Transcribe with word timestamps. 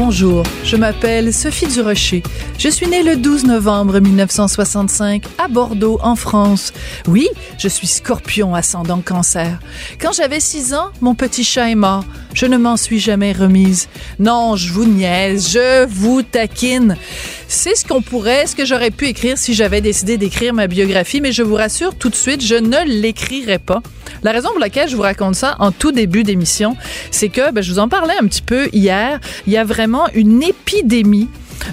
Bonjour, 0.00 0.44
je 0.62 0.76
m'appelle 0.76 1.34
Sophie 1.34 1.66
Durocher. 1.66 2.22
Je 2.56 2.68
suis 2.68 2.86
née 2.86 3.02
le 3.02 3.16
12 3.16 3.46
novembre 3.46 3.98
1965 3.98 5.24
à 5.38 5.48
Bordeaux, 5.48 5.98
en 6.04 6.14
France. 6.14 6.72
Oui, 7.08 7.26
je 7.58 7.66
suis 7.66 7.88
scorpion 7.88 8.54
ascendant 8.54 9.00
cancer. 9.00 9.58
Quand 10.00 10.12
j'avais 10.12 10.38
6 10.38 10.72
ans, 10.74 10.90
mon 11.00 11.16
petit 11.16 11.42
chat 11.42 11.68
est 11.72 11.74
mort. 11.74 12.04
Je 12.32 12.46
ne 12.46 12.58
m'en 12.58 12.76
suis 12.76 13.00
jamais 13.00 13.32
remise. 13.32 13.88
Non, 14.20 14.54
je 14.54 14.72
vous 14.72 14.84
niaise, 14.84 15.50
je 15.50 15.84
vous 15.86 16.22
taquine. 16.22 16.96
C'est 17.48 17.74
ce 17.74 17.84
qu'on 17.84 18.00
pourrait, 18.00 18.46
ce 18.46 18.54
que 18.54 18.64
j'aurais 18.64 18.92
pu 18.92 19.08
écrire 19.08 19.36
si 19.36 19.52
j'avais 19.52 19.80
décidé 19.80 20.16
d'écrire 20.16 20.54
ma 20.54 20.68
biographie, 20.68 21.20
mais 21.20 21.32
je 21.32 21.42
vous 21.42 21.56
rassure 21.56 21.96
tout 21.96 22.08
de 22.08 22.14
suite, 22.14 22.40
je 22.40 22.54
ne 22.54 22.84
l'écrirai 22.86 23.58
pas. 23.58 23.82
La 24.22 24.32
raison 24.32 24.50
pour 24.50 24.58
laquelle 24.58 24.88
je 24.88 24.96
vous 24.96 25.02
raconte 25.02 25.34
ça 25.34 25.56
en 25.58 25.72
tout 25.72 25.92
début 25.92 26.24
d'émission, 26.24 26.76
c'est 27.10 27.28
que, 27.28 27.52
ben, 27.52 27.62
je 27.62 27.72
vous 27.72 27.78
en 27.78 27.88
parlais 27.88 28.14
un 28.20 28.26
petit 28.26 28.42
peu 28.42 28.68
hier, 28.72 29.20
il 29.46 29.52
y 29.52 29.56
a 29.56 29.64
vraiment 29.64 30.08
une 30.14 30.42
épidémie 30.42 31.28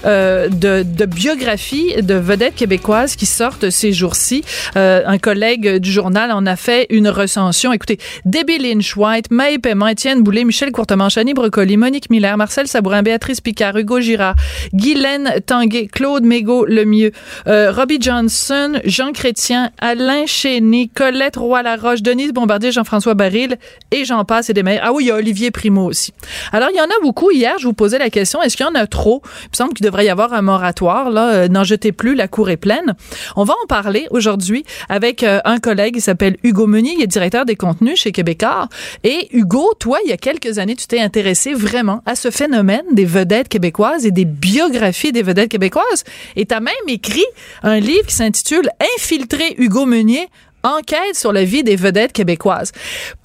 euh, 0.05 0.47
de, 0.49 0.83
de 0.83 1.05
biographies 1.05 2.01
de 2.01 2.15
vedettes 2.15 2.55
québécoises 2.55 3.15
qui 3.15 3.25
sortent 3.25 3.69
ces 3.69 3.93
jours-ci. 3.93 4.43
Euh, 4.75 5.03
un 5.05 5.17
collègue 5.17 5.77
du 5.77 5.91
journal 5.91 6.31
en 6.31 6.45
a 6.45 6.55
fait 6.55 6.87
une 6.89 7.07
recension. 7.07 7.73
Écoutez, 7.73 7.97
Debbie 8.25 8.57
Lynch 8.57 8.95
White, 8.95 9.31
Maë 9.31 9.59
Paiement, 9.59 9.87
Étienne 9.87 10.23
Boulay, 10.23 10.43
Michel 10.43 10.71
Courtemanche, 10.71 11.17
Annie 11.17 11.33
Brocoli, 11.33 11.77
Monique 11.77 12.09
Miller, 12.09 12.37
Marcel 12.37 12.67
Sabourin, 12.67 13.03
Béatrice 13.03 13.41
Picard, 13.41 13.77
Hugo 13.77 13.99
Girard, 13.99 14.35
Guylaine 14.73 15.41
Tanguay, 15.45 15.87
Claude 15.87 16.23
Mégo 16.23 16.65
Lemieux, 16.65 17.11
euh, 17.47 17.71
Robbie 17.71 17.99
Johnson, 18.01 18.79
Jean 18.85 19.11
Chrétien, 19.11 19.71
Alain 19.79 20.25
Chény, 20.25 20.89
Colette 20.89 21.37
Roy-Laroche, 21.37 22.01
Denise 22.01 22.33
Bombardier, 22.33 22.71
Jean-François 22.71 23.13
Baril 23.13 23.57
et 23.91 24.05
j'en 24.05 24.25
passe 24.25 24.49
et 24.49 24.53
des 24.53 24.63
meilleurs. 24.63 24.83
Ah 24.85 24.93
oui, 24.93 25.05
il 25.05 25.07
y 25.07 25.11
a 25.11 25.15
Olivier 25.15 25.51
Primo 25.51 25.85
aussi. 25.85 26.13
Alors, 26.51 26.69
il 26.73 26.77
y 26.77 26.81
en 26.81 26.85
a 26.85 27.01
beaucoup. 27.01 27.31
Hier, 27.31 27.55
je 27.59 27.67
vous 27.67 27.73
posais 27.73 27.99
la 27.99 28.09
question, 28.09 28.41
est-ce 28.41 28.57
qu'il 28.57 28.65
y 28.65 28.69
en 28.69 28.75
a 28.75 28.87
trop? 28.87 29.21
Il 29.25 29.49
me 29.51 29.55
semble 29.55 29.73
qu'il 29.75 29.85
devrait 29.85 30.05
y 30.05 30.09
avoir 30.09 30.33
un 30.33 30.41
moratoire. 30.41 31.11
Là, 31.11 31.33
euh, 31.33 31.47
n'en 31.47 31.63
jetez 31.63 31.91
plus, 31.91 32.15
la 32.15 32.27
cour 32.27 32.49
est 32.49 32.57
pleine. 32.57 32.95
On 33.35 33.43
va 33.43 33.53
en 33.63 33.67
parler 33.67 34.07
aujourd'hui 34.09 34.65
avec 34.89 35.21
euh, 35.21 35.39
un 35.45 35.59
collègue 35.59 35.95
qui 35.95 36.01
s'appelle 36.01 36.37
Hugo 36.43 36.65
Meunier, 36.65 36.95
il 36.97 37.03
est 37.03 37.07
directeur 37.07 37.45
des 37.45 37.55
contenus 37.55 37.99
chez 37.99 38.11
Québécois. 38.11 38.67
Et 39.03 39.29
Hugo, 39.37 39.73
toi, 39.79 39.99
il 40.03 40.09
y 40.09 40.13
a 40.13 40.17
quelques 40.17 40.57
années, 40.57 40.75
tu 40.75 40.87
t'es 40.87 40.99
intéressé 40.99 41.53
vraiment 41.53 42.01
à 42.05 42.15
ce 42.15 42.31
phénomène 42.31 42.85
des 42.91 43.05
vedettes 43.05 43.49
québécoises 43.49 44.05
et 44.05 44.11
des 44.11 44.25
biographies 44.25 45.11
des 45.11 45.21
vedettes 45.21 45.49
québécoises. 45.49 46.03
Et 46.35 46.45
tu 46.45 46.55
as 46.55 46.59
même 46.59 46.73
écrit 46.87 47.25
un 47.63 47.79
livre 47.79 48.07
qui 48.07 48.15
s'intitule 48.15 48.69
Infiltrer 48.97 49.55
Hugo 49.57 49.85
Meunier, 49.85 50.27
enquête 50.63 51.15
sur 51.15 51.31
la 51.31 51.43
vie 51.43 51.63
des 51.63 51.75
vedettes 51.75 52.13
québécoises. 52.13 52.71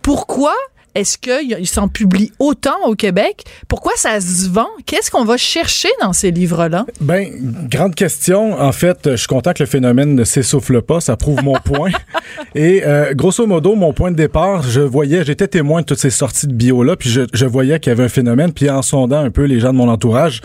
Pourquoi 0.03 0.55
est-ce 0.95 1.19
qu'il 1.19 1.67
s'en 1.67 1.89
publie 1.89 2.33
autant 2.39 2.77
au 2.87 2.95
Québec? 2.95 3.45
Pourquoi 3.69 3.93
ça 3.97 4.21
se 4.21 4.49
vend? 4.49 4.69
Qu'est-ce 4.87 5.11
qu'on 5.11 5.25
va 5.25 5.37
chercher 5.37 5.89
dans 6.01 6.13
ces 6.13 6.31
livres-là? 6.31 6.87
Ben, 7.01 7.29
grande 7.69 7.95
question. 7.95 8.61
En 8.61 8.73
fait, 8.73 8.99
je 9.05 9.17
suis 9.17 9.27
content 9.27 9.53
que 9.53 9.63
le 9.63 9.69
phénomène 9.69 10.15
ne 10.15 10.25
s'essouffle 10.25 10.83
pas. 10.83 11.01
Ça 11.01 11.17
prouve 11.17 11.43
mon 11.43 11.55
point. 11.65 11.91
Et 12.55 12.83
euh, 12.85 13.15
grosso 13.15 13.47
modo, 13.47 13.75
mon 13.75 13.93
point 13.93 14.11
de 14.11 14.17
départ, 14.17 14.63
je 14.63 14.81
voyais, 14.81 15.25
j'étais 15.25 15.49
témoin 15.49 15.83
de 15.83 15.87
toutes 15.87 15.99
ces 15.99 16.11
sorties 16.11 16.47
de 16.47 16.53
bio-là, 16.53 16.97
puis 16.97 17.09
je, 17.09 17.23
je 17.33 17.47
voyais 17.47 17.79
qu'il 17.79 17.91
y 17.91 17.93
avait 17.93 18.05
un 18.05 18.09
phénomène. 18.09 18.53
Puis 18.53 18.69
en 18.71 18.83
sondant 18.83 19.21
un 19.21 19.31
peu 19.31 19.45
les 19.45 19.61
gens 19.61 19.73
de 19.73 19.79
mon 19.79 19.89
entourage, 19.89 20.41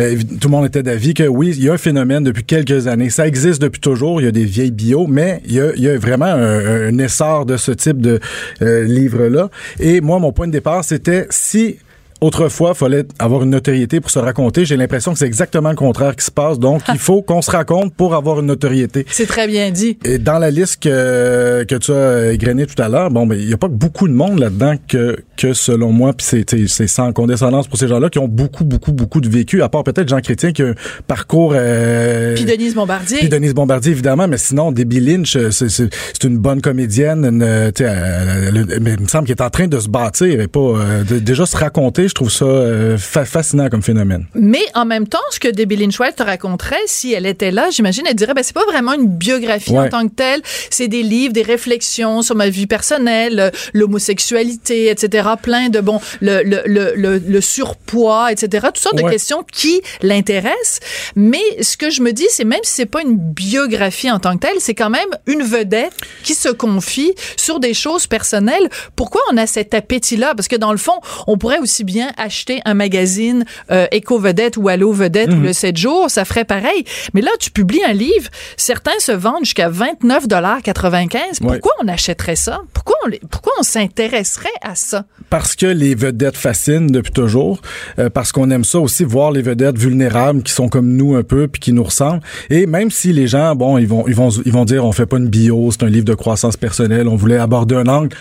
euh, 0.00 0.16
tout 0.40 0.48
le 0.48 0.52
monde 0.52 0.66
était 0.66 0.82
d'avis 0.82 1.14
que 1.14 1.24
oui, 1.24 1.54
il 1.56 1.64
y 1.64 1.68
a 1.68 1.74
un 1.74 1.78
phénomène 1.78 2.24
depuis 2.24 2.44
quelques 2.44 2.86
années. 2.86 3.10
Ça 3.10 3.26
existe 3.26 3.60
depuis 3.62 3.80
toujours. 3.80 4.20
Il 4.20 4.24
y 4.24 4.28
a 4.28 4.32
des 4.32 4.44
vieilles 4.44 4.70
bio, 4.70 5.06
mais 5.06 5.40
il 5.46 5.54
y 5.54 5.60
a, 5.60 5.72
il 5.76 5.82
y 5.82 5.88
a 5.88 5.96
vraiment 5.98 6.26
un, 6.26 6.88
un, 6.88 6.98
essor 6.98 7.46
de 7.46 7.56
ce 7.56 7.72
type 7.72 8.00
de 8.00 8.20
euh, 8.62 8.84
livre-là. 8.84 9.50
Et 9.86 10.00
moi, 10.00 10.18
mon 10.18 10.32
point 10.32 10.46
de 10.46 10.52
départ, 10.52 10.82
c'était 10.82 11.26
si 11.28 11.76
Autrefois, 12.24 12.70
il 12.74 12.78
fallait 12.78 13.04
avoir 13.18 13.42
une 13.42 13.50
notoriété 13.50 14.00
pour 14.00 14.10
se 14.10 14.18
raconter. 14.18 14.64
J'ai 14.64 14.78
l'impression 14.78 15.12
que 15.12 15.18
c'est 15.18 15.26
exactement 15.26 15.68
le 15.68 15.76
contraire 15.76 16.16
qui 16.16 16.24
se 16.24 16.30
passe. 16.30 16.58
Donc, 16.58 16.80
il 16.90 16.98
faut 16.98 17.20
qu'on 17.20 17.42
se 17.42 17.50
raconte 17.50 17.92
pour 17.94 18.14
avoir 18.14 18.40
une 18.40 18.46
notoriété. 18.46 19.04
C'est 19.10 19.26
très 19.26 19.46
bien 19.46 19.70
dit. 19.70 19.98
Et 20.06 20.16
dans 20.16 20.38
la 20.38 20.50
liste 20.50 20.82
que, 20.82 21.64
que 21.64 21.74
tu 21.74 21.92
as 21.92 22.32
égrenée 22.32 22.64
tout 22.64 22.80
à 22.80 22.88
l'heure, 22.88 23.10
bon, 23.10 23.26
ben, 23.26 23.38
il 23.38 23.46
n'y 23.46 23.52
a 23.52 23.58
pas 23.58 23.68
beaucoup 23.68 24.08
de 24.08 24.14
monde 24.14 24.38
là-dedans 24.38 24.76
que, 24.88 25.18
que 25.36 25.52
selon 25.52 25.92
moi, 25.92 26.14
puis 26.14 26.26
c'est, 26.26 26.66
c'est 26.66 26.86
sans 26.86 27.12
condescendance 27.12 27.68
pour 27.68 27.76
ces 27.76 27.88
gens-là, 27.88 28.08
qui 28.08 28.18
ont 28.18 28.26
beaucoup, 28.26 28.64
beaucoup, 28.64 28.92
beaucoup 28.92 29.20
de 29.20 29.28
vécu, 29.28 29.60
à 29.60 29.68
part 29.68 29.84
peut-être 29.84 30.08
Jean 30.08 30.20
Chrétien 30.20 30.52
qui 30.52 30.62
a 30.62 30.68
un 30.68 30.74
parcours... 31.06 31.52
Euh, 31.54 32.34
puis 32.34 32.46
Denise 32.46 32.74
Bombardier. 32.74 33.18
Puis 33.18 33.28
Denise 33.28 33.52
Bombardier, 33.52 33.92
évidemment, 33.92 34.28
mais 34.28 34.38
sinon, 34.38 34.72
Debbie 34.72 35.00
Lynch, 35.00 35.36
c'est, 35.50 35.68
c'est, 35.68 35.90
c'est 35.92 36.24
une 36.24 36.38
bonne 36.38 36.62
comédienne, 36.62 37.26
une, 37.26 37.42
elle, 37.42 37.72
elle, 37.80 38.66
elle, 38.70 38.80
mais 38.80 38.94
il 38.94 39.02
me 39.02 39.08
semble 39.08 39.26
qu'elle 39.26 39.36
est 39.36 39.42
en 39.42 39.50
train 39.50 39.66
de 39.66 39.78
se 39.78 39.90
bâtir 39.90 40.40
et 40.40 40.48
pas... 40.48 40.60
Euh, 40.60 41.04
de, 41.04 41.18
déjà 41.18 41.44
se 41.44 41.56
raconter, 41.56 42.08
je 42.14 42.20
trouve 42.20 42.30
ça 42.30 42.44
euh, 42.44 42.96
fa 42.96 43.24
fascinant 43.24 43.68
comme 43.68 43.82
phénomène. 43.82 44.26
Mais 44.36 44.62
en 44.74 44.84
même 44.84 45.08
temps, 45.08 45.18
ce 45.32 45.40
que 45.40 45.48
Debbie 45.48 45.74
Lynch 45.74 45.98
White 45.98 46.14
te 46.14 46.22
raconterait, 46.22 46.76
si 46.86 47.12
elle 47.12 47.26
était 47.26 47.50
là, 47.50 47.70
j'imagine, 47.72 48.04
elle 48.08 48.14
dirait, 48.14 48.34
ben, 48.34 48.44
c'est 48.44 48.54
pas 48.54 48.64
vraiment 48.66 48.92
une 48.92 49.08
biographie 49.08 49.72
Ouais. 49.72 49.86
en 49.86 49.88
tant 49.88 50.06
que 50.06 50.14
telle. 50.14 50.40
C'est 50.70 50.86
des 50.86 51.02
livres, 51.02 51.32
des 51.32 51.42
réflexions 51.42 52.22
sur 52.22 52.36
ma 52.36 52.48
vie 52.50 52.68
personnelle, 52.68 53.50
l'homosexualité, 53.72 54.90
etc. 54.90 55.28
Plein 55.42 55.70
de, 55.70 55.80
bon, 55.80 56.00
le, 56.20 56.44
le, 56.44 56.62
le, 56.66 56.92
le, 56.94 57.18
le 57.18 57.40
surpoids, 57.40 58.30
etc. 58.30 58.66
Toutes 58.68 58.78
sortes 58.78 58.96
de 59.02 59.10
questions 59.10 59.44
qui 59.50 59.80
l'intéressent. 60.02 60.78
Mais 61.16 61.42
ce 61.62 61.76
que 61.76 61.90
je 61.90 62.00
me 62.00 62.12
dis, 62.12 62.26
c'est 62.30 62.44
même 62.44 62.60
si 62.62 62.74
c'est 62.74 62.86
pas 62.86 63.02
une 63.02 63.16
biographie 63.16 64.10
en 64.12 64.20
tant 64.20 64.36
que 64.36 64.46
telle, 64.46 64.60
c'est 64.60 64.74
quand 64.74 64.90
même 64.90 65.08
une 65.26 65.42
vedette 65.42 65.94
qui 66.22 66.34
se 66.34 66.48
confie 66.50 67.12
sur 67.36 67.58
des 67.58 67.74
choses 67.74 68.06
personnelles. 68.06 68.68
Pourquoi 68.94 69.20
on 69.32 69.36
a 69.36 69.48
cet 69.48 69.74
appétit-là? 69.74 70.34
Parce 70.36 70.46
que 70.46 70.54
dans 70.56 70.70
le 70.70 70.78
fond, 70.78 71.00
on 71.26 71.36
pourrait 71.38 71.58
aussi 71.58 71.82
bien 71.82 72.03
acheter 72.16 72.60
un 72.64 72.74
magazine 72.74 73.44
euh, 73.70 73.86
Éco-Vedette 73.92 74.56
ou 74.56 74.68
Allo 74.68 74.92
Vedette 74.92 75.30
ou 75.32 75.40
le 75.40 75.52
7 75.52 75.76
jours, 75.76 76.10
ça 76.10 76.24
ferait 76.24 76.44
pareil. 76.44 76.84
Mais 77.12 77.20
là, 77.20 77.30
tu 77.38 77.50
publies 77.50 77.84
un 77.84 77.92
livre, 77.92 78.28
certains 78.56 78.98
se 78.98 79.12
vendent 79.12 79.44
jusqu'à 79.44 79.70
29,95 79.70 81.42
Ouais. 81.44 81.58
Pourquoi 81.58 81.72
on 81.82 81.88
achèterait 81.88 82.36
ça? 82.36 82.62
Pourquoi 82.72 82.96
on, 83.06 83.10
pourquoi 83.28 83.52
on 83.58 83.62
s'intéresserait 83.62 84.48
à 84.62 84.74
ça? 84.74 85.04
Parce 85.30 85.56
que 85.56 85.66
les 85.66 85.94
vedettes 85.94 86.36
fascinent 86.36 86.86
depuis 86.86 87.12
toujours, 87.12 87.60
euh, 87.98 88.08
parce 88.10 88.32
qu'on 88.32 88.50
aime 88.50 88.64
ça 88.64 88.78
aussi 88.78 89.04
voir 89.04 89.32
les 89.32 89.42
vedettes 89.42 89.78
vulnérables 89.78 90.42
qui 90.42 90.52
sont 90.52 90.68
comme 90.68 90.94
nous 90.94 91.14
un 91.14 91.22
peu 91.22 91.48
puis 91.48 91.60
qui 91.60 91.72
nous 91.72 91.82
ressemblent. 91.84 92.22
Et 92.50 92.66
même 92.66 92.90
si 92.90 93.12
les 93.12 93.26
gens, 93.26 93.54
bon, 93.54 93.78
ils 93.78 93.86
vont, 93.86 94.06
ils 94.06 94.14
vont, 94.14 94.30
ils 94.30 94.52
vont 94.52 94.64
dire, 94.64 94.84
on 94.84 94.92
fait 94.92 95.06
pas 95.06 95.18
une 95.18 95.28
bio, 95.28 95.70
c'est 95.72 95.82
un 95.82 95.90
livre 95.90 96.04
de 96.04 96.14
croissance 96.14 96.56
personnelle, 96.56 97.08
on 97.08 97.16
voulait 97.16 97.38
aborder 97.38 97.74
un 97.74 97.86
angle. 97.86 98.14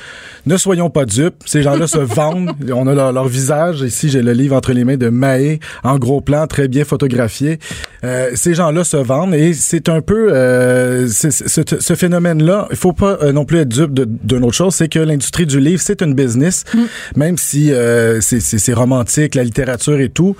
Ne 0.46 0.58
soyons 0.58 0.90
pas 0.90 1.06
dupes. 1.06 1.36
Ces 1.46 1.62
gens-là 1.62 1.88
se 1.88 1.98
vendent. 2.00 2.52
On 2.74 2.88
a 2.88 2.94
leur, 2.94 3.12
leur 3.14 3.28
visage. 3.28 3.62
Ici, 3.72 4.09
j'ai 4.09 4.22
le 4.22 4.34
livre 4.34 4.56
entre 4.56 4.74
les 4.74 4.84
mains 4.84 4.97
de 4.97 5.09
Maé, 5.09 5.59
en 5.84 5.97
gros 5.97 6.22
plan, 6.22 6.47
très 6.47 6.68
bien 6.68 6.84
photographié. 6.85 7.59
Euh, 8.03 8.31
ces 8.35 8.53
gens-là 8.53 8.84
se 8.84 8.97
vendent 8.97 9.34
et 9.34 9.53
c'est 9.53 9.88
un 9.90 10.01
peu 10.01 10.34
euh, 10.34 11.07
c'est- 11.07 11.31
c'est- 11.31 11.47
ce, 11.47 11.62
ce 11.79 11.94
phénomène-là. 11.96 12.68
Il 12.72 12.75
faut 12.78 12.94
pas 12.94 13.18
euh, 13.22 13.31
non 13.31 13.46
plus 13.46 13.59
être 13.59 13.69
dupe 13.69 13.94
d'une 13.94 14.44
autre 14.44 14.53
chose, 14.56 14.75
c'est 14.75 14.90
que 14.90 15.00
l'industrie 15.00 15.46
du 15.46 15.59
livre, 15.59 15.81
c'est 15.81 16.01
une 16.01 16.13
business, 16.13 16.63
même 17.16 17.38
si 17.38 17.72
euh, 17.72 18.19
c'est- 18.22 18.74
romantique, 18.74 19.35
la 19.35 19.44
littérature 19.44 20.00
et 20.00 20.09
tout. 20.09 20.35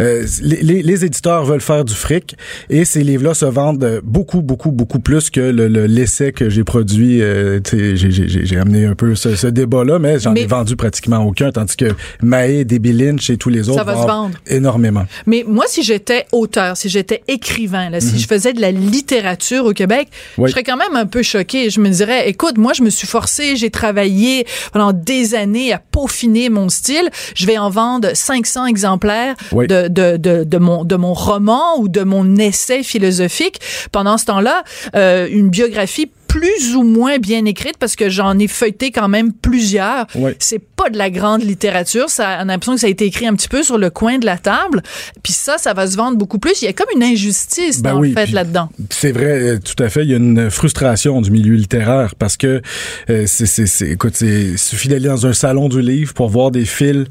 Euh, 0.00 0.24
les, 0.42 0.62
les- 0.62 0.82
les 0.82 1.04
éditeurs 1.04 1.44
veulent 1.44 1.60
faire 1.60 1.84
du 1.84 1.94
fric 1.94 2.36
et 2.70 2.84
ces 2.84 3.02
livres-là 3.02 3.34
se 3.34 3.46
vendent 3.46 4.00
beaucoup, 4.04 4.42
beaucoup, 4.42 4.70
beaucoup 4.72 5.00
plus 5.00 5.30
que 5.30 5.40
le- 5.40 5.68
le- 5.68 5.86
l'essai 5.86 6.32
que 6.32 6.48
j'ai 6.50 6.64
produit. 6.64 7.22
Euh, 7.22 7.60
j'ai- 7.72 8.58
amené 8.58 8.84
un 8.86 8.94
peu 8.94 9.14
ce, 9.14 9.34
ce 9.36 9.46
débat-là, 9.46 9.98
mais 9.98 10.18
j'en 10.18 10.34
ai 10.34 10.46
vendu 10.46 10.76
pratiquement 10.76 11.24
aucun, 11.24 11.50
tandis 11.52 11.76
que 11.76 11.86
Maé, 12.22 12.64
Debbie 12.68 12.92
Lynch 12.92 13.30
et 13.30 13.36
tous 13.36 13.48
les 13.48 13.68
autres 13.68 13.82
va 13.84 13.94
vont 13.94 14.02
se 14.02 14.06
vendre. 14.06 14.38
énormément. 14.46 15.04
Mais 15.26 15.44
moi, 15.46 15.64
si 15.66 15.82
j'étais 15.82 16.26
auteur, 16.32 16.76
si 16.76 16.88
j'étais 16.88 17.22
écrivain, 17.26 17.90
là, 17.90 18.00
si 18.00 18.18
je 18.18 18.26
faisais 18.28 18.52
de 18.52 18.60
la 18.60 18.70
littérature 18.70 19.64
au 19.64 19.72
Québec, 19.72 20.08
Mhm. 20.36 20.42
Oui. 20.44 20.48
je 20.48 20.52
serais 20.52 20.62
quand 20.62 20.76
même 20.76 20.94
un 20.94 21.06
peu 21.06 21.22
choquée. 21.22 21.70
Je 21.70 21.80
me 21.80 21.88
dirais, 21.88 22.28
écoute, 22.28 22.58
moi, 22.58 22.72
je 22.74 22.82
me 22.82 22.90
suis 22.90 23.06
forcée, 23.08 23.56
j'ai 23.56 23.70
travaillé 23.70 24.46
pendant 24.72 24.92
des 24.92 25.34
années 25.34 25.72
à 25.72 25.78
peaufiner 25.78 26.48
mon 26.50 26.68
style. 26.68 27.10
Je 27.34 27.46
vais 27.46 27.58
en 27.58 27.70
vendre 27.70 28.10
500 28.14 28.66
exemplaires 28.66 29.34
Oui. 29.52 29.66
de, 29.66 29.88
de, 29.88 30.16
de, 30.16 30.44
de 30.44 30.58
mon, 30.58 30.84
de 30.84 30.96
mon 30.96 31.14
roman 31.14 31.78
ou 31.78 31.88
de 31.88 32.02
mon 32.02 32.36
essai 32.36 32.82
philosophique. 32.82 33.60
Pendant 33.92 34.18
ce 34.18 34.26
temps-là, 34.26 34.62
euh, 34.94 35.26
une 35.30 35.48
biographie 35.48 36.10
plus 36.28 36.76
ou 36.76 36.82
moins 36.82 37.18
bien 37.18 37.44
écrites 37.46 37.78
parce 37.78 37.96
que 37.96 38.10
j'en 38.10 38.38
ai 38.38 38.46
feuilleté 38.46 38.90
quand 38.92 39.08
même 39.08 39.32
plusieurs. 39.32 40.06
C'est 40.38 40.60
pas 40.60 40.90
de 40.90 40.98
la 40.98 41.10
grande 41.10 41.42
littérature. 41.42 42.08
Ça, 42.10 42.38
on 42.38 42.42
a 42.42 42.44
l'impression 42.44 42.74
que 42.74 42.80
ça 42.80 42.86
a 42.86 42.90
été 42.90 43.06
écrit 43.06 43.26
un 43.26 43.34
petit 43.34 43.48
peu 43.48 43.62
sur 43.62 43.78
le 43.78 43.90
coin 43.90 44.18
de 44.18 44.26
la 44.26 44.36
table. 44.36 44.82
Puis 45.22 45.32
ça, 45.32 45.58
ça 45.58 45.72
va 45.72 45.86
se 45.86 45.96
vendre 45.96 46.16
beaucoup 46.16 46.38
plus. 46.38 46.62
Il 46.62 46.66
y 46.66 46.68
a 46.68 46.72
comme 46.72 46.88
une 46.94 47.02
injustice, 47.02 47.82
ben 47.82 47.94
en 47.94 48.02
fait, 48.02 48.30
là-dedans. 48.30 48.68
C'est 48.90 49.12
vrai, 49.12 49.42
euh, 49.42 49.58
tout 49.58 49.82
à 49.82 49.88
fait. 49.88 50.04
Il 50.04 50.10
y 50.10 50.14
a 50.14 50.18
une 50.18 50.50
frustration 50.50 51.20
du 51.20 51.30
milieu 51.30 51.54
littéraire 51.54 52.14
parce 52.14 52.36
que, 52.36 52.62
euh, 53.10 53.24
c'est, 53.26 53.46
c'est, 53.46 53.88
écoute, 53.88 54.20
il 54.20 54.58
suffit 54.58 54.88
d'aller 54.88 55.08
dans 55.08 55.26
un 55.26 55.32
salon 55.32 55.68
du 55.68 55.80
livre 55.80 56.12
pour 56.12 56.28
voir 56.28 56.50
des 56.50 56.66
fils 56.66 57.06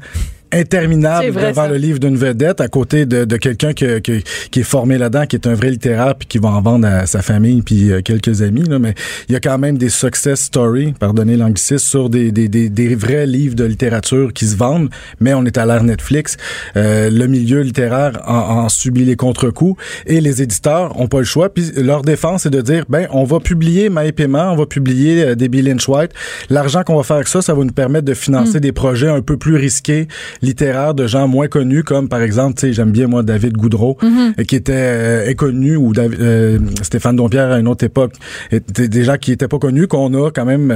interminable 0.52 1.32
devant 1.32 1.66
le 1.66 1.76
livre 1.76 1.98
d'une 1.98 2.16
vedette 2.16 2.60
à 2.60 2.68
côté 2.68 3.06
de, 3.06 3.24
de 3.24 3.36
quelqu'un 3.36 3.72
qui, 3.72 3.86
qui, 4.02 4.22
qui, 4.50 4.60
est 4.60 4.64
formé 4.64 4.98
là-dedans, 4.98 5.26
qui 5.26 5.36
est 5.36 5.46
un 5.46 5.54
vrai 5.54 5.70
littéraire 5.70 6.14
puis 6.14 6.26
qui 6.26 6.38
va 6.38 6.50
en 6.50 6.60
vendre 6.60 6.86
à 6.86 7.06
sa 7.06 7.22
famille 7.22 7.62
puis 7.62 7.90
euh, 7.90 8.00
quelques 8.02 8.42
amis. 8.42 8.64
Là, 8.64 8.78
mais 8.78 8.94
il 9.28 9.32
y 9.32 9.36
a 9.36 9.40
quand 9.40 9.58
même 9.58 9.78
des 9.78 9.88
success 9.88 10.40
stories, 10.42 10.94
pardonnez 10.98 11.36
l'anglicisme, 11.36 11.78
sur 11.78 12.10
des, 12.10 12.32
des, 12.32 12.48
des, 12.48 12.68
des, 12.68 12.94
vrais 12.94 13.26
livres 13.26 13.54
de 13.54 13.64
littérature 13.64 14.32
qui 14.32 14.46
se 14.46 14.56
vendent, 14.56 14.90
mais 15.20 15.34
on 15.34 15.44
est 15.44 15.58
à 15.58 15.66
l'ère 15.66 15.84
Netflix. 15.84 16.36
Euh, 16.76 17.10
le 17.10 17.26
milieu 17.26 17.60
littéraire 17.60 18.22
en, 18.26 18.64
en 18.64 18.68
subit 18.68 19.04
les 19.04 19.16
contre-coups 19.16 19.80
et 20.06 20.20
les 20.20 20.42
éditeurs 20.42 20.98
ont 20.98 21.08
pas 21.08 21.18
le 21.18 21.24
choix. 21.24 21.48
Puis 21.48 21.72
leur 21.76 22.02
défense 22.02 22.46
est 22.46 22.50
de 22.50 22.60
dire, 22.60 22.84
ben 22.88 23.06
on 23.10 23.24
va 23.24 23.40
publier 23.40 23.90
My 23.90 24.12
Paiement, 24.12 24.52
on 24.52 24.56
va 24.56 24.66
publier 24.66 25.22
euh, 25.22 25.34
des 25.34 25.48
Bill 25.48 25.66
Lynch 25.66 25.88
White. 25.88 26.12
L'argent 26.50 26.82
qu'on 26.82 26.96
va 26.96 27.02
faire 27.02 27.16
avec 27.16 27.28
ça, 27.28 27.42
ça 27.42 27.54
va 27.54 27.64
nous 27.64 27.72
permettre 27.72 28.04
de 28.04 28.14
financer 28.14 28.58
mm. 28.58 28.60
des 28.60 28.72
projets 28.72 29.08
un 29.08 29.22
peu 29.22 29.36
plus 29.36 29.56
risqués 29.56 30.08
littéraires 30.42 30.94
de 30.94 31.06
gens 31.06 31.28
moins 31.28 31.48
connus, 31.48 31.84
comme 31.84 32.08
par 32.08 32.22
exemple, 32.22 32.54
tu 32.54 32.68
sais, 32.68 32.72
j'aime 32.72 32.90
bien 32.90 33.06
moi 33.06 33.22
David 33.22 33.56
Goudreau, 33.56 33.96
mhm. 34.02 34.34
euh, 34.38 34.44
qui 34.44 34.56
était 34.56 34.72
euh, 34.74 35.30
inconnu, 35.30 35.76
ou 35.76 35.92
euh, 35.96 36.58
Stéphane 36.82 37.16
Dompierre 37.16 37.50
à 37.50 37.58
une 37.58 37.68
autre 37.68 37.84
époque, 37.84 38.12
étaient 38.50 38.88
des 38.88 39.04
gens 39.04 39.16
qui 39.16 39.32
étaient 39.32 39.48
pas 39.48 39.58
connus, 39.58 39.86
qu'on 39.86 40.14
a 40.14 40.30
quand 40.30 40.44
même, 40.44 40.74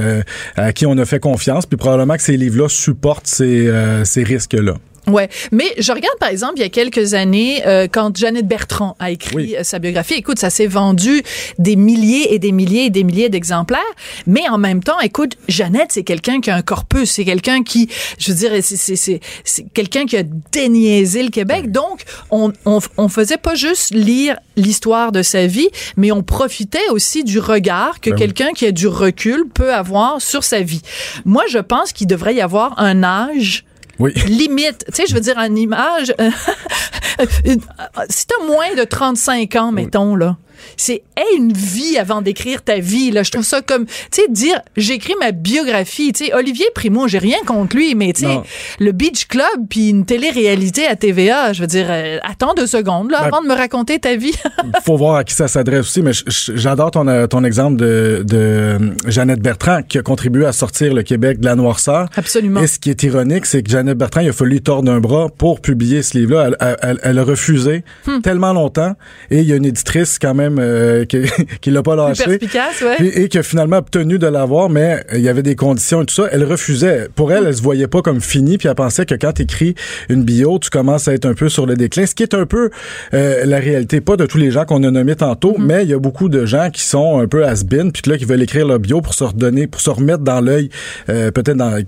à 0.55 0.73
qui 0.73 0.85
on 0.85 0.97
a 0.97 1.05
fait 1.05 1.19
confiance, 1.19 1.65
puis 1.65 1.77
probablement 1.77 2.15
que 2.15 2.21
ces 2.21 2.37
livres-là 2.37 2.69
supportent 2.69 3.27
ces, 3.27 3.71
ces 4.03 4.23
risques-là. 4.23 4.75
Ouais, 5.07 5.29
mais 5.51 5.65
je 5.77 5.91
regarde 5.91 6.17
par 6.17 6.29
exemple 6.29 6.53
il 6.57 6.61
y 6.61 6.65
a 6.65 6.69
quelques 6.69 7.13
années 7.13 7.61
euh, 7.67 7.87
quand 7.91 8.15
Jeannette 8.15 8.47
Bertrand 8.47 8.95
a 8.99 9.11
écrit 9.11 9.55
euh, 9.55 9.63
sa 9.63 9.79
biographie. 9.79 10.13
Écoute, 10.13 10.39
ça 10.39 10.49
s'est 10.49 10.67
vendu 10.67 11.23
des 11.59 11.75
milliers 11.75 12.33
et 12.33 12.39
des 12.39 12.53
milliers 12.53 12.85
et 12.85 12.89
des 12.89 13.03
milliers 13.03 13.27
d'exemplaires, 13.27 13.81
mais 14.27 14.47
en 14.47 14.57
même 14.57 14.81
temps, 14.81 14.99
écoute, 15.01 15.35
Jeannette 15.49 15.91
c'est 15.91 16.03
quelqu'un 16.03 16.39
qui 16.39 16.49
a 16.51 16.55
un 16.55 16.61
corpus, 16.61 17.11
c'est 17.11 17.25
quelqu'un 17.25 17.63
qui, 17.63 17.89
je 18.17 18.31
veux 18.31 18.37
dire, 18.37 18.51
c'est 18.61 18.77
c'est 18.77 19.19
c'est 19.43 19.65
quelqu'un 19.73 20.05
qui 20.05 20.15
a 20.15 20.23
déniaisé 20.51 21.21
le 21.23 21.29
Québec. 21.29 21.71
Donc 21.71 22.03
on, 22.31 22.53
on 22.65 22.79
on 22.97 23.09
faisait 23.09 23.37
pas 23.37 23.55
juste 23.55 23.93
lire 23.93 24.37
l'histoire 24.55 25.11
de 25.11 25.21
sa 25.21 25.47
vie, 25.47 25.69
mais 25.97 26.11
on 26.11 26.23
profitait 26.23 26.89
aussi 26.91 27.23
du 27.23 27.39
regard 27.39 27.99
que 27.99 28.09
ben 28.09 28.15
quelqu'un 28.15 28.51
qui 28.53 28.65
a 28.65 28.71
du 28.71 28.87
recul 28.87 29.45
peut 29.53 29.73
avoir 29.73 30.21
sur 30.21 30.43
sa 30.43 30.61
vie. 30.61 30.81
Moi, 31.25 31.43
je 31.49 31.59
pense 31.59 31.91
qu'il 31.91 32.07
devrait 32.07 32.35
y 32.35 32.41
avoir 32.41 32.79
un 32.79 33.03
âge 33.03 33.65
oui. 33.99 34.13
limite. 34.27 34.85
Tu 34.87 34.93
sais, 34.93 35.05
je 35.07 35.13
veux 35.13 35.21
dire, 35.21 35.37
en 35.37 35.55
image, 35.55 36.13
si 38.09 38.27
t'as 38.27 38.45
moins 38.45 38.73
de 38.75 38.83
35 38.83 39.55
ans, 39.55 39.71
mettons, 39.71 40.15
là, 40.15 40.37
c'est 40.77 41.03
une 41.35 41.53
vie 41.53 41.97
avant 41.97 42.21
d'écrire 42.21 42.61
ta 42.61 42.79
vie 42.79 43.11
là. 43.11 43.23
Je 43.23 43.31
trouve 43.31 43.43
ça 43.43 43.61
comme 43.61 43.85
tu 43.85 43.93
sais 44.11 44.27
dire 44.29 44.61
j'écris 44.77 45.13
ma 45.19 45.31
biographie 45.31 46.11
tu 46.13 46.25
sais. 46.25 46.33
Olivier 46.33 46.65
Primo 46.73 47.07
j'ai 47.07 47.17
rien 47.17 47.37
contre 47.45 47.75
lui 47.75 47.95
mais 47.95 48.13
tu 48.13 48.21
sais 48.21 48.39
le 48.79 48.91
Beach 48.91 49.27
Club 49.27 49.43
puis 49.69 49.89
une 49.89 50.05
télé-réalité 50.05 50.85
à 50.85 50.95
TVA 50.95 51.53
je 51.53 51.61
veux 51.61 51.67
dire 51.67 51.87
euh, 51.89 52.17
attends 52.23 52.53
deux 52.53 52.67
secondes 52.67 53.11
là 53.11 53.21
ben, 53.21 53.27
avant 53.27 53.41
de 53.41 53.47
me 53.47 53.53
raconter 53.53 53.99
ta 53.99 54.15
vie. 54.15 54.33
faut 54.85 54.97
voir 54.97 55.17
à 55.17 55.23
qui 55.23 55.33
ça 55.33 55.47
s'adresse 55.47 55.81
aussi 55.81 56.01
mais 56.01 56.11
j'adore 56.55 56.91
ton 56.91 57.07
euh, 57.07 57.27
ton 57.27 57.43
exemple 57.43 57.77
de, 57.77 58.23
de 58.25 58.77
Jeannette 59.07 59.41
Bertrand 59.41 59.81
qui 59.83 59.97
a 59.97 60.01
contribué 60.01 60.45
à 60.45 60.51
sortir 60.51 60.93
le 60.93 61.03
Québec 61.03 61.39
de 61.39 61.45
la 61.45 61.55
noirceur. 61.55 62.09
Absolument. 62.15 62.61
Et 62.61 62.67
ce 62.67 62.79
qui 62.79 62.89
est 62.89 63.03
ironique 63.03 63.45
c'est 63.45 63.63
que 63.63 63.69
Jeannette 63.69 63.97
Bertrand 63.97 64.21
il 64.21 64.29
a 64.29 64.33
fallu 64.33 64.61
tordre 64.61 64.91
un 64.91 64.99
bras 64.99 65.27
pour 65.29 65.61
publier 65.61 66.01
ce 66.01 66.17
livre 66.17 66.33
là 66.33 66.77
elle, 66.81 66.99
elle, 67.03 67.19
a 67.19 67.23
refusé 67.23 67.83
hmm. 68.07 68.21
tellement 68.21 68.53
longtemps 68.53 68.95
et 69.29 69.39
il 69.39 69.45
y 69.45 69.53
a 69.53 69.55
une 69.55 69.65
éditrice 69.65 70.19
quand 70.19 70.33
même 70.33 70.59
euh, 70.63 71.05
qui, 71.05 71.21
qui 71.61 71.71
l'a 71.71 71.83
pas 71.83 71.95
lâché. 71.95 72.23
ouais. 72.27 73.07
et, 73.07 73.29
qui 73.29 73.37
a 73.37 73.43
finalement 73.43 73.77
obtenu 73.77 74.17
de 74.17 74.27
l'avoir, 74.27 74.69
mais 74.69 75.03
il 75.13 75.21
y 75.21 75.29
avait 75.29 75.43
des 75.43 75.55
conditions 75.55 76.01
et 76.01 76.05
tout 76.05 76.15
ça. 76.15 76.27
Elle 76.31 76.43
refusait. 76.43 77.07
Pour 77.15 77.31
elle, 77.31 77.45
elle 77.47 77.55
se 77.55 77.61
voyait 77.61 77.87
pas 77.87 78.01
comme 78.01 78.21
finie, 78.21 78.57
puis 78.57 78.67
elle 78.67 78.75
pensait 78.75 79.05
que 79.05 79.15
quand 79.15 79.33
tu 79.33 79.43
écris 79.43 79.75
une 80.09 80.23
bio, 80.23 80.59
tu 80.59 80.69
commences 80.69 81.07
à 81.07 81.13
être 81.13 81.25
un 81.25 81.33
peu 81.33 81.49
sur 81.49 81.65
le 81.65 81.75
déclin, 81.75 82.05
ce 82.05 82.15
qui 82.15 82.23
est 82.23 82.33
un 82.33 82.45
peu 82.45 82.69
euh, 83.13 83.45
la 83.45 83.59
réalité, 83.59 84.01
pas 84.01 84.17
de 84.17 84.25
tous 84.25 84.37
les 84.37 84.51
gens 84.51 84.65
qu'on 84.65 84.83
a 84.83 84.91
nommés 84.91 85.15
tantôt, 85.15 85.53
mm-hmm. 85.53 85.65
mais 85.65 85.83
il 85.83 85.89
y 85.89 85.93
a 85.93 85.99
beaucoup 85.99 86.29
de 86.29 86.45
gens 86.45 86.69
qui 86.71 86.83
sont 86.83 87.19
un 87.19 87.27
peu 87.27 87.45
has-been, 87.45 87.91
puis 87.91 88.03
là 88.09 88.17
qui 88.17 88.25
veulent 88.25 88.41
écrire 88.41 88.67
leur 88.67 88.79
bio 88.79 89.01
pour 89.01 89.13
se 89.13 89.23
redonner, 89.23 89.67
pour 89.67 89.81
se 89.81 89.89
remettre 89.89 90.23
dans 90.23 90.41
l'œil, 90.41 90.69
euh, 91.09 91.31
peut-être 91.31 91.57
dans, 91.57 91.81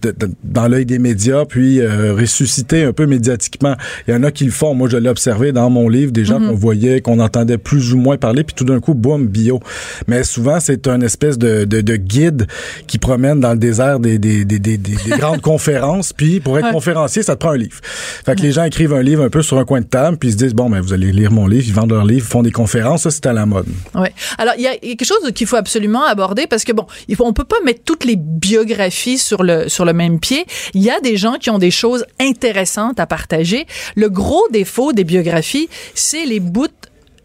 dans 0.43 0.67
l'œil 0.67 0.85
des 0.85 0.99
médias, 0.99 1.45
puis 1.45 1.85
ressusciter 1.85 2.83
un 2.83 2.93
peu 2.93 3.05
médiatiquement. 3.05 3.75
Il 4.07 4.13
y 4.13 4.17
en 4.17 4.23
a 4.23 4.31
qui 4.31 4.45
le 4.45 4.51
font. 4.51 4.73
Moi, 4.73 4.89
je 4.89 4.97
l'ai 4.97 5.09
observé 5.09 5.51
dans 5.51 5.69
mon 5.69 5.89
livre, 5.89 6.11
des 6.11 6.25
gens 6.25 6.39
mm-hmm. 6.39 6.47
qu'on 6.49 6.55
voyait, 6.55 7.01
qu'on 7.01 7.19
entendait 7.19 7.57
plus 7.57 7.93
ou 7.93 7.97
moins 7.97 8.17
parler, 8.17 8.43
puis 8.43 8.55
tout 8.55 8.64
d'un 8.65 8.79
coup, 8.79 8.93
boum, 8.93 9.27
bio. 9.27 9.59
Mais 10.07 10.23
souvent, 10.23 10.59
c'est 10.59 10.87
un 10.87 11.01
espèce 11.01 11.37
de, 11.37 11.65
de, 11.65 11.81
de, 11.81 11.95
guide 11.95 12.47
qui 12.87 12.97
promène 12.97 13.39
dans 13.39 13.51
le 13.51 13.57
désert 13.57 13.99
des, 13.99 14.19
des, 14.19 14.45
des, 14.45 14.59
des, 14.59 14.77
des 14.77 14.95
grandes 15.17 15.41
conférences. 15.41 16.13
Puis, 16.13 16.39
pour 16.39 16.59
être 16.59 16.71
conférencier, 16.71 17.23
ça 17.23 17.35
te 17.35 17.39
prend 17.39 17.51
un 17.51 17.57
livre. 17.57 17.79
Fait 17.81 18.35
que 18.35 18.41
les 18.41 18.51
gens 18.51 18.63
écrivent 18.63 18.93
un 18.93 19.01
livre 19.01 19.23
un 19.23 19.29
peu 19.29 19.41
sur 19.41 19.57
un 19.57 19.65
coin 19.65 19.81
de 19.81 19.85
table, 19.85 20.17
puis 20.17 20.29
ils 20.29 20.33
se 20.33 20.37
disent, 20.37 20.53
bon, 20.53 20.69
ben, 20.69 20.81
vous 20.81 20.93
allez 20.93 21.11
lire 21.11 21.31
mon 21.31 21.47
livre, 21.47 21.65
ils 21.67 21.73
vendent 21.73 21.91
leur 21.91 22.05
livre, 22.05 22.25
ils 22.25 22.31
font 22.31 22.43
des 22.43 22.51
conférences. 22.51 23.03
Ça, 23.03 23.11
c'est 23.11 23.25
à 23.25 23.33
la 23.33 23.45
mode. 23.45 23.67
Oui. 23.95 24.07
Alors, 24.37 24.53
il 24.57 24.63
y, 24.63 24.67
a 24.67 24.75
quelque 24.75 25.05
chose 25.05 25.31
qu'il 25.33 25.47
faut 25.47 25.55
absolument 25.55 26.03
aborder 26.03 26.47
parce 26.47 26.63
que, 26.63 26.71
bon, 26.71 26.85
on 27.19 27.33
peut 27.33 27.43
pas 27.43 27.59
mettre 27.63 27.81
toutes 27.83 28.05
les 28.05 28.15
biographies 28.15 29.17
sur 29.17 29.43
le, 29.43 29.69
sur 29.69 29.85
le 29.85 29.93
même 29.93 30.19
pied. 30.19 30.45
Il 30.73 30.81
y 30.81 30.89
a 30.89 30.99
des 30.99 31.17
gens 31.17 31.33
qui 31.33 31.49
ont 31.49 31.57
des 31.57 31.71
choses 31.71 32.05
intéressantes 32.19 32.99
à 32.99 33.07
partager. 33.07 33.65
Le 33.95 34.09
gros 34.09 34.43
défaut 34.51 34.93
des 34.93 35.03
biographies, 35.03 35.69
c'est 35.93 36.25
les 36.25 36.39
bouts 36.39 36.67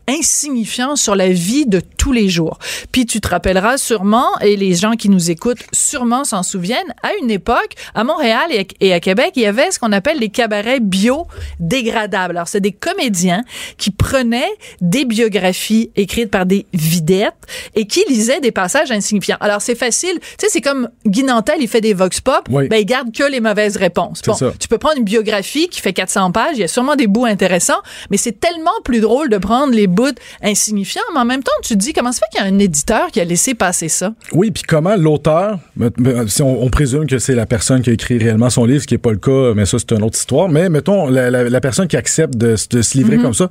insignifiant 0.08 0.96
sur 0.96 1.14
la 1.14 1.28
vie 1.28 1.66
de 1.66 1.80
tous 1.80 2.12
les 2.12 2.28
jours. 2.28 2.58
Puis 2.92 3.06
tu 3.06 3.20
te 3.20 3.28
rappelleras 3.28 3.78
sûrement, 3.78 4.26
et 4.40 4.56
les 4.56 4.74
gens 4.74 4.92
qui 4.92 5.08
nous 5.08 5.30
écoutent 5.30 5.62
sûrement 5.72 6.24
s'en 6.24 6.42
souviennent, 6.42 6.94
à 7.02 7.10
une 7.22 7.30
époque, 7.30 7.74
à 7.94 8.04
Montréal 8.04 8.50
et 8.80 8.92
à 8.92 9.00
Québec, 9.00 9.32
il 9.36 9.42
y 9.42 9.46
avait 9.46 9.70
ce 9.70 9.78
qu'on 9.78 9.92
appelle 9.92 10.18
les 10.18 10.30
cabarets 10.30 10.80
biodégradables. 10.80 12.36
Alors, 12.36 12.48
c'est 12.48 12.60
des 12.60 12.72
comédiens 12.72 13.44
qui 13.76 13.90
prenaient 13.90 14.50
des 14.80 15.04
biographies 15.04 15.90
écrites 15.96 16.30
par 16.30 16.46
des 16.46 16.66
videttes 16.72 17.34
et 17.74 17.86
qui 17.86 18.02
lisaient 18.08 18.40
des 18.40 18.52
passages 18.52 18.90
insignifiants. 18.90 19.38
Alors, 19.40 19.62
c'est 19.62 19.74
facile. 19.74 20.18
Tu 20.20 20.26
sais, 20.40 20.46
c'est 20.50 20.60
comme 20.60 20.88
Guy 21.06 21.22
Nantel, 21.22 21.56
il 21.60 21.68
fait 21.68 21.80
des 21.80 21.94
vox 21.94 22.20
pop, 22.20 22.48
ben, 22.48 22.72
il 22.72 22.86
garde 22.86 23.12
que 23.12 23.24
les 23.24 23.40
mauvaises 23.40 23.76
réponses. 23.76 24.22
Bon, 24.26 24.34
tu 24.58 24.68
peux 24.68 24.78
prendre 24.78 24.96
une 24.98 25.04
biographie 25.04 25.68
qui 25.68 25.80
fait 25.80 25.92
400 25.92 26.32
pages, 26.32 26.52
il 26.54 26.60
y 26.60 26.64
a 26.64 26.68
sûrement 26.68 26.96
des 26.96 27.06
bouts 27.06 27.26
intéressants, 27.26 27.80
mais 28.10 28.16
c'est 28.16 28.40
tellement 28.40 28.70
plus 28.84 29.00
drôle 29.00 29.28
de 29.28 29.38
prendre 29.38 29.72
les 29.72 29.86
bouts 29.86 29.99
insignifiant, 30.42 31.02
mais 31.14 31.20
en 31.20 31.24
même 31.24 31.42
temps, 31.42 31.52
tu 31.62 31.74
te 31.74 31.78
dis 31.78 31.92
comment 31.92 32.12
ça 32.12 32.20
fait 32.20 32.36
qu'il 32.36 32.46
y 32.46 32.50
a 32.50 32.54
un 32.54 32.58
éditeur 32.58 33.08
qui 33.10 33.20
a 33.20 33.24
laissé 33.24 33.54
passer 33.54 33.88
ça? 33.88 34.12
Oui, 34.32 34.50
puis 34.50 34.62
comment 34.66 34.96
l'auteur, 34.96 35.58
si 36.26 36.42
on, 36.42 36.68
présume 36.70 37.06
que 37.06 37.18
c'est 37.18 37.34
la 37.34 37.46
personne 37.46 37.82
qui 37.82 37.90
a 37.90 37.92
écrit 37.92 38.18
réellement 38.18 38.50
son 38.50 38.64
livre, 38.64 38.80
ce 38.82 38.86
qui 38.86 38.94
n'est 38.94 38.98
pas 38.98 39.10
le 39.10 39.18
cas, 39.18 39.54
mais 39.54 39.66
ça, 39.66 39.78
c'est 39.78 39.92
une 39.92 40.02
autre 40.02 40.16
histoire, 40.16 40.48
mais 40.48 40.68
mettons, 40.68 41.08
la, 41.08 41.60
personne 41.60 41.88
qui 41.88 41.96
accepte 41.96 42.36
de, 42.36 42.56
se 42.56 42.96
livrer 42.96 43.16
mm-hmm. 43.16 43.22
comme 43.22 43.34
ça, 43.34 43.48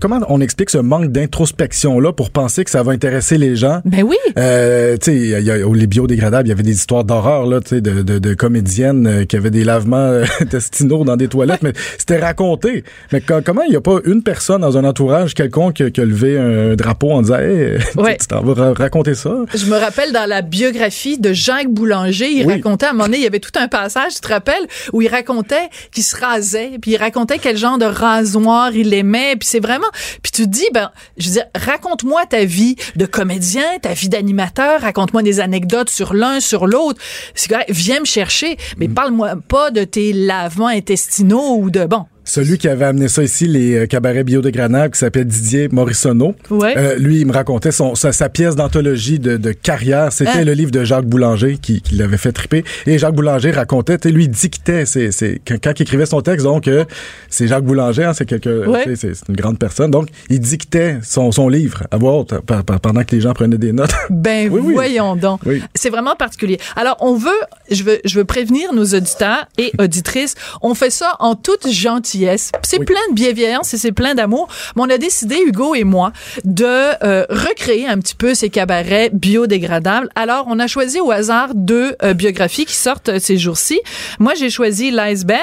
comment 0.00 0.20
on 0.28 0.40
explique 0.40 0.70
ce 0.70 0.78
manque 0.78 1.10
d'introspection-là 1.10 2.12
pour 2.12 2.30
penser 2.30 2.64
que 2.64 2.70
ça 2.70 2.82
va 2.82 2.92
intéresser 2.92 3.38
les 3.38 3.56
gens? 3.56 3.80
Ben 3.84 4.02
oui! 4.02 4.16
Euh, 4.38 4.96
tu 4.98 5.32
sais, 5.32 5.40
les 5.40 5.86
biodégradables, 5.86 6.48
il 6.48 6.50
y 6.50 6.52
avait 6.52 6.62
des 6.62 6.74
histoires 6.74 7.04
d'horreur, 7.04 7.46
là, 7.46 7.60
tu 7.60 7.76
sais, 7.76 7.80
de, 7.80 8.02
de, 8.02 8.34
comédiennes 8.34 9.06
euh, 9.06 9.24
qui 9.24 9.36
avaient 9.36 9.50
des 9.50 9.64
lavements 9.64 9.96
euh, 9.96 10.24
intestinaux 10.40 11.04
dans 11.04 11.16
des 11.16 11.28
toilettes, 11.28 11.62
mais 11.62 11.72
c'était 11.98 12.18
raconté. 12.18 12.84
Mais 13.12 13.20
comment 13.20 13.62
il 13.62 13.70
n'y 13.70 13.76
a 13.76 13.80
pas 13.80 13.98
une 14.04 14.22
personne 14.22 14.60
dans 14.60 14.76
un 14.76 14.84
entourage 14.84 15.05
quelconque 15.34 15.90
qui 15.90 16.00
a 16.00 16.04
levé 16.04 16.38
un 16.38 16.74
drapeau 16.74 17.12
en 17.12 17.22
disant 17.22 17.38
Hey, 17.38 17.78
tu 18.20 18.26
t'en 18.26 18.42
vas 18.42 18.72
raconter 18.72 19.14
ça? 19.14 19.30
Je 19.54 19.66
me 19.66 19.76
rappelle 19.76 20.12
dans 20.12 20.28
la 20.28 20.42
biographie 20.42 21.18
de 21.18 21.32
Jacques 21.32 21.68
Boulanger, 21.68 22.30
il 22.30 22.48
racontait 22.48 22.86
à 22.86 22.90
un 22.90 22.92
moment 22.92 23.04
donné, 23.04 23.18
il 23.18 23.22
y 23.22 23.26
avait 23.26 23.40
tout 23.40 23.56
un 23.58 23.68
passage, 23.68 24.14
tu 24.14 24.20
te 24.20 24.28
rappelles, 24.28 24.66
où 24.92 25.02
il 25.02 25.08
racontait 25.08 25.68
qu'il 25.92 26.04
se 26.04 26.16
rasait, 26.16 26.78
puis 26.80 26.92
il 26.92 26.96
racontait 26.96 27.38
quel 27.38 27.56
genre 27.56 27.78
de 27.78 27.84
rasoir 27.84 28.74
il 28.74 28.92
aimait, 28.94 29.36
puis 29.36 29.48
c'est 29.48 29.60
vraiment. 29.60 29.88
Puis 30.22 30.32
tu 30.32 30.42
te 30.42 30.48
dis, 30.48 30.68
ben, 30.72 30.90
je 31.18 31.28
veux 31.28 31.32
dire, 31.34 31.46
raconte-moi 31.54 32.26
ta 32.26 32.44
vie 32.44 32.76
de 32.96 33.06
comédien, 33.06 33.64
ta 33.80 33.92
vie 33.92 34.08
d'animateur, 34.08 34.80
raconte-moi 34.80 35.22
des 35.22 35.40
anecdotes 35.40 35.90
sur 35.90 36.14
l'un, 36.14 36.40
sur 36.40 36.66
l'autre. 36.66 37.00
C'est 37.34 37.54
viens 37.68 38.00
me 38.00 38.04
chercher, 38.04 38.56
mais 38.76 38.88
mm. 38.88 38.94
parle-moi 38.94 39.34
pas 39.48 39.70
de 39.70 39.84
tes 39.84 40.12
lavements 40.12 40.66
intestinaux 40.66 41.56
ou 41.58 41.70
de 41.70 41.84
bon 41.84 42.06
Celui 42.26 42.58
qui 42.58 42.68
avait 42.68 42.84
amené 42.84 43.08
ça 43.08 43.22
ici, 43.22 43.46
les 43.46 43.74
euh, 43.76 43.86
cabarets 43.86 44.24
biodégradables, 44.24 44.92
qui 44.92 44.98
s'appelle 44.98 45.26
Didier 45.26 45.68
Morissonneau. 45.70 46.34
Ouais. 46.50 46.74
Euh, 46.76 46.96
lui, 46.96 47.20
il 47.20 47.26
me 47.26 47.32
racontait 47.32 47.70
son, 47.70 47.94
sa, 47.94 48.12
sa 48.12 48.28
pièce 48.28 48.56
d'anthologie 48.56 49.18
de, 49.20 49.36
de 49.36 49.52
carrière. 49.52 50.12
C'était 50.12 50.30
Hein? 50.30 50.44
le 50.44 50.52
livre 50.52 50.72
de 50.72 50.82
Jacques 50.84 51.06
Boulanger 51.06 51.56
qui, 51.62 51.80
qui 51.80 51.94
l'avait 51.94 52.16
fait 52.18 52.32
triper. 52.32 52.64
Et 52.86 52.98
Jacques 52.98 53.14
Boulanger 53.14 53.52
racontait, 53.52 53.96
lui, 54.10 54.24
il 54.24 54.28
dictait 54.30 54.84
c'est, 54.86 55.12
c'est, 55.12 55.40
quand, 55.46 55.70
il 55.78 55.82
écrivait 55.82 56.04
son 56.04 56.20
texte, 56.20 56.44
donc, 56.44 56.66
euh, 56.68 56.84
c'est 57.30 57.46
Jacques 57.46 57.64
Boulanger, 57.64 58.04
hein, 58.04 58.12
c'est 58.12 58.26
quelqu'un, 58.26 58.66
Ouais. 58.66 58.84
c'est, 58.96 59.12
une 59.28 59.36
grande 59.36 59.58
personne. 59.60 59.92
Donc, 59.92 60.08
il 60.28 60.40
dictait 60.40 60.98
son, 61.04 61.30
son 61.30 61.48
livre 61.48 61.84
à 61.92 61.96
voix 61.96 62.14
haute 62.18 62.34
pendant 62.82 63.04
que 63.04 63.14
les 63.14 63.20
gens 63.20 63.34
prenaient 63.34 63.56
des 63.58 63.72
notes. 63.72 63.92
Ben 64.10 64.48
Oui, 64.50 64.60
oui. 64.64 64.72
voyons 64.74 65.14
donc. 65.14 65.40
Oui. 65.46 65.62
C'est 65.76 65.90
vraiment 65.90 66.16
particulier. 66.16 66.58
Alors 66.74 66.96
on 67.00 67.14
veut, 67.14 67.28
je 67.70 67.84
veux, 67.84 67.98
je 68.04 68.18
veux 68.18 68.24
prévenir 68.24 68.72
nos 68.72 68.84
auditeurs 68.84 69.46
et 69.58 69.70
auditrices. 69.78 70.34
On 70.62 70.74
fait 70.74 70.90
ça 70.90 71.14
en 71.20 71.34
toute 71.36 71.68
gentillesse. 71.70 72.15
C'est 72.62 72.78
Oui. 72.78 72.84
plein 72.84 73.00
de 73.10 73.14
bienveillance 73.14 73.72
et 73.74 73.78
c'est 73.78 73.92
plein 73.92 74.14
d'amour. 74.14 74.48
Mais 74.74 74.82
on 74.82 74.90
a 74.90 74.98
décidé, 74.98 75.36
Hugo 75.46 75.74
et 75.74 75.84
moi, 75.84 76.12
de 76.44 76.64
euh, 76.64 77.24
recréer 77.28 77.86
un 77.86 77.98
petit 77.98 78.14
peu 78.14 78.34
ces 78.34 78.48
cabarets 78.50 79.10
biodégradables. 79.12 80.08
Alors 80.14 80.46
on 80.48 80.58
a 80.58 80.66
choisi 80.66 81.00
au 81.00 81.10
hasard 81.10 81.50
deux 81.54 81.94
euh, 82.02 82.14
biographies 82.14 82.64
qui 82.66 82.74
sortent 82.74 83.08
euh, 83.08 83.18
ces 83.20 83.36
jours-ci. 83.38 83.80
Moi 84.18 84.34
j'ai 84.38 84.50
choisi 84.50 84.90
l'iceberg 84.90 85.40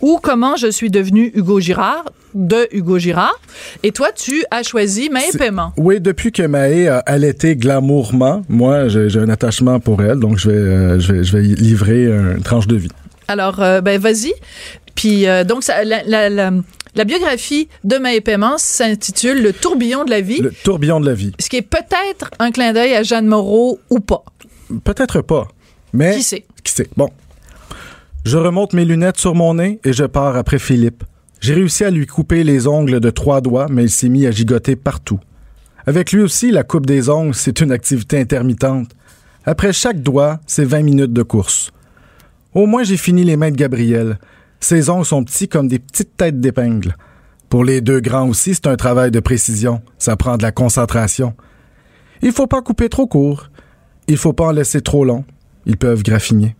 ou 0.00 0.18
comment 0.22 0.56
je 0.56 0.70
suis 0.70 0.90
devenu 0.90 1.30
Hugo 1.34 1.60
Girard 1.60 2.04
de 2.34 2.66
Hugo 2.72 2.98
Girard. 2.98 3.38
Et 3.82 3.92
toi 3.92 4.08
tu 4.12 4.44
as 4.50 4.62
choisi 4.62 5.08
Maë 5.08 5.36
Paiement. 5.38 5.72
Oui, 5.76 6.00
depuis 6.00 6.32
que 6.32 6.42
Maë 6.42 6.88
a 6.88 6.98
allaité 6.98 7.54
glamourement, 7.56 8.42
moi, 8.48 8.88
j'ai, 8.88 9.18
un 9.18 9.28
attachement 9.28 9.78
pour 9.80 10.02
elle, 10.02 10.18
donc 10.18 10.38
je 10.38 10.50
vais, 10.50 10.56
euh, 10.56 10.98
je 10.98 11.12
vais, 11.12 11.24
je 11.24 11.36
vais 11.36 11.44
y 11.44 11.54
livrer 11.54 12.06
une 12.06 12.42
tranche 12.42 12.66
de 12.66 12.76
vie. 12.76 12.88
Alors, 13.28 13.62
euh, 13.62 13.80
ben 13.80 13.98
vas-y. 14.00 14.32
Puis 14.94 15.26
euh, 15.26 15.44
donc 15.44 15.62
ça, 15.64 15.84
la, 15.84 16.02
la, 16.04 16.28
la, 16.28 16.50
la 16.94 17.04
biographie 17.04 17.68
de 17.82 17.96
Maë 17.96 18.20
Paiement 18.20 18.58
s'intitule 18.58 19.42
Le 19.42 19.52
tourbillon 19.52 20.04
de 20.04 20.10
la 20.10 20.20
vie, 20.20 20.38
Le 20.40 20.50
tourbillon 20.52 21.00
de 21.00 21.06
la 21.06 21.14
vie. 21.14 21.32
ce 21.38 21.48
qui 21.48 21.56
est 21.56 21.62
peut-être 21.62 22.30
un 22.38 22.50
clin 22.50 22.72
d'œil 22.72 22.94
à 22.94 23.02
Jeanne 23.02 23.26
Moreau 23.26 23.80
ou 23.90 24.00
pas. 24.00 24.24
Peut-être 24.84 25.20
pas, 25.22 25.48
mais... 25.92 26.16
Qui 26.16 26.22
sait? 26.22 26.46
Qui 26.62 26.72
sait? 26.72 26.88
Bon. 26.96 27.10
Je 28.24 28.38
remonte 28.38 28.72
mes 28.72 28.84
lunettes 28.84 29.18
sur 29.18 29.34
mon 29.34 29.54
nez 29.54 29.80
et 29.84 29.92
je 29.92 30.04
pars 30.04 30.36
après 30.36 30.58
Philippe. 30.58 31.04
J'ai 31.40 31.52
réussi 31.54 31.84
à 31.84 31.90
lui 31.90 32.06
couper 32.06 32.42
les 32.42 32.66
ongles 32.66 33.00
de 33.00 33.10
trois 33.10 33.42
doigts, 33.42 33.66
mais 33.68 33.82
il 33.84 33.90
s'est 33.90 34.08
mis 34.08 34.26
à 34.26 34.30
gigoter 34.30 34.76
partout. 34.76 35.20
Avec 35.86 36.12
lui 36.12 36.22
aussi, 36.22 36.50
la 36.50 36.62
coupe 36.62 36.86
des 36.86 37.10
ongles, 37.10 37.34
c'est 37.34 37.60
une 37.60 37.70
activité 37.70 38.18
intermittente. 38.18 38.88
Après 39.44 39.74
chaque 39.74 40.00
doigt, 40.00 40.40
c'est 40.46 40.64
20 40.64 40.82
minutes 40.82 41.12
de 41.12 41.22
course. 41.22 41.70
Au 42.54 42.64
moins, 42.66 42.82
j'ai 42.84 42.96
fini 42.96 43.24
les 43.24 43.36
mains 43.36 43.50
de 43.50 43.56
Gabriel. 43.56 44.18
Ses 44.60 44.90
ongles 44.90 45.04
sont 45.04 45.24
petits 45.24 45.48
comme 45.48 45.68
des 45.68 45.78
petites 45.78 46.16
têtes 46.16 46.40
d'épingle. 46.40 46.96
Pour 47.48 47.64
les 47.64 47.80
deux 47.80 48.00
grands 48.00 48.28
aussi, 48.28 48.54
c'est 48.54 48.66
un 48.66 48.76
travail 48.76 49.10
de 49.10 49.20
précision. 49.20 49.82
Ça 49.98 50.16
prend 50.16 50.36
de 50.36 50.42
la 50.42 50.52
concentration. 50.52 51.34
Il 52.22 52.32
faut 52.32 52.46
pas 52.46 52.62
couper 52.62 52.88
trop 52.88 53.06
court. 53.06 53.50
Il 54.08 54.16
faut 54.16 54.32
pas 54.32 54.46
en 54.46 54.52
laisser 54.52 54.80
trop 54.80 55.04
long. 55.04 55.24
Ils 55.66 55.76
peuvent 55.76 56.02
graffiner. 56.02 56.56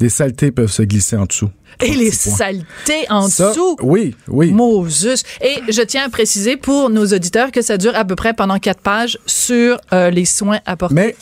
Des 0.00 0.08
saletés 0.08 0.50
peuvent 0.50 0.70
se 0.70 0.82
glisser 0.82 1.16
en 1.16 1.26
dessous. 1.26 1.50
Et 1.82 1.94
les 1.94 2.10
saletés 2.10 3.06
en 3.10 3.28
Ça, 3.28 3.50
dessous. 3.50 3.76
Oui, 3.82 4.16
oui. 4.28 4.50
Moses. 4.50 5.22
Et 5.42 5.56
je 5.68 5.82
tiens 5.82 6.06
à 6.06 6.08
préciser 6.08 6.56
pour 6.56 6.88
nos 6.88 7.06
auditeurs 7.06 7.52
que 7.52 7.60
ça 7.60 7.76
dure 7.76 7.94
à 7.94 8.06
peu 8.06 8.16
près 8.16 8.32
pendant 8.32 8.58
quatre 8.58 8.80
pages 8.80 9.18
sur 9.26 9.78
euh, 9.92 10.08
les 10.08 10.24
soins 10.24 10.60
apportés 10.64 10.94
Mais 10.94 11.16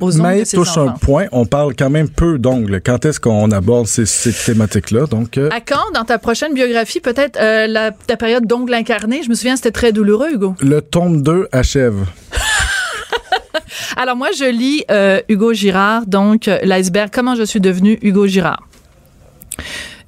aux 0.00 0.20
ongles 0.20 0.40
de 0.40 0.44
ses 0.44 0.56
touche 0.56 0.76
un 0.76 0.88
point. 0.92 1.26
On 1.32 1.46
parle 1.46 1.74
quand 1.76 1.90
même 1.90 2.08
peu 2.08 2.38
d'ongles. 2.38 2.80
Quand 2.84 3.04
est-ce 3.04 3.20
qu'on 3.20 3.50
aborde 3.50 3.86
ces, 3.86 4.06
ces 4.06 4.32
thématiques-là? 4.32 5.06
Donc, 5.06 5.38
euh, 5.38 5.48
À 5.52 5.60
quand, 5.60 5.90
dans 5.94 6.04
ta 6.04 6.18
prochaine 6.18 6.54
biographie, 6.54 7.00
peut-être 7.00 7.38
euh, 7.40 7.66
la, 7.66 7.90
ta 7.92 8.16
période 8.16 8.46
d'ongles 8.46 8.74
incarnés? 8.74 9.22
Je 9.22 9.28
me 9.28 9.34
souviens, 9.34 9.56
c'était 9.56 9.70
très 9.70 9.92
douloureux, 9.92 10.32
Hugo. 10.32 10.54
le 10.60 10.80
tome 10.82 11.22
2 11.22 11.48
achève. 11.52 11.94
Alors 13.96 14.16
moi, 14.16 14.28
je 14.36 14.44
lis 14.44 14.84
euh, 14.90 15.20
Hugo 15.28 15.52
Girard, 15.52 16.06
donc 16.06 16.48
euh, 16.48 16.58
l'iceberg, 16.62 17.10
comment 17.12 17.34
je 17.34 17.42
suis 17.44 17.60
devenu 17.60 17.98
Hugo 18.02 18.26
Girard? 18.26 18.62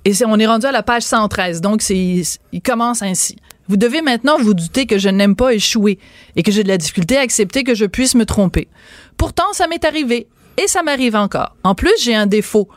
Et 0.04 0.12
on 0.24 0.38
est 0.38 0.46
rendu 0.46 0.66
à 0.66 0.72
la 0.72 0.82
page 0.82 1.02
113, 1.02 1.60
donc 1.60 1.82
il 1.90 2.24
commence 2.64 3.02
ainsi. 3.02 3.36
Vous 3.68 3.76
devez 3.76 4.02
maintenant 4.02 4.38
vous 4.38 4.54
douter 4.54 4.86
que 4.86 4.98
je 4.98 5.08
n'aime 5.08 5.36
pas 5.36 5.54
échouer 5.54 5.98
et 6.36 6.42
que 6.42 6.52
j'ai 6.52 6.62
de 6.62 6.68
la 6.68 6.78
difficulté 6.78 7.16
à 7.16 7.20
accepter 7.20 7.64
que 7.64 7.74
je 7.74 7.84
puisse 7.84 8.14
me 8.14 8.24
tromper. 8.24 8.68
Pourtant, 9.16 9.52
ça 9.52 9.66
m'est 9.66 9.84
arrivé 9.84 10.28
et 10.56 10.68
ça 10.68 10.82
m'arrive 10.82 11.16
encore. 11.16 11.56
En 11.64 11.74
plus, 11.74 11.94
j'ai 12.00 12.14
un 12.14 12.26
défaut. 12.26 12.68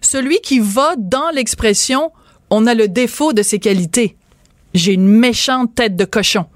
Celui 0.00 0.40
qui 0.40 0.60
va 0.60 0.94
dans 0.96 1.30
l'expression 1.30 2.12
on 2.50 2.66
a 2.66 2.74
le 2.74 2.88
défaut 2.88 3.32
de 3.32 3.42
ses 3.42 3.58
qualités. 3.58 4.16
J'ai 4.74 4.94
une 4.94 5.08
méchante 5.08 5.74
tête 5.74 5.96
de 5.96 6.04
cochon. 6.04 6.46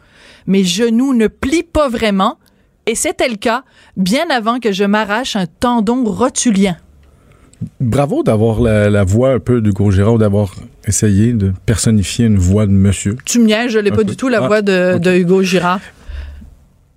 Mes 0.47 0.65
genoux 0.65 1.15
ne 1.15 1.29
plient 1.29 1.63
pas 1.63 1.89
vraiment 1.89 2.39
et 2.87 2.95
c'était 2.95 3.29
le 3.29 3.37
cas 3.37 3.65
bien 3.97 4.29
avant 4.31 4.59
que 4.59 4.73
je 4.73 4.85
m'arrache 4.85 5.37
un 5.37 5.47
tendon 5.47 6.05
rotulien. 6.05 6.77
Bravo 7.81 8.23
d'avoir 8.23 8.61
la, 8.61 9.05
voix 9.05 9.35
un 9.35 9.39
peu 9.39 9.61
d'Hugo 9.61 9.91
Girard, 9.93 10.19
d'avoir 10.19 10.55
essayé 10.87 11.33
de 11.33 11.53
personnifier 11.67 12.27
une 12.27 12.39
voix 12.39 12.67
de 12.67 12.73
monsieur. 12.73 13.17
Tu 13.25 13.39
me 13.39 13.47
niaises, 13.47 13.71
je 13.73 13.79
l'ai 13.79 13.91
pas 13.91 13.99
peu. 13.99 14.05
du 14.05 14.17
tout, 14.17 14.29
la 14.29 14.43
Ah, 14.43 14.47
voix 14.47 14.63
de, 14.63 15.19
Hugo 15.19 15.43
Girard. 15.43 15.81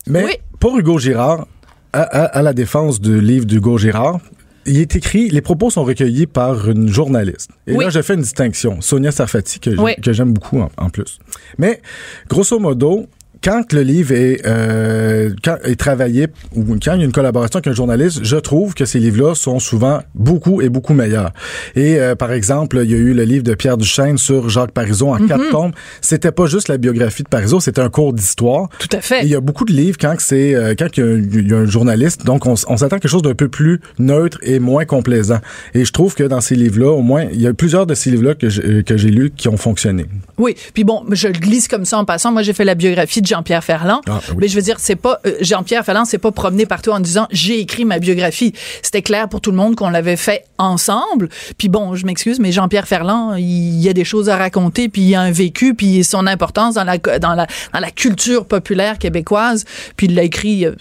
Mais 0.08 0.24
Oui. 0.26 0.32
pour 0.60 0.78
Hugo 0.78 0.98
Girard, 1.00 1.48
à, 1.94 2.02
à- 2.02 2.26
à 2.26 2.42
la 2.42 2.54
défense 2.54 3.00
du 3.02 3.20
livre 3.22 3.46
d'Hugo 3.46 3.78
Girard, 3.78 4.20
il 4.66 4.78
est 4.80 4.96
écrit, 4.96 5.30
les 5.30 5.42
propos 5.42 5.70
sont 5.70 5.84
recueillis 5.84 6.26
par 6.28 6.70
une 6.70 6.88
journaliste. 6.90 7.50
Et 7.68 7.76
Oui. 7.76 7.84
là, 7.86 7.90
je 7.90 8.02
fais 8.02 8.16
une 8.16 8.22
distinction. 8.22 8.82
Sonia 8.82 9.12
Sarfati, 9.12 9.60
que, 9.60 9.72
j'- 9.72 9.80
Oui. 9.80 9.96
que 10.02 10.12
j'aime 10.12 10.34
beaucoup 10.34 10.60
en, 10.60 10.72
en 10.78 10.90
plus. 10.90 11.20
Mais, 11.58 11.82
grosso 12.30 12.60
modo, 12.60 13.08
quand 13.44 13.74
le 13.74 13.82
livre 13.82 14.14
est, 14.14 14.42
euh, 14.46 15.30
quand 15.44 15.58
est 15.64 15.76
travaillé 15.80 16.28
ou 16.56 16.64
quand 16.64 16.94
il 16.96 17.00
y 17.00 17.02
a 17.02 17.06
une 17.06 17.12
collaboration 17.12 17.58
avec 17.58 17.68
un 17.68 17.74
journaliste, 17.74 18.20
je 18.24 18.36
trouve 18.38 18.74
que 18.74 18.86
ces 18.86 19.00
livres-là 19.00 19.36
sont 19.36 19.60
souvent 19.60 20.02
beaucoup 20.16 20.62
et 20.62 20.70
beaucoup 20.70 20.94
meilleurs. 20.94 21.32
Et 21.76 22.00
euh, 22.00 22.16
par 22.16 22.32
exemple, 22.32 22.80
il 22.84 22.92
y 22.92 22.94
a 22.94 22.98
eu 22.98 23.14
le 23.14 23.24
livre 23.24 23.44
de 23.44 23.54
Pierre 23.54 23.78
Duchesne 23.78 24.18
sur 24.18 24.50
Jacques 24.50 24.72
Parizeau 24.72 25.08
en 25.10 25.20
Mhm. 25.20 25.28
quatre 25.28 25.50
tomes. 25.52 25.72
C'était 26.02 26.32
pas 26.32 26.46
juste 26.46 26.68
la 26.68 26.78
biographie 26.78 27.24
de 27.24 27.30
Parizeau, 27.30 27.60
c'était 27.60 27.82
un 27.82 27.90
cours 27.90 28.14
d'histoire. 28.14 28.70
Tout 28.80 28.90
à 28.92 29.02
fait. 29.02 29.22
Et 29.22 29.26
il 29.26 29.30
y 29.30 29.36
a 29.36 29.42
beaucoup 29.42 29.66
de 29.66 29.74
livres 29.74 29.98
quand 30.00 30.16
c'est 30.20 30.56
euh, 30.56 30.74
quand 30.78 30.88
il 30.98 31.00
y, 31.00 31.04
a 31.04 31.12
un- 31.12 31.18
il 31.42 31.50
y 31.50 31.54
a 31.54 31.58
un 31.58 31.66
journaliste, 31.66 32.26
donc 32.26 32.46
on, 32.46 32.56
s'attend 32.56 32.86
à 32.98 33.00
quelque 33.00 33.08
chose 33.10 33.22
d'un 33.22 33.34
peu 33.36 33.48
plus 33.48 33.80
neutre 34.00 34.38
et 34.44 34.60
moins 34.60 34.86
complaisant. 34.86 35.40
Et 35.74 35.86
je 35.86 35.92
trouve 35.92 36.16
que 36.16 36.24
dans 36.24 36.42
ces 36.42 36.56
livres-là, 36.56 36.92
au 36.92 37.02
moins, 37.02 37.26
il 37.32 37.42
y 37.42 37.48
a 37.48 37.54
plusieurs 37.54 37.86
de 37.86 37.94
ces 37.94 38.12
livres-là 38.12 38.36
que 38.36 38.50
j'ai 38.50 38.84
que 38.84 38.98
j'ai 38.98 39.10
lus 39.10 39.32
qui 39.36 39.48
ont 39.48 39.58
fonctionné. 39.58 40.06
Oui, 40.38 40.56
puis 40.74 40.84
bon, 40.84 41.04
je 41.12 41.28
le 41.28 41.34
glisse 41.34 41.68
comme 41.68 41.86
ça 41.86 41.98
en 41.98 42.06
passant. 42.06 42.32
Moi, 42.32 42.42
j'ai 42.42 42.54
fait 42.54 42.66
la 42.66 42.76
biographie 42.76 43.22
de 43.22 43.28
Jean-Pierre 43.36 43.64
Ferland. 43.64 44.00
Ah, 44.08 44.20
oui. 44.30 44.36
Mais 44.40 44.48
je 44.48 44.56
veux 44.56 44.62
dire, 44.62 44.78
c'est 44.80 44.96
pas 44.96 45.20
euh, 45.26 45.34
Jean-Pierre 45.42 45.84
Ferland, 45.84 46.06
c'est 46.06 46.18
pas 46.18 46.32
promené 46.32 46.66
partout 46.66 46.92
en 46.92 47.02
disant 47.02 47.28
j'ai 47.32 47.60
écrit 47.60 47.84
ma 47.84 48.00
biographie. 48.00 48.54
C'était 48.82 49.02
clair 49.02 49.28
pour 49.28 49.42
tout 49.42 49.52
le 49.52 49.58
monde 49.58 49.76
qu'on 49.76 49.90
l'avait 49.90 50.16
fait 50.16 50.46
ensemble. 50.58 51.28
Puis 51.58 51.68
bon, 51.68 51.96
je 51.96 52.06
m'excuse, 52.06 52.40
mais 52.40 52.52
Jean-Pierre 52.54 52.88
Ferland, 52.88 53.36
il 53.38 53.82
y 53.82 53.90
a 53.90 53.94
des 53.94 54.06
choses 54.06 54.30
à 54.30 54.38
raconter, 54.38 54.88
puis 54.88 55.02
il 55.02 55.10
y 55.10 55.16
a 55.16 55.22
un 55.22 55.32
vécu, 55.32 55.74
puis 55.76 56.04
son 56.06 56.28
importance 56.28 56.76
dans 56.76 56.86
la 56.86 56.98
dans 56.98 57.34
la 57.36 57.48
dans 57.74 57.80
la 57.82 57.92
culture 57.92 58.46
populaire 58.46 58.98
québécoise. 59.00 59.66
Puis 59.98 60.08
il 60.08 60.16
l'a 60.16 60.24
écrit. 60.24 60.66
euh, 60.66 60.74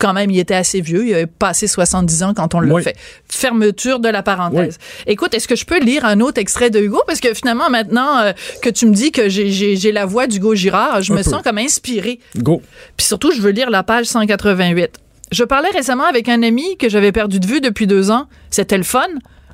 quand 0.00 0.12
même, 0.12 0.30
il 0.30 0.38
était 0.38 0.54
assez 0.54 0.80
vieux. 0.80 1.06
Il 1.06 1.14
avait 1.14 1.26
passé 1.26 1.66
70 1.68 2.22
ans 2.24 2.34
quand 2.34 2.54
on 2.54 2.60
l'a 2.60 2.74
Oui. 2.74 2.82
fait. 2.82 2.96
Fermeture 3.28 4.00
de 4.00 4.08
la 4.08 4.22
parenthèse. 4.22 4.78
Écoute, 5.06 5.34
est-ce 5.34 5.46
que 5.46 5.54
je 5.56 5.64
peux 5.64 5.78
lire 5.78 6.04
un 6.04 6.20
autre 6.20 6.40
extrait 6.40 6.70
de 6.70 6.80
Hugo? 6.80 7.00
Parce 7.06 7.20
que 7.20 7.32
finalement, 7.34 7.70
maintenant 7.70 8.18
euh, 8.18 8.32
que 8.62 8.70
tu 8.70 8.86
me 8.86 8.92
dis 8.94 9.12
que 9.12 9.28
j'ai- 9.28 9.92
la 9.92 10.06
voix 10.06 10.26
d'Hugo 10.26 10.54
Girard, 10.54 11.02
je 11.02 11.12
Un 11.12 11.16
me 11.16 11.22
peu. 11.22 11.30
sens 11.30 11.42
comme 11.42 11.58
inspirée. 11.58 12.18
Go. 12.36 12.62
Puis 12.96 13.06
surtout, 13.06 13.30
je 13.30 13.40
veux 13.40 13.50
lire 13.50 13.70
la 13.70 13.82
page 13.82 14.06
188. 14.06 14.90
Je 15.32 15.44
parlais 15.44 15.70
récemment 15.70 16.04
avec 16.06 16.28
un 16.28 16.42
ami 16.42 16.76
que 16.76 16.88
j'avais 16.88 17.12
perdu 17.12 17.38
de 17.38 17.46
vue 17.46 17.60
depuis 17.60 17.86
deux 17.86 18.10
ans. 18.10 18.26
C'était 18.50 18.78
le 18.78 18.82
fun. 18.84 19.06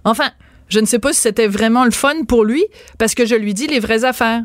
Enfin, 0.04 0.30
je 0.68 0.80
ne 0.80 0.86
sais 0.86 0.98
pas 0.98 1.12
si 1.12 1.20
c'était 1.20 1.46
vraiment 1.48 1.84
le 1.84 1.90
fun 1.90 2.24
pour 2.26 2.44
lui, 2.44 2.64
parce 2.98 3.14
que 3.14 3.26
je 3.26 3.34
lui 3.34 3.52
dis 3.54 3.66
les 3.66 3.78
vraies 3.80 4.04
affaires. 4.04 4.42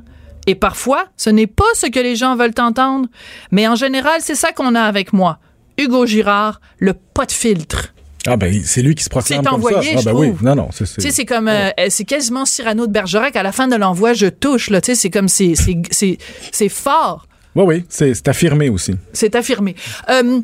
Et 0.48 0.56
parfois, 0.56 1.06
ce 1.18 1.30
n'est 1.30 1.48
pas 1.48 1.64
ce 1.76 1.86
que 1.88 2.00
les 2.00 2.16
gens 2.16 2.36
veulent 2.36 2.54
entendre. 2.60 3.08
Mais 3.52 3.68
en 3.68 3.76
général, 3.76 4.22
c'est 4.22 4.36
ça 4.36 4.52
qu'on 4.52 4.74
a 4.76 4.82
avec 4.82 5.14
moi. 5.14 5.38
Hugo 5.78 6.06
Girard, 6.06 6.62
le 6.80 6.94
pas 6.94 7.26
de 7.26 7.32
filtre. 7.32 7.94
Ah 8.28 8.38
ben 8.38 8.54
c'est 8.64 8.84
lui 8.84 8.94
qui 8.94 9.04
se 9.04 9.10
proclame 9.10 9.44
comme 9.44 9.56
envoyé, 9.56 9.94
ça. 9.98 10.02
Ah 10.10 10.14
ben 10.14 10.20
oui, 10.20 10.34
non 10.44 10.54
non, 10.56 10.70
c'est 10.72 10.86
c'est- 10.86 11.02
Tu 11.02 11.08
sais, 11.08 11.12
c'est 11.12 11.26
comme, 11.26 11.48
euh, 11.48 11.70
euh, 11.80 11.88
c'est 11.90 12.06
quasiment 12.06 12.46
Cyrano 12.46 12.86
de 12.86 12.92
Bergerac. 12.92 13.36
À 13.36 13.42
la 13.42 13.52
fin 13.52 13.68
de 13.68 13.76
l'envoi, 13.76 14.14
je 14.14 14.28
touche, 14.28 14.70
là. 14.70 14.80
Tu 14.80 14.92
sais, 14.92 14.96
c'est 14.96 15.10
comme, 15.10 15.28
c'est, 15.28 15.54
c'est, 15.56 16.18
c'est, 16.52 16.70
fort. 16.70 17.26
Oui 17.56 17.64
oui, 17.66 17.86
c'est 17.90 18.28
affirmé 18.28 18.70
aussi. 18.70 18.96
C'est 19.12 19.34
affirmé. 19.36 19.76
Euh, 20.10 20.40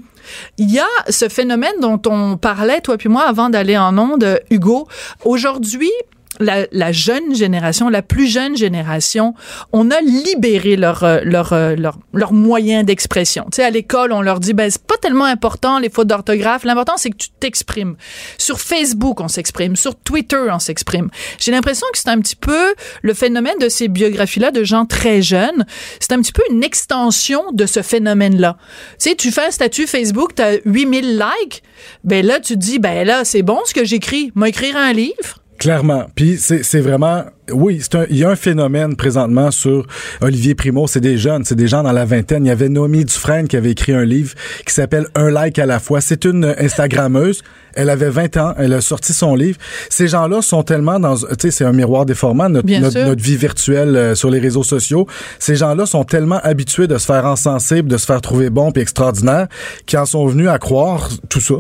Il 0.57 0.71
y 0.71 0.79
a 0.79 0.87
ce 1.09 1.29
phénomène 1.29 1.75
dont 1.79 2.01
on 2.07 2.35
parlait, 2.37 2.81
toi 2.81 2.97
puis 2.97 3.09
moi, 3.09 3.23
avant 3.29 3.49
d'aller 3.49 3.77
en 3.77 3.97
onde, 3.97 4.41
Hugo. 4.49 4.87
Aujourd'hui, 5.23 5.91
la, 6.39 6.67
la, 6.71 6.91
jeune 6.91 7.35
génération, 7.35 7.89
la 7.89 8.01
plus 8.01 8.27
jeune 8.27 8.55
génération, 8.55 9.33
on 9.71 9.91
a 9.91 10.01
libéré 10.01 10.75
leur 10.75 11.03
euh, 11.03 11.19
leur 11.23 11.53
euh, 11.53 11.75
leur, 11.75 11.99
leur 12.13 12.33
moyen 12.33 12.83
d'expression. 12.83 13.45
Tu 13.45 13.57
sais, 13.57 13.63
à 13.63 13.69
l'école, 13.69 14.11
on 14.11 14.21
leur 14.21 14.39
dit 14.39 14.53
ben 14.53 14.69
c'est 14.69 14.81
pas 14.81 14.97
tellement 14.97 15.25
important 15.25 15.79
les 15.79 15.89
fautes 15.89 16.07
d'orthographe. 16.07 16.63
L'important 16.63 16.93
c'est 16.97 17.09
que 17.09 17.17
tu 17.17 17.29
t'exprimes. 17.39 17.95
Sur 18.37 18.59
Facebook, 18.59 19.19
on 19.21 19.27
s'exprime. 19.27 19.75
Sur 19.75 19.95
Twitter, 19.95 20.47
on 20.51 20.59
s'exprime. 20.59 21.09
J'ai 21.39 21.51
l'impression 21.51 21.87
que 21.91 21.97
c'est 21.97 22.09
un 22.09 22.19
petit 22.19 22.35
peu 22.35 22.73
le 23.01 23.13
phénomène 23.13 23.57
de 23.59 23.69
ces 23.69 23.87
biographies-là 23.87 24.51
de 24.51 24.63
gens 24.63 24.85
très 24.85 25.21
jeunes. 25.21 25.65
C'est 25.99 26.11
un 26.11 26.21
petit 26.21 26.33
peu 26.33 26.43
une 26.51 26.63
extension 26.63 27.51
de 27.51 27.65
ce 27.65 27.81
phénomène-là. 27.81 28.57
Tu 28.99 29.09
sais, 29.09 29.15
tu 29.15 29.31
fais 29.31 29.47
un 29.47 29.51
statut 29.51 29.87
Facebook, 29.87 30.35
t'as 30.35 30.57
8000 30.65 31.17
likes. 31.17 31.63
Ben 32.03 32.25
là, 32.25 32.39
tu 32.39 32.53
te 32.53 32.59
dis 32.59 32.79
ben 32.79 33.05
là 33.05 33.23
c'est 33.25 33.43
bon 33.43 33.59
ce 33.65 33.73
que 33.73 33.85
j'écris. 33.85 34.31
Moi 34.35 34.49
écrire 34.49 34.77
un 34.77 34.93
livre. 34.93 35.41
Clairement. 35.57 36.07
Puis 36.15 36.37
c'est 36.37 36.81
vraiment 36.81 37.23
oui, 37.51 37.79
c'est 37.81 38.07
il 38.09 38.17
y 38.17 38.23
a 38.23 38.29
un 38.29 38.35
phénomène 38.35 38.95
présentement 38.95 39.51
sur 39.51 39.85
Olivier 40.21 40.55
Primo, 40.55 40.87
c'est 40.87 40.99
des 40.99 41.17
jeunes, 41.17 41.45
c'est 41.45 41.55
des 41.55 41.67
gens 41.67 41.83
dans 41.83 41.91
la 41.91 42.05
vingtaine. 42.05 42.45
Il 42.45 42.49
y 42.49 42.51
avait 42.51 42.69
Noémie 42.69 43.05
Dufresne 43.05 43.47
qui 43.47 43.55
avait 43.55 43.71
écrit 43.71 43.93
un 43.93 44.03
livre 44.03 44.33
qui 44.65 44.73
s'appelle 44.73 45.07
Un 45.15 45.29
like 45.29 45.59
à 45.59 45.65
la 45.65 45.79
fois. 45.79 46.01
C'est 46.01 46.25
une 46.25 46.55
Instagrammeuse. 46.59 47.43
Elle 47.73 47.91
avait 47.91 48.09
20 48.09 48.37
ans, 48.37 48.53
elle 48.57 48.73
a 48.73 48.81
sorti 48.81 49.13
son 49.13 49.35
livre. 49.35 49.59
Ces 49.89 50.07
gens-là 50.07 50.41
sont 50.41 50.63
tellement 50.63 50.99
dans, 50.99 51.15
tu 51.15 51.25
sais, 51.39 51.51
c'est 51.51 51.63
un 51.63 51.73
miroir 51.73 52.07
déformant 52.07 52.49
notre, 52.49 52.67
notre, 52.67 52.99
notre, 52.99 53.21
vie 53.21 53.37
virtuelle 53.37 53.95
euh, 53.95 54.15
sur 54.15 54.31
les 54.31 54.39
réseaux 54.39 54.63
sociaux. 54.63 55.05
Ces 55.37 55.55
gens-là 55.55 55.85
sont 55.85 56.03
tellement 56.03 56.39
habitués 56.41 56.87
de 56.87 56.97
se 56.97 57.05
faire 57.05 57.25
encenser, 57.25 57.83
de 57.83 57.97
se 57.97 58.07
faire 58.07 58.19
trouver 58.21 58.49
bon 58.49 58.71
puis 58.71 58.81
extraordinaire, 58.81 59.45
qu'ils 59.85 59.99
en 59.99 60.07
sont 60.07 60.25
venus 60.25 60.47
à 60.47 60.57
croire 60.57 61.09
tout 61.29 61.39
ça. 61.39 61.53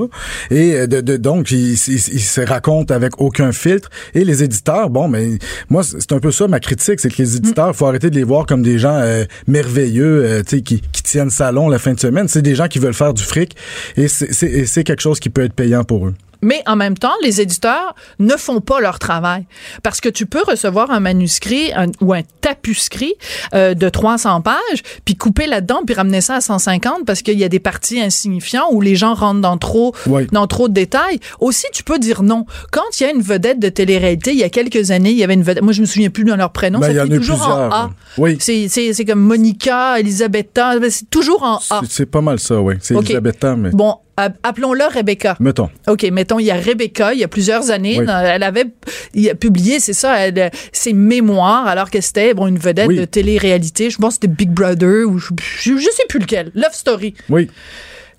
Et 0.49 0.73
euh, 0.73 0.87
de, 0.87 1.01
de 1.01 1.17
donc 1.17 1.51
ils, 1.51 1.73
ils, 1.73 1.93
ils, 1.93 2.21
se 2.21 2.41
racontent 2.41 2.95
avec 2.95 3.21
aucun 3.21 3.51
filtre. 3.51 3.86
Et 4.13 4.23
les 4.23 4.43
éditeurs, 4.43 4.89
bon, 4.89 5.07
mais 5.07 5.37
moi 5.69 5.83
c'est 5.83 6.11
un 6.11 6.19
peu 6.19 6.31
ça 6.31 6.47
ma 6.47 6.59
critique, 6.59 6.99
c'est 6.99 7.09
que 7.09 7.21
les 7.21 7.37
éditeurs, 7.37 7.75
faut 7.75 7.85
arrêter 7.85 8.09
de 8.09 8.15
les 8.15 8.23
voir 8.23 8.45
comme 8.45 8.61
des 8.61 8.79
gens 8.79 8.95
euh, 8.95 9.25
merveilleux, 9.47 10.23
euh, 10.23 10.43
qui, 10.43 10.63
qui 10.63 11.03
tiennent 11.03 11.29
salon 11.29 11.69
la 11.69 11.79
fin 11.79 11.93
de 11.93 11.99
semaine. 11.99 12.27
C'est 12.27 12.41
des 12.41 12.55
gens 12.55 12.67
qui 12.67 12.79
veulent 12.79 12.93
faire 12.93 13.13
du 13.13 13.23
fric 13.23 13.55
et 13.95 14.07
c'est 14.07 14.83
quelque 14.83 15.01
chose 15.01 15.19
qui 15.19 15.29
peut 15.29 15.43
être 15.43 15.53
payant 15.53 15.83
pour 15.83 16.07
eux. 16.07 16.13
Mais 16.41 16.61
en 16.65 16.75
même 16.75 16.97
temps, 16.97 17.13
les 17.23 17.41
éditeurs 17.41 17.95
ne 18.19 18.35
font 18.35 18.61
pas 18.61 18.79
leur 18.79 18.99
travail 18.99 19.45
parce 19.83 20.01
que 20.01 20.09
tu 20.09 20.25
peux 20.25 20.43
recevoir 20.43 20.91
un 20.91 20.99
manuscrit 20.99 21.71
ou 22.01 22.13
un 22.13 22.21
tapuscrit 22.41 23.13
euh, 23.53 23.73
de 23.73 23.89
300 23.89 24.41
pages, 24.41 24.83
puis 25.05 25.15
couper 25.15 25.47
là-dedans, 25.47 25.81
puis 25.85 25.95
ramener 25.95 26.21
ça 26.21 26.35
à 26.35 26.41
150 26.41 27.05
parce 27.05 27.21
qu'il 27.21 27.37
y 27.37 27.43
a 27.43 27.49
des 27.49 27.59
parties 27.59 27.99
insignifiantes 27.99 28.69
où 28.71 28.81
les 28.81 28.95
gens 28.95 29.13
rentrent 29.13 29.41
dans 29.41 29.57
trop, 29.57 29.93
dans 30.31 30.47
trop 30.47 30.67
de 30.67 30.73
détails. 30.73 31.19
Aussi, 31.39 31.65
tu 31.73 31.83
peux 31.83 31.99
dire 31.99 32.23
non. 32.23 32.45
Quand 32.71 32.83
il 32.99 33.03
y 33.03 33.05
a 33.05 33.11
une 33.11 33.21
vedette 33.21 33.59
de 33.59 33.69
télé-réalité, 33.69 34.31
il 34.31 34.37
y 34.37 34.43
a 34.43 34.49
quelques 34.49 34.91
années, 34.91 35.11
il 35.11 35.17
y 35.17 35.23
avait 35.23 35.33
une 35.33 35.43
vedette. 35.43 35.63
Moi, 35.63 35.73
je 35.73 35.81
me 35.81 35.85
souviens 35.85 36.09
plus 36.09 36.23
de 36.23 36.33
leur 36.33 36.51
prénom. 36.51 36.79
Ben, 36.79 36.93
c'est 36.93 37.17
toujours 37.17 37.47
en 37.47 37.69
A. 37.71 37.91
Oui. 38.17 38.37
C'est 38.39 39.05
comme 39.05 39.21
Monica, 39.21 39.99
Elisabetta. 39.99 40.73
C'est 40.89 41.09
toujours 41.09 41.43
en 41.43 41.59
A. 41.69 41.81
C'est 41.89 42.05
pas 42.05 42.21
mal 42.21 42.39
ça, 42.39 42.59
oui. 42.61 42.75
C'est 42.81 42.95
okay. 42.95 43.13
Elisabetta, 43.13 43.55
mais. 43.55 43.71
Bon, 43.71 43.95
appelons-la 44.17 44.89
Rebecca. 44.89 45.37
Mettons. 45.39 45.69
OK, 45.87 46.03
mettons, 46.11 46.39
il 46.39 46.45
y 46.45 46.51
a 46.51 46.55
Rebecca, 46.55 47.13
il 47.13 47.19
y 47.19 47.23
a 47.23 47.27
plusieurs 47.27 47.71
années, 47.71 47.99
elle 48.01 48.43
avait 48.43 48.65
il 49.13 49.29
a 49.29 49.35
publié, 49.35 49.79
c'est 49.79 49.93
ça, 49.93 50.17
elle, 50.19 50.51
ses 50.71 50.93
mémoires, 50.93 51.67
alors 51.67 51.89
que 51.89 52.01
c'était 52.01 52.33
bon, 52.33 52.47
une 52.47 52.57
vedette 52.57 52.89
de 52.89 53.05
télé-réalité. 53.05 53.89
Je 53.89 53.97
pense 53.97 54.15
que 54.17 54.21
c'était 54.23 54.35
Big 54.35 54.49
Brother 54.49 55.07
ou 55.07 55.19
je, 55.19 55.29
je, 55.61 55.89
sais 55.91 56.03
plus 56.09 56.19
lequel. 56.19 56.51
Love 56.55 56.73
Story. 56.73 57.13
Oui. 57.29 57.49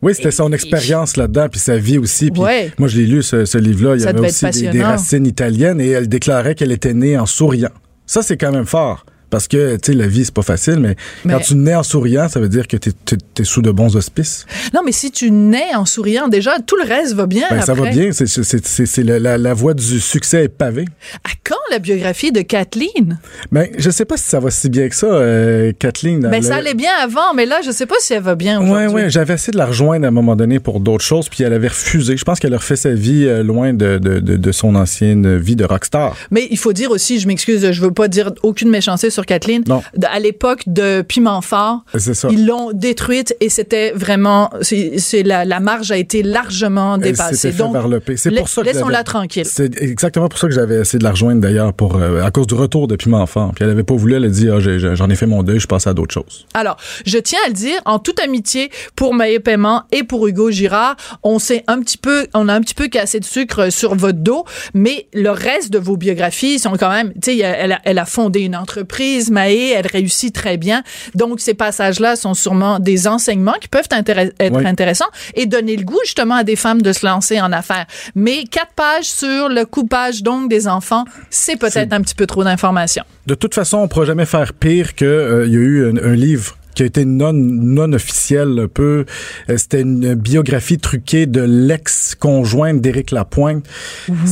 Oui, 0.00 0.14
c'était 0.14 0.30
son 0.30 0.52
expérience 0.52 1.16
là-dedans, 1.16 1.48
puis 1.48 1.58
sa 1.58 1.76
vie 1.76 1.98
aussi. 1.98 2.30
Puis 2.30 2.42
moi, 2.78 2.88
je 2.88 2.98
l'ai 2.98 3.06
lu, 3.06 3.22
ce, 3.22 3.44
ce 3.44 3.58
livre-là. 3.58 3.96
Il 3.96 4.02
y 4.02 4.06
avait 4.06 4.20
aussi 4.20 4.48
des, 4.50 4.70
des 4.70 4.82
racines 4.82 5.26
italiennes 5.26 5.80
et 5.80 5.88
elle 5.88 6.08
déclarait 6.08 6.54
qu'elle 6.54 6.70
était 6.70 6.94
née 6.94 7.18
en 7.18 7.26
souriant. 7.26 7.70
Ça, 8.06 8.22
c'est 8.22 8.36
quand 8.36 8.52
même 8.52 8.66
fort. 8.66 9.04
Parce 9.30 9.48
que, 9.48 9.76
tu 9.76 9.92
sais, 9.92 9.98
la 9.98 10.06
vie, 10.06 10.24
c'est 10.24 10.34
pas 10.34 10.42
facile, 10.42 10.78
mais, 10.78 10.96
quand 11.28 11.40
tu 11.40 11.54
nais 11.54 11.74
en 11.74 11.82
souriant, 11.82 12.28
ça 12.28 12.40
veut 12.40 12.48
dire 12.48 12.66
que 12.66 12.76
tu 12.76 12.90
es, 12.90 13.44
sous 13.44 13.62
de 13.62 13.70
bons 13.70 13.96
auspices. 13.96 14.46
Non, 14.74 14.80
mais 14.84 14.92
si 14.92 15.10
tu 15.10 15.30
nais 15.30 15.74
en 15.74 15.84
souriant, 15.84 16.28
déjà, 16.28 16.58
tout 16.60 16.76
le 16.76 16.84
reste 16.84 17.14
va 17.14 17.26
bien. 17.26 17.46
Ben, 17.50 17.60
ça 17.62 17.74
va 17.74 17.90
bien. 17.90 18.10
C'est 18.12 19.04
la, 19.04 19.38
la, 19.38 19.54
voie 19.54 19.74
du 19.74 20.00
succès 20.00 20.44
est 20.44 20.48
pavée. 20.48 20.86
À 21.24 21.30
quand 21.44 21.56
la 21.70 21.78
biographie 21.78 22.32
de 22.32 22.40
Kathleen? 22.42 23.18
Ben, 23.52 23.68
je 23.76 23.90
sais 23.90 24.04
pas 24.04 24.16
si 24.16 24.24
ça 24.24 24.40
va 24.40 24.50
si 24.50 24.68
bien 24.68 24.88
que 24.88 24.94
ça, 24.94 25.06
euh, 25.06 25.72
Kathleen. 25.78 26.20
Ben, 26.20 26.42
ça 26.42 26.56
allait 26.56 26.74
bien 26.74 26.92
avant, 27.02 27.34
mais 27.34 27.46
là, 27.46 27.60
je 27.64 27.70
sais 27.70 27.86
pas 27.86 27.96
si 28.00 28.14
elle 28.14 28.22
va 28.22 28.34
bien 28.34 28.60
aujourd'hui. 28.60 28.86
Oui, 28.94 29.02
oui. 29.04 29.10
J'avais 29.10 29.34
essayé 29.34 29.52
de 29.52 29.58
la 29.58 29.66
rejoindre 29.66 30.04
à 30.04 30.08
un 30.08 30.12
moment 30.12 30.36
donné 30.36 30.60
pour 30.60 30.80
d'autres 30.80 31.04
choses, 31.04 31.28
puis 31.28 31.44
elle 31.44 31.52
avait 31.52 31.68
refusé. 31.68 32.16
Je 32.16 32.24
pense 32.24 32.40
qu'elle 32.40 32.54
a 32.54 32.58
refait 32.58 32.76
sa 32.76 32.92
vie 32.92 33.26
euh, 33.26 33.42
loin 33.42 33.72
de, 33.72 33.98
de, 33.98 34.20
de, 34.20 34.36
de, 34.36 34.52
son 34.52 34.74
ancienne 34.74 35.36
vie 35.36 35.56
de 35.56 35.64
rockstar. 35.64 36.16
Mais 36.30 36.48
il 36.50 36.58
faut 36.58 36.72
dire 36.72 36.90
aussi, 36.90 37.20
je 37.20 37.26
m'excuse, 37.26 37.70
je 37.70 37.80
veux 37.80 37.92
pas 37.92 38.08
dire 38.08 38.32
aucune 38.42 38.70
méchanceté 38.70 39.10
sur 39.18 39.26
Kathleen. 39.26 39.64
Non 39.66 39.82
à 40.10 40.20
l'époque 40.20 40.62
de 40.66 41.02
Piment 41.02 41.40
Fort. 41.40 41.84
Ils 42.30 42.46
l'ont 42.46 42.72
détruite 42.72 43.36
et 43.40 43.48
c'était 43.48 43.92
vraiment, 43.92 44.50
c'est 44.62 45.22
la, 45.22 45.44
la, 45.44 45.60
marge 45.60 45.90
a 45.90 45.96
été 45.96 46.22
largement 46.22 46.98
dépassée. 46.98 47.52
Donc, 47.52 47.76
c'est 48.16 48.34
pour 48.34 48.48
ça 48.48 48.62
que 48.62 48.66
laissons-la 48.66 49.04
tranquille. 49.04 49.46
C'est 49.46 49.80
exactement 49.80 50.28
pour 50.28 50.38
ça 50.38 50.48
que 50.48 50.54
j'avais 50.54 50.80
essayé 50.80 50.98
de 50.98 51.04
la 51.04 51.10
rejoindre 51.10 51.40
d'ailleurs 51.40 51.72
pour 51.72 51.96
euh, 51.96 52.22
à 52.22 52.30
cause 52.30 52.46
du 52.46 52.54
retour 52.54 52.88
de 52.88 52.96
Piment 52.96 53.26
Fort. 53.26 53.52
Puis 53.54 53.64
elle 53.64 53.70
avait 53.70 53.84
pas 53.84 53.94
voulu, 53.94 54.14
elle 54.14 54.24
a 54.24 54.28
dit 54.28 54.48
ah, 54.50 54.58
j'en 54.60 55.10
ai, 55.10 55.16
fait 55.16 55.26
mon 55.26 55.42
deuil, 55.42 55.60
je 55.60 55.66
passe 55.66 55.86
à 55.86 55.94
d'autres 55.94 56.14
choses. 56.14 56.46
Alors, 56.54 56.76
je 57.04 57.18
tiens 57.18 57.40
à 57.44 57.48
le 57.48 57.54
dire 57.54 57.78
en 57.84 57.98
toute 57.98 58.20
amitié 58.20 58.70
pour 58.96 59.14
Maïe 59.14 59.38
Paiement 59.38 59.84
et 59.92 60.02
pour 60.02 60.26
Hugo 60.26 60.50
Girard, 60.50 60.96
on 61.22 61.38
s'est 61.38 61.64
un 61.66 61.80
petit 61.80 61.98
peu, 61.98 62.26
on 62.34 62.48
a 62.48 62.54
un 62.54 62.60
petit 62.60 62.74
peu 62.74 62.88
cassé 62.88 63.20
de 63.20 63.24
sucre 63.24 63.70
sur 63.70 63.94
votre 63.94 64.18
dos, 64.18 64.44
mais 64.74 65.06
le 65.12 65.30
reste 65.30 65.70
de 65.70 65.78
vos 65.78 65.96
biographies 65.96 66.58
sont 66.58 66.76
quand 66.78 66.90
même, 66.90 67.12
tu 67.14 67.36
sais, 67.36 67.38
elle 67.38 67.98
a 67.98 68.04
fondé 68.04 68.40
une 68.40 68.56
entreprise, 68.56 69.07
Maë, 69.30 69.72
elle 69.74 69.86
réussit 69.86 70.34
très 70.34 70.56
bien. 70.56 70.82
Donc, 71.14 71.40
ces 71.40 71.54
passages-là 71.54 72.16
sont 72.16 72.34
sûrement 72.34 72.78
des 72.78 73.08
enseignements 73.08 73.56
qui 73.60 73.68
peuvent 73.68 73.88
être 73.90 74.66
intéressants 74.66 75.10
et 75.34 75.46
donner 75.46 75.76
le 75.76 75.84
goût 75.84 76.00
justement 76.04 76.36
à 76.36 76.44
des 76.44 76.56
femmes 76.56 76.82
de 76.82 76.92
se 76.92 77.06
lancer 77.06 77.40
en 77.40 77.52
affaires. 77.52 77.86
Mais 78.14 78.44
quatre 78.44 78.72
pages 78.74 79.06
sur 79.06 79.48
le 79.48 79.64
coupage 79.64 80.22
donc 80.22 80.48
des 80.48 80.68
enfants, 80.68 81.04
c'est 81.30 81.56
peut-être 81.56 81.92
un 81.92 82.00
petit 82.02 82.14
peu 82.14 82.26
trop 82.26 82.44
d'informations. 82.44 83.04
De 83.26 83.34
toute 83.34 83.54
façon, 83.54 83.78
on 83.78 83.82
ne 83.82 83.86
pourra 83.88 84.06
jamais 84.06 84.26
faire 84.26 84.52
pire 84.52 84.94
qu'il 84.94 85.06
euh, 85.06 85.46
y 85.46 85.56
a 85.56 85.60
eu 85.60 85.98
un 86.02 86.14
livre 86.14 86.57
qui 86.78 86.84
a 86.84 86.86
été 86.86 87.04
non 87.04 87.32
non 87.32 87.92
officielle 87.92 88.56
un 88.56 88.68
peu. 88.68 89.04
Euh, 89.50 89.56
c'était 89.56 89.80
une 89.80 90.14
biographie 90.14 90.78
truquée 90.78 91.26
de 91.26 91.40
l'ex-conjointe 91.40 92.80
d'Éric 92.80 93.10
Lapointe. 93.10 93.66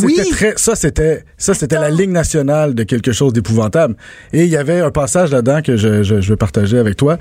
Oui. 0.04 0.16
Très 0.30 0.54
ça 0.56 0.76
c'était 0.76 1.24
ça 1.38 1.54
c'était 1.54 1.74
la 1.74 1.90
ligne 1.90 2.12
nationale 2.12 2.76
de 2.76 2.84
quelque 2.84 3.10
chose 3.10 3.32
d'épouvantable. 3.32 3.96
Et 4.32 4.44
il 4.44 4.48
y 4.48 4.56
avait 4.56 4.78
un 4.78 4.92
passage 4.92 5.32
là-dedans 5.32 5.60
que 5.60 5.76
je, 5.76 6.04
je, 6.04 6.20
je, 6.20 6.30
veux 6.30 6.36
partager 6.36 6.78
avec 6.78 6.96
toi 6.96 7.18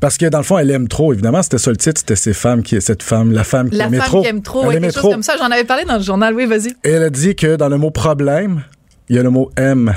parce 0.00 0.18
que 0.18 0.26
dans 0.26 0.38
le 0.38 0.44
fond 0.44 0.58
elle 0.58 0.72
aime 0.72 0.88
trop 0.88 1.12
évidemment, 1.12 1.44
c'était 1.44 1.58
ça 1.58 1.70
le 1.70 1.76
titre, 1.76 2.00
c'était 2.00 2.16
ces 2.16 2.32
femmes 2.32 2.64
qui 2.64 2.80
cette 2.80 3.04
femme, 3.04 3.30
la 3.30 3.44
femme 3.44 3.70
qui 3.70 3.76
la 3.76 3.86
aimait 3.86 3.98
femme 3.98 4.06
trop. 4.08 4.22
qui 4.22 4.28
aime 4.28 4.42
trop, 4.42 4.66
ouais, 4.66 4.80
quelque 4.80 4.92
chose 4.92 5.02
comme 5.12 5.22
ça, 5.22 5.36
j'en 5.38 5.52
avais 5.52 5.62
parlé 5.62 5.84
dans 5.84 5.98
le 5.98 6.02
journal. 6.02 6.34
Oui, 6.34 6.46
vas-y. 6.46 6.70
Et 6.82 6.90
elle 6.90 7.04
a 7.04 7.10
dit 7.10 7.36
que 7.36 7.54
dans 7.54 7.68
le 7.68 7.76
mot 7.76 7.92
problème, 7.92 8.64
il 9.08 9.14
y 9.14 9.20
a 9.20 9.22
le 9.22 9.30
mot 9.30 9.52
aime, 9.56 9.94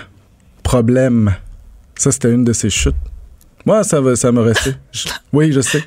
problème. 0.62 1.34
Ça 1.96 2.12
c'était 2.12 2.32
une 2.32 2.44
de 2.44 2.54
ses 2.54 2.70
chutes. 2.70 2.94
Moi, 3.68 3.84
ça 3.84 4.00
va, 4.00 4.16
ça 4.16 4.32
me 4.32 4.40
resté. 4.40 4.76
oui, 5.34 5.52
je 5.52 5.60
sais. 5.60 5.84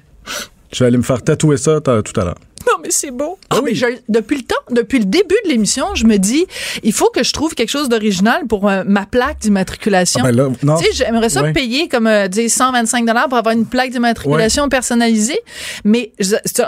Je 0.71 0.81
vais 0.81 0.89
aller 0.89 0.99
me 0.99 1.03
faire 1.03 1.23
tatouer 1.23 1.57
ça 1.57 1.81
tout 1.81 2.21
à 2.21 2.25
l'heure. 2.25 2.39
Non, 2.67 2.75
mais 2.83 2.91
c'est 2.91 3.11
beau. 3.11 3.39
Ah, 3.49 3.57
oui. 3.57 3.71
mais 3.71 3.75
je, 3.75 3.87
depuis 4.11 4.37
le 4.37 4.43
temps, 4.43 4.55
depuis 4.71 4.99
le 4.99 5.07
début 5.07 5.35
de 5.47 5.49
l'émission, 5.49 5.87
je 5.95 6.05
me 6.05 6.19
dis, 6.19 6.45
il 6.83 6.93
faut 6.93 7.09
que 7.09 7.25
je 7.25 7.33
trouve 7.33 7.55
quelque 7.55 7.71
chose 7.71 7.89
d'original 7.89 8.47
pour 8.47 8.69
euh, 8.69 8.83
ma 8.87 9.07
plaque 9.07 9.39
d'immatriculation. 9.39 10.21
Ah 10.23 10.31
ben. 10.31 10.53
Tu 10.61 10.67
sais, 10.85 10.93
j'aimerais 10.93 11.31
ça 11.31 11.43
payer 11.55 11.89
comme 11.89 12.07
euh, 12.07 12.29
125 12.31 13.07
dollars 13.07 13.29
pour 13.29 13.39
avoir 13.39 13.55
une 13.55 13.65
plaque 13.65 13.93
d'immatriculation 13.93 14.69
personnalisée. 14.69 15.41
Mais 15.85 16.13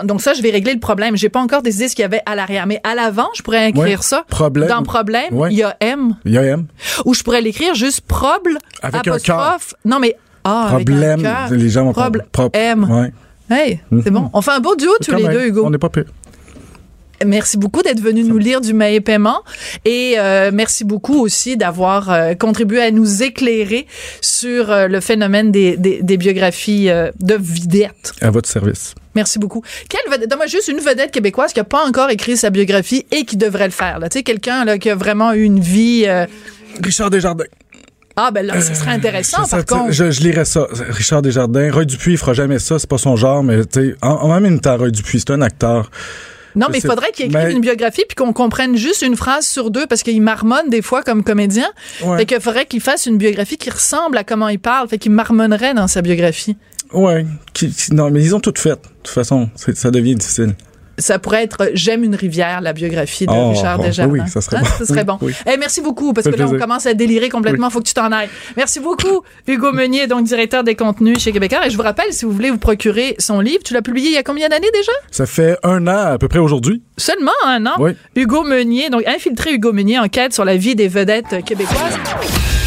donc 0.05 0.19
ça, 0.19 0.33
je 0.33 0.41
vais 0.41 0.49
régler 0.49 0.73
le 0.73 0.79
problème. 0.79 1.15
J'ai 1.15 1.29
pas 1.29 1.41
encore 1.41 1.61
décidé 1.61 1.89
ce 1.89 1.95
qu'il 1.95 2.01
y 2.01 2.05
avait 2.05 2.23
à 2.25 2.33
l'arrière, 2.33 2.65
mais 2.65 2.81
à 2.83 2.95
l'avant, 2.95 3.29
je 3.35 3.43
pourrais 3.43 3.69
écrire 3.69 4.01
ça. 4.01 4.25
Problème. 4.29 4.67
Dans 4.67 4.81
problème, 4.81 5.39
il 5.51 5.57
y 5.57 5.63
a 5.63 5.77
M. 5.79 6.15
Il 6.25 6.31
y 6.31 6.39
a 6.39 6.43
M. 6.43 6.65
Ou 7.05 7.13
je 7.13 7.21
pourrais 7.21 7.41
l'écrire 7.41 7.75
juste 7.75 8.01
proble 8.01 8.57
avec 8.81 9.07
apostrophe. 9.07 9.75
Non, 9.85 9.99
mais 9.99 10.17
ah, 10.43 10.67
problème. 10.69 11.27
Les 11.51 11.69
gens 11.69 11.85
vont 11.85 11.93
Proble 11.93 12.25
M. 12.53 12.87
Ouais. 12.89 13.11
Hey, 13.49 13.79
c'est 14.03 14.11
bon. 14.11 14.29
On 14.33 14.41
fait 14.41 14.51
un 14.51 14.59
beau 14.59 14.75
duo 14.75 14.91
tous 15.01 15.15
les 15.15 15.27
deux, 15.27 15.47
Hugo. 15.47 15.65
On 15.65 15.69
n'est 15.69 15.77
pas 15.77 15.89
pire. 15.89 16.05
Merci 17.25 17.57
beaucoup 17.57 17.81
d'être 17.81 18.01
venu 18.01 18.23
nous 18.23 18.37
lire 18.37 18.59
du 18.59 18.73
Maé 18.73 18.99
Paiement 18.99 19.43
et 19.85 20.15
euh, 20.17 20.51
merci 20.53 20.83
beaucoup 20.83 21.21
aussi 21.21 21.55
d'avoir 21.55 22.11
euh, 22.11 22.33
contribué 22.33 22.81
à 22.81 22.91
nous 22.91 23.23
éclairer 23.23 23.87
sur 24.19 24.69
euh, 24.69 24.87
le 24.87 24.99
phénomène 24.99 25.51
des, 25.51 25.77
des, 25.77 26.01
des 26.01 26.17
biographies 26.17 26.87
de 26.87 27.35
vedettes. 27.39 28.13
À 28.19 28.29
votre 28.29 28.49
service. 28.49 28.93
Merci 29.15 29.39
beaucoup. 29.39 29.61
Quelle 29.87 30.11
vedette? 30.11 30.29
Donne-moi 30.29 30.47
juste 30.47 30.67
une 30.67 30.79
vedette 30.79 31.11
québécoise 31.11 31.53
qui 31.53 31.59
n'a 31.59 31.65
pas 31.65 31.85
encore 31.87 32.09
écrit 32.09 32.35
sa 32.35 32.49
biographie 32.49 33.05
et 33.11 33.23
qui 33.23 33.37
devrait 33.37 33.67
le 33.67 33.71
faire. 33.71 33.99
Tu 34.03 34.17
sais, 34.17 34.23
quelqu'un 34.23 34.65
là, 34.65 34.77
qui 34.77 34.89
a 34.89 34.95
vraiment 34.95 35.33
eu 35.33 35.43
une 35.43 35.59
vie... 35.59 36.05
Richard 36.83 37.11
Desjardins. 37.11 37.45
Ah, 38.15 38.29
ben 38.31 38.45
là, 38.45 38.61
ce 38.61 38.73
serait 38.75 38.91
intéressant, 38.91 39.47
par 39.47 39.65
contre. 39.65 39.91
Je, 39.91 40.11
je, 40.11 40.21
lirais 40.21 40.45
ça. 40.45 40.67
Richard 40.89 41.21
Desjardins. 41.21 41.71
Roy 41.71 41.85
Dupuis, 41.85 42.13
il 42.13 42.17
fera 42.17 42.33
jamais 42.33 42.59
ça. 42.59 42.77
C'est 42.77 42.89
pas 42.89 42.99
son 42.99 43.15
genre, 43.15 43.43
mais 43.43 43.65
tu 43.65 43.89
sais, 43.89 43.95
en, 44.01 44.09
en, 44.09 44.39
même 44.39 44.59
temps, 44.59 44.77
Roy 44.77 44.91
Dupuis, 44.91 45.21
c'est 45.21 45.31
un 45.31 45.41
acteur 45.41 45.89
Non, 46.55 46.67
mais 46.71 46.77
il 46.77 46.85
faudrait 46.85 47.11
qu'il 47.11 47.25
écrive 47.25 47.49
une 47.49 47.61
biographie 47.61 48.03
puis 48.07 48.15
qu'on 48.15 48.33
comprenne 48.33 48.77
juste 48.77 49.01
une 49.01 49.15
phrase 49.15 49.47
sur 49.47 49.71
deux 49.71 49.87
parce 49.87 50.03
qu'il 50.03 50.21
marmonne 50.21 50.69
des 50.69 50.83
fois 50.83 51.01
comme 51.01 51.23
comédien. 51.23 51.67
Ouais. 52.03 52.19
Fait 52.19 52.25
qu'il 52.25 52.41
faudrait 52.41 52.65
qu'il 52.67 52.81
fasse 52.81 53.07
une 53.07 53.17
biographie 53.17 53.57
qui 53.57 53.71
ressemble 53.71 54.17
à 54.17 54.23
comment 54.23 54.47
il 54.47 54.59
parle. 54.59 54.87
Fait 54.87 54.99
qu'il 54.99 55.11
marmonnerait 55.11 55.73
dans 55.73 55.87
sa 55.87 56.03
biographie. 56.03 56.55
Ouais. 56.93 57.25
non, 57.91 58.11
mais 58.11 58.21
ils 58.23 58.35
ont 58.35 58.39
tout 58.39 58.53
fait. 58.55 58.69
De 58.69 58.75
toute 58.75 59.13
façon, 59.13 59.49
ça 59.55 59.89
devient 59.89 60.13
difficile 60.13 60.53
ça 60.97 61.19
pourrait 61.19 61.43
être 61.43 61.71
J'aime 61.73 62.03
une 62.03 62.15
rivière, 62.15 62.61
la 62.61 62.73
biographie 62.73 63.25
de 63.25 63.31
oh, 63.31 63.49
Richard 63.49 63.77
oh, 63.79 63.83
Desjardins. 63.83 64.11
Oui, 64.11 64.19
ça 64.27 64.41
serait 64.41 64.57
hein? 64.57 64.63
bon. 64.79 64.85
serait 64.85 65.03
bon. 65.03 65.19
Eh, 65.21 65.57
merci 65.57 65.81
beaucoup, 65.81 66.13
parce 66.13 66.27
que 66.29 66.35
là, 66.35 66.47
on 66.47 66.57
commence 66.57 66.85
à 66.85 66.93
délirer 66.93 67.29
complètement. 67.29 67.67
Il 67.67 67.71
faut 67.71 67.79
que 67.79 67.87
tu 67.87 67.93
t'en 67.93 68.11
ailles. 68.11 68.29
Merci 68.57 68.79
beaucoup, 68.79 69.23
Hugo 69.47 69.71
Meunier, 69.71 70.07
donc 70.07 70.25
directeur 70.25 70.63
des 70.63 70.75
contenus 70.75 71.19
chez 71.19 71.31
Québécois. 71.31 71.67
Et 71.67 71.69
je 71.69 71.77
vous 71.77 71.83
rappelle, 71.83 72.11
si 72.13 72.25
vous 72.25 72.31
voulez 72.31 72.51
vous 72.51 72.57
procurer 72.57 73.15
son 73.19 73.39
livre, 73.39 73.63
tu 73.63 73.73
l'as 73.73 73.81
publié 73.81 74.09
il 74.09 74.13
y 74.13 74.17
a 74.17 74.23
combien 74.23 74.49
d'années 74.49 74.71
déjà? 74.73 74.91
Ça 75.11 75.25
fait 75.25 75.57
un 75.63 75.87
an 75.87 76.13
à 76.13 76.17
peu 76.17 76.27
près 76.27 76.39
aujourd'hui. 76.39 76.83
Seulement 76.97 77.31
un 77.45 77.65
an? 77.65 77.75
Oui. 77.79 77.91
Hugo 78.15 78.43
Meunier, 78.43 78.89
donc 78.89 79.03
infiltré 79.07 79.53
Hugo 79.53 79.73
Meunier, 79.73 79.99
enquête 79.99 80.33
sur 80.33 80.45
la 80.45 80.57
vie 80.57 80.75
des 80.75 80.87
vedettes 80.87 81.43
québécoises. 81.45 81.97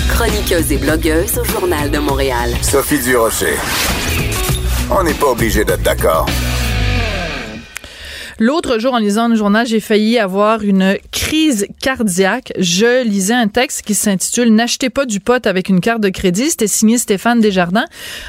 Chroniqueuse 0.09 0.73
et 0.73 0.79
blogueuse 0.79 1.39
au 1.39 1.45
Journal 1.45 1.91
de 1.91 1.99
Montréal. 1.99 2.51
Sophie 2.63 2.99
Durocher. 3.01 3.57
On 4.91 5.03
n'est 5.03 5.15
pas 5.15 5.27
obligé 5.27 5.65
d'être 5.65 5.83
d'accord. 5.83 6.27
L'autre 8.39 8.79
jour, 8.79 8.93
en 8.93 8.99
lisant 8.99 9.29
le 9.29 9.35
journal, 9.35 9.67
j'ai 9.67 9.81
failli 9.81 10.19
avoir 10.19 10.63
une 10.63 10.99
crise 11.11 11.67
cardiaque. 11.81 12.53
Je 12.59 13.03
lisais 13.03 13.33
un 13.33 13.49
texte 13.49 13.81
qui 13.81 13.95
s'intitule 13.95 14.55
N'achetez 14.55 14.91
pas 14.91 15.07
du 15.07 15.21
pot 15.21 15.47
avec 15.47 15.71
une 15.71 15.81
carte 15.81 16.03
de 16.03 16.11
crédit. 16.11 16.51
C'était 16.51 16.67
signé 16.67 16.99
Stéphane 16.99 17.41
Desjardins. 17.41 17.87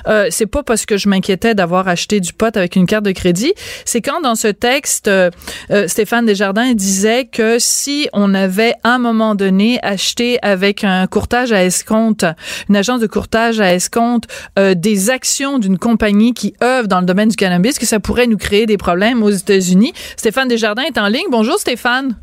Euh, 0.08 0.28
c'est 0.30 0.46
pas 0.46 0.64
parce 0.64 0.86
que 0.86 0.96
je 0.96 1.10
m'inquiétais 1.10 1.56
d'avoir 1.56 1.90
acheté 1.90 2.22
du 2.22 2.32
pot 2.32 2.56
avec 2.56 2.78
une 2.78 2.86
carte 2.86 3.04
de 3.04 3.12
crédit. 3.12 3.54
C'est 3.84 4.00
quand 4.00 4.22
dans 4.22 4.36
ce 4.36 4.48
texte, 4.48 5.10
euh, 5.10 5.30
euh, 5.72 5.90
Stéphane 5.90 6.26
Desjardins 6.26 6.74
disait 6.74 7.26
que 7.26 7.58
si 7.60 8.08
on 8.14 8.34
avait 8.34 8.76
à 8.86 8.96
un 8.96 9.00
moment 9.00 9.36
donné 9.36 9.78
acheté 9.84 10.40
avec 10.42 10.86
un 10.86 11.06
courtage 11.08 11.52
à 11.52 11.66
escompte, 11.66 12.26
une 12.70 12.78
agence 12.78 13.02
de 13.02 13.08
courtage 13.08 13.60
à 13.60 13.74
escompte, 13.74 14.30
euh, 14.58 14.74
des 14.74 15.10
actions 15.10 15.60
d'une 15.60 15.78
compagnie 15.78 16.34
qui 16.34 16.54
œuvre 16.64 16.88
dans 16.88 17.02
le 17.02 17.06
domaine 17.06 17.28
du 17.28 17.36
cannabis, 17.36 17.78
que 17.78 17.86
ça 17.86 18.00
pourrait 18.00 18.28
nous 18.28 18.38
créer 18.38 18.66
des 18.66 18.78
problèmes 18.78 19.22
aux 19.22 19.32
États-Unis. 19.32 19.92
Stéphane 20.16 20.48
Desjardins 20.48 20.84
est 20.84 20.98
en 20.98 21.08
ligne. 21.08 21.28
Bonjour 21.30 21.58
Stéphane. 21.58 22.16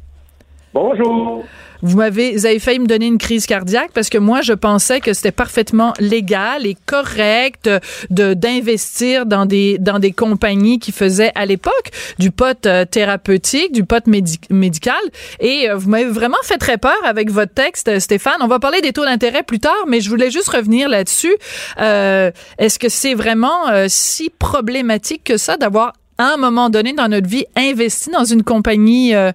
Bonjour. 0.73 1.45
Vous 1.85 1.99
m'avez, 1.99 2.33
vous 2.33 2.47
avez 2.47 2.59
failli 2.59 2.79
me 2.79 2.87
donner 2.87 3.07
une 3.07 3.19
crise 3.19 3.45
cardiaque 3.45 3.91
parce 3.93 4.09
que 4.09 4.17
moi, 4.17 4.41
je 4.41 4.55
pensais 4.55 5.01
que 5.01 5.13
c'était 5.13 5.33
parfaitement 5.33 5.93
légal 6.01 6.67
et 6.67 6.77
correct 6.87 7.69
de 8.09 8.33
d'investir 8.33 9.27
dans 9.27 9.45
des 9.45 9.77
dans 9.79 9.99
des 9.99 10.13
compagnies 10.13 10.79
qui 10.79 10.93
faisaient 10.93 11.31
à 11.35 11.45
l'époque 11.45 11.91
du 12.19 12.31
pot 12.31 12.65
euh, 12.65 12.87
thérapeutique, 12.87 13.73
du 13.73 13.85
pot 13.85 14.03
médical. 14.49 14.97
Et 15.41 15.69
euh, 15.69 15.77
vous 15.77 15.91
m'avez 15.91 16.07
vraiment 16.07 16.43
fait 16.43 16.57
très 16.57 16.79
peur 16.79 16.97
avec 17.05 17.31
votre 17.31 17.53
texte, 17.53 17.99
Stéphane. 17.99 18.39
On 18.41 18.47
va 18.47 18.59
parler 18.59 18.81
des 18.81 18.95
taux 18.95 19.05
d'intérêt 19.05 19.43
plus 19.43 19.61
tard, 19.61 19.85
mais 19.87 20.01
je 20.01 20.09
voulais 20.09 20.31
juste 20.31 20.49
revenir 20.49 20.89
là-dessus. 20.89 21.37
Euh, 21.81 22.31
est-ce 22.57 22.79
que 22.79 22.89
c'est 22.89 23.15
vraiment 23.15 23.87
si 23.89 24.31
problématique 24.31 25.23
que 25.23 25.37
ça 25.37 25.59
d'avoir 25.59 25.93
à 26.19 26.35
un 26.35 26.37
moment 26.37 26.71
donné 26.71 26.93
dans 26.93 27.09
notre 27.09 27.29
vie, 27.29 27.47
investi 27.57 28.11
dans 28.11 28.25
une 28.25 28.43
compagnie 28.43 29.15
euh, 29.15 29.33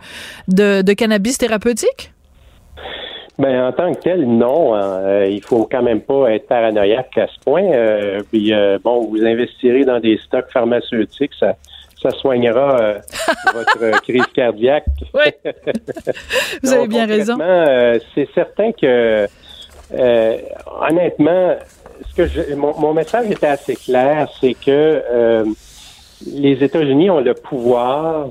de, 0.48 0.94
cannabis 0.94 1.38
thérapeutique? 1.38 2.13
Ben, 3.38 3.68
en 3.68 3.72
tant 3.72 3.94
que 3.94 4.02
tel, 4.02 4.26
non. 4.26 4.76
Hein. 4.76 5.00
Euh, 5.04 5.28
il 5.30 5.42
faut 5.42 5.68
quand 5.70 5.82
même 5.82 6.02
pas 6.02 6.32
être 6.34 6.48
paranoïaque 6.48 7.18
à 7.18 7.28
ce 7.28 7.39
point. 7.44 7.63
Euh, 7.63 8.22
puis, 8.32 8.52
bon, 8.84 9.08
vous 9.08 9.24
investirez 9.24 9.86
dans 9.86 10.00
des 10.00 10.18
stocks 10.18 10.50
pharmaceutiques, 10.52 11.32
ça, 11.39 11.56
ça 12.02 12.12
soignera 12.12 12.96
votre 13.54 14.02
crise 14.02 14.26
cardiaque. 14.34 14.86
Oui. 15.13 15.32
vous 16.63 16.74
avez 16.74 16.88
bien 16.88 17.06
raison. 17.06 17.38
c'est 18.13 18.28
certain 18.34 18.72
que, 18.74 19.28
honnêtement, 20.89 21.56
ce 22.10 22.15
que 22.15 22.26
je, 22.28 22.56
mon, 22.56 22.78
mon, 22.78 22.94
message 22.94 23.30
était 23.32 23.48
assez 23.48 23.76
clair, 23.76 24.30
c'est 24.42 24.54
que 24.54 25.46
les 26.26 26.64
États-Unis 26.64 27.10
ont 27.10 27.22
le 27.22 27.34
pouvoir, 27.34 28.30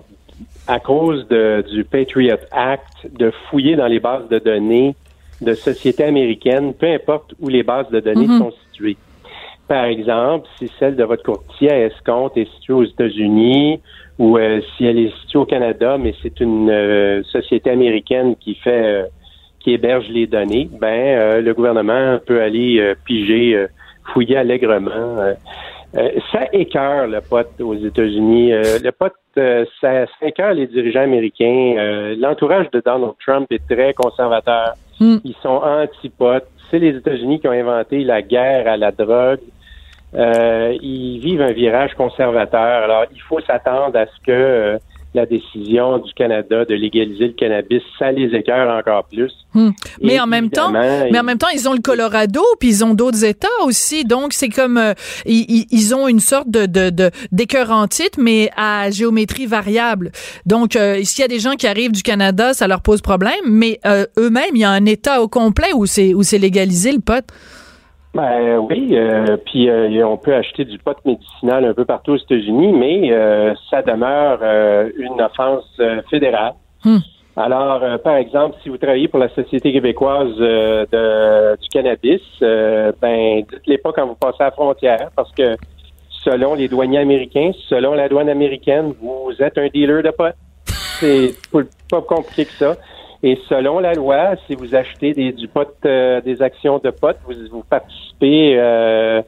à 0.66 0.81
cause 0.81 1.27
de, 1.29 1.64
du 1.70 1.85
Patriot 1.85 2.37
Act, 2.51 3.09
de 3.11 3.33
fouiller 3.48 3.77
dans 3.77 3.87
les 3.87 4.01
bases 4.01 4.29
de 4.29 4.38
données 4.38 4.94
de 5.40 5.55
sociétés 5.55 6.05
américaines, 6.05 6.74
peu 6.74 6.87
importe 6.87 7.35
où 7.40 7.48
les 7.48 7.62
bases 7.62 7.88
de 7.90 8.01
données 8.01 8.27
mhm. 8.27 8.38
sont 8.38 8.53
situées. 8.66 8.96
Par 9.68 9.85
exemple, 9.85 10.48
si 10.59 10.70
celle 10.79 10.96
de 10.96 11.05
votre 11.05 11.22
courtier 11.22 11.70
à 11.70 11.87
escompte 11.87 12.37
est 12.37 12.51
située 12.55 12.72
aux 12.72 12.85
États-Unis 12.85 13.81
ou 14.18 14.38
euh, 14.38 14.61
si 14.77 14.87
elle 14.87 14.98
est 14.98 15.14
située 15.20 15.38
au 15.38 15.44
Canada, 15.44 15.98
mais 15.98 16.14
c'est 16.22 16.40
une 16.40 16.70
euh, 16.70 17.22
société 17.24 17.70
américaine 17.70 18.35
qui 18.37 18.55
fait 18.55 18.85
euh, 18.85 19.05
qui 19.61 19.72
héberge 19.72 20.09
les 20.09 20.27
données, 20.27 20.68
ben 20.81 21.40
le 21.40 21.53
gouvernement 21.53 22.18
peut 22.24 22.40
aller 22.40 22.94
piger, 23.05 23.66
fouiller 24.05 24.37
allègrement 24.37 25.35
euh, 25.96 26.11
ça 26.31 26.40
écœure 26.53 27.07
le 27.07 27.20
pote 27.20 27.61
aux 27.61 27.74
États-Unis. 27.74 28.53
Euh, 28.53 28.79
le 28.83 28.92
pote, 28.92 29.14
euh, 29.38 29.64
ça, 29.81 30.07
ça, 30.07 30.27
écœure 30.27 30.53
les 30.53 30.66
dirigeants 30.66 31.03
américains. 31.03 32.14
L'entourage 32.18 32.70
de 32.72 32.83
Donald 32.85 33.14
Trump 33.24 33.46
est 33.51 33.66
très 33.66 33.94
conservateur. 33.94 34.74
Hmm. 35.01 35.16
Ils 35.24 35.37
sont 35.42 35.61
anti-potes. 35.62 36.48
C'est 36.70 36.79
les 36.79 36.96
États-Unis 36.96 37.40
qui 37.40 37.48
ont 37.48 37.53
inventé 37.53 38.05
la 38.05 38.20
guerre 38.20 38.68
à 38.68 38.77
la 38.77 38.92
drogue. 38.92 39.40
ils 40.14 41.20
vivent 41.20 41.40
un 41.40 41.53
virage 41.53 41.94
conservateur. 41.94 42.85
Alors, 42.85 43.05
il 43.11 43.20
faut 43.22 43.40
s'attendre 43.40 43.96
à 43.98 44.07
ce 44.07 44.20
que 44.27 44.79
la 45.14 45.24
décision 45.24 45.98
du 45.98 46.12
Canada 46.12 46.64
de 46.64 46.74
légaliser 46.74 47.28
le 47.28 47.32
cannabis, 47.32 47.82
ça 47.98 48.12
les 48.12 48.34
écœure 48.36 48.70
encore 48.76 49.04
plus. 49.04 49.32
Hmm. 49.54 49.70
Mais 50.02 50.20
en 50.20 50.26
même 50.26 50.50
temps, 50.50 50.70
mais 50.70 51.18
en 51.18 51.22
même 51.22 51.38
temps, 51.38 51.48
ils 51.54 51.68
ont 51.68 51.72
le 51.72 51.80
Colorado, 51.80 52.42
puis 52.60 52.68
ils 52.68 52.84
ont 52.84 52.94
d'autres 52.94 53.24
États 53.24 53.48
aussi. 53.64 54.04
Donc 54.04 54.32
c'est 54.34 54.50
comme 54.50 54.76
euh, 54.76 54.92
ils, 55.24 55.94
ont 55.94 56.08
une 56.08 56.20
sorte 56.20 56.50
de 56.50 56.66
de, 56.66 57.10
d'écœurantite, 57.32 58.18
mais 58.18 58.50
à 58.56 58.90
géométrie 58.90 59.46
variable. 59.46 60.12
Donc 60.44 60.76
euh, 60.76 61.02
s'il 61.02 61.22
y 61.22 61.24
a 61.24 61.28
des 61.28 61.40
gens 61.40 61.54
qui 61.54 61.66
arrivent 61.66 61.92
du 61.92 62.02
Canada, 62.02 62.52
ça 62.52 62.68
leur 62.68 62.82
pose 62.82 63.00
problème. 63.00 63.32
Mais 63.46 63.80
euh, 63.86 64.04
eux-mêmes, 64.18 64.54
il 64.54 64.60
y 64.60 64.64
a 64.64 64.70
un 64.70 64.84
État 64.84 65.22
au 65.22 65.28
complet 65.28 65.72
où 65.74 65.86
c'est 65.86 66.12
où 66.12 66.22
c'est 66.22 66.38
légalisé 66.38 66.92
le 66.92 67.00
pot. 67.00 67.24
Ben 68.14 68.58
oui, 68.58 68.90
euh, 68.92 69.36
puis 69.36 69.68
euh, 69.68 70.06
on 70.06 70.16
peut 70.16 70.34
acheter 70.34 70.64
du 70.64 70.78
pot 70.78 70.96
médicinal 71.04 71.64
un 71.64 71.74
peu 71.74 71.84
partout 71.84 72.12
aux 72.12 72.16
États-Unis, 72.16 72.72
mais 72.72 73.12
euh, 73.12 73.54
ça 73.70 73.82
demeure 73.82 74.40
une 74.96 75.20
offense 75.20 75.80
fédérale. 76.10 76.54
Hmm. 76.84 76.98
Alors, 77.36 78.00
par 78.00 78.16
exemple, 78.16 78.56
si 78.62 78.68
vous 78.68 78.78
travaillez 78.78 79.06
pour 79.06 79.20
la 79.20 79.28
Société 79.28 79.72
québécoise 79.72 80.34
de, 80.36 81.56
du 81.56 81.68
cannabis, 81.68 82.22
ben 82.40 83.42
dites-les 83.48 83.78
pas 83.78 83.92
quand 83.92 84.06
vous 84.06 84.16
passez 84.16 84.42
à 84.42 84.46
la 84.46 84.50
frontière, 84.50 85.10
parce 85.14 85.30
que 85.32 85.56
selon 86.24 86.54
les 86.54 86.66
douaniers 86.66 86.98
américains, 86.98 87.52
selon 87.68 87.94
la 87.94 88.08
douane 88.08 88.28
américaine, 88.28 88.92
vous 89.00 89.32
êtes 89.38 89.56
un 89.56 89.68
dealer 89.68 90.02
de 90.02 90.10
pot. 90.10 90.34
C'est 90.98 91.32
pas 91.88 92.00
compliqué 92.00 92.46
que 92.46 92.52
ça. 92.52 92.76
Et 93.22 93.38
selon 93.48 93.81
la 93.81 93.94
loi, 93.94 94.37
si 94.46 94.54
vous 94.54 94.74
achetez 94.74 95.12
des, 95.12 95.33
du 95.33 95.48
pot, 95.48 95.68
euh, 95.85 96.20
des 96.20 96.40
actions 96.40 96.78
de 96.78 96.90
pot, 96.90 97.16
vous, 97.26 97.35
vous 97.50 97.64
participez 97.68 98.57
euh, 98.57 99.20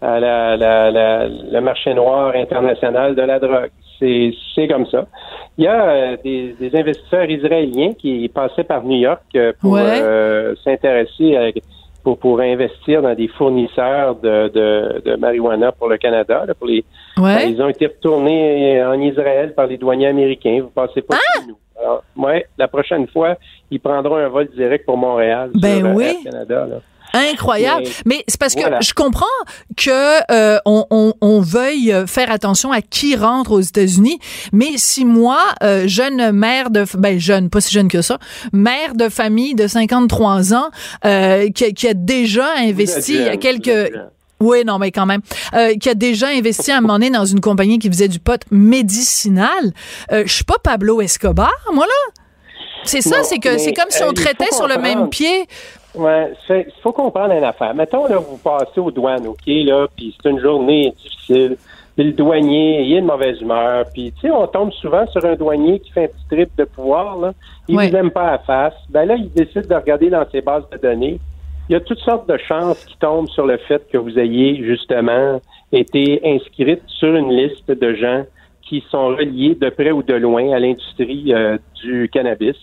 à 0.00 0.18
la, 0.18 0.56
la, 0.56 1.28
le 1.28 1.60
marché 1.60 1.92
noir 1.92 2.34
international 2.34 3.14
de 3.14 3.22
la 3.22 3.38
drogue. 3.38 3.70
C'est 3.98 4.68
comme 4.68 4.86
ça. 4.86 5.06
Il 5.56 5.64
y 5.64 5.66
a 5.66 5.82
euh, 5.82 6.16
des, 6.22 6.54
des, 6.58 6.76
investisseurs 6.76 7.30
israéliens 7.30 7.92
qui 7.92 8.28
passaient 8.28 8.64
par 8.64 8.82
New 8.82 8.98
York 8.98 9.36
pour 9.60 9.78
s'intéresser 10.64 11.54
pour, 12.02 12.18
pour 12.18 12.40
investir 12.40 13.00
dans 13.00 13.14
des 13.14 13.28
fournisseurs 13.28 14.16
de, 14.16 14.48
de, 14.48 15.02
de 15.04 15.16
marijuana 15.16 15.72
pour 15.72 15.88
le 15.88 15.96
Canada. 15.96 16.44
pour 16.58 16.66
les, 16.66 16.84
ils 17.18 17.62
ont 17.62 17.68
été 17.68 17.86
retournés 17.86 18.82
en 18.84 19.00
Israël 19.00 19.54
par 19.54 19.66
les 19.66 19.78
douaniers 19.78 20.08
américains. 20.08 20.60
Vous 20.62 20.70
passez 20.70 21.00
pas 21.02 21.16
ah! 21.16 21.40
chez 21.40 21.48
nous. 21.48 21.56
Alors, 21.78 22.04
ouais, 22.16 22.46
la 22.58 22.68
prochaine 22.68 23.06
fois, 23.08 23.36
ils 23.70 23.80
prendront 23.80 24.16
un 24.16 24.28
vol 24.28 24.48
direct 24.54 24.86
pour 24.86 24.96
Montréal. 24.96 25.50
Ben 25.54 25.84
euh, 25.84 25.92
oui. 25.92 26.18
Canada, 26.24 26.66
Incroyable. 27.12 27.86
Mais, 28.06 28.24
c'est 28.26 28.40
parce 28.40 28.56
que 28.56 28.62
je 28.80 28.92
comprends 28.92 29.26
que 29.76 30.32
euh, 30.32 30.58
on, 30.64 31.40
veuille 31.40 31.94
faire 32.08 32.30
attention 32.32 32.72
à 32.72 32.80
qui 32.80 33.14
rentre 33.14 33.52
aux 33.52 33.60
États-Unis, 33.60 34.18
mais 34.52 34.76
si 34.76 35.04
moi, 35.04 35.38
euh, 35.62 35.86
jeune 35.86 36.32
mère 36.32 36.70
de, 36.70 36.84
ben 36.98 37.20
jeune, 37.20 37.50
pas 37.50 37.60
si 37.60 37.72
jeune 37.72 37.86
que 37.86 38.02
ça, 38.02 38.18
mère 38.52 38.96
de 38.96 39.08
famille 39.08 39.54
de 39.54 39.68
53 39.68 40.54
ans, 40.54 40.70
qui, 41.54 41.74
qui, 41.74 41.86
a 41.86 41.94
déjà 41.94 42.46
investi 42.58 43.14
il 43.14 43.22
y 43.22 43.28
a 43.28 43.36
quelques 43.36 43.92
oui, 44.40 44.64
non, 44.64 44.78
mais 44.78 44.90
quand 44.90 45.06
même. 45.06 45.20
Euh, 45.54 45.74
qui 45.76 45.88
a 45.88 45.94
déjà 45.94 46.28
investi 46.28 46.70
à 46.72 46.78
un 46.78 46.80
moment 46.80 46.94
donné 46.94 47.10
dans 47.10 47.24
une 47.24 47.40
compagnie 47.40 47.78
qui 47.78 47.88
faisait 47.88 48.08
du 48.08 48.18
pot 48.18 48.40
médicinal. 48.50 49.72
Euh, 50.12 50.22
je 50.26 50.32
suis 50.32 50.44
pas 50.44 50.56
Pablo 50.62 51.00
Escobar, 51.00 51.52
moi, 51.72 51.86
là. 51.86 52.22
C'est 52.84 53.00
ça, 53.00 53.22
c'est 53.22 53.38
que 53.38 53.56
c'est 53.56 53.72
comme 53.72 53.88
si 53.90 54.02
on 54.02 54.12
traitait 54.12 54.52
sur 54.52 54.68
le 54.68 54.76
même 54.78 55.08
pied. 55.08 55.46
Ouais, 55.94 56.32
il 56.50 56.66
faut 56.82 56.92
comprendre 56.92 57.32
une 57.32 57.44
affaire. 57.44 57.74
Mettons, 57.74 58.06
là, 58.06 58.18
vous 58.18 58.36
passez 58.36 58.78
aux 58.80 58.90
douanes, 58.90 59.26
OK, 59.26 59.38
là, 59.46 59.86
puis 59.96 60.14
c'est 60.22 60.28
une 60.28 60.40
journée 60.40 60.92
difficile. 61.02 61.56
Puis 61.96 62.04
le 62.06 62.12
douanier, 62.12 62.82
il 62.82 62.92
est 62.96 63.00
de 63.00 63.06
mauvaise 63.06 63.40
humeur. 63.40 63.84
Puis, 63.94 64.12
tu 64.20 64.22
sais, 64.26 64.30
on 64.30 64.46
tombe 64.48 64.72
souvent 64.72 65.06
sur 65.12 65.24
un 65.24 65.36
douanier 65.36 65.78
qui 65.78 65.92
fait 65.92 66.04
un 66.04 66.08
petit 66.08 66.26
trip 66.28 66.50
de 66.58 66.64
pouvoir, 66.64 67.16
là. 67.18 67.32
Il 67.68 67.76
Ouais. 67.76 67.88
vous 67.88 67.96
aime 67.96 68.10
pas 68.10 68.32
à 68.32 68.38
face. 68.38 68.74
Ben 68.90 69.06
là, 69.06 69.14
il 69.14 69.30
décide 69.32 69.68
de 69.68 69.74
regarder 69.74 70.10
dans 70.10 70.26
ses 70.30 70.40
bases 70.42 70.64
de 70.72 70.76
données. 70.78 71.20
Il 71.68 71.72
y 71.72 71.76
a 71.76 71.80
toutes 71.80 72.00
sortes 72.00 72.28
de 72.28 72.36
chances 72.36 72.84
qui 72.84 72.96
tombent 72.98 73.28
sur 73.28 73.46
le 73.46 73.56
fait 73.56 73.88
que 73.90 73.96
vous 73.96 74.18
ayez, 74.18 74.62
justement, 74.62 75.40
été 75.72 76.20
inscrite 76.22 76.82
sur 76.86 77.14
une 77.14 77.30
liste 77.30 77.70
de 77.70 77.94
gens 77.94 78.24
qui 78.60 78.84
sont 78.90 79.08
reliés 79.08 79.54
de 79.54 79.70
près 79.70 79.90
ou 79.90 80.02
de 80.02 80.14
loin 80.14 80.52
à 80.52 80.58
l'industrie 80.58 81.32
euh, 81.32 81.56
du 81.82 82.10
cannabis. 82.12 82.56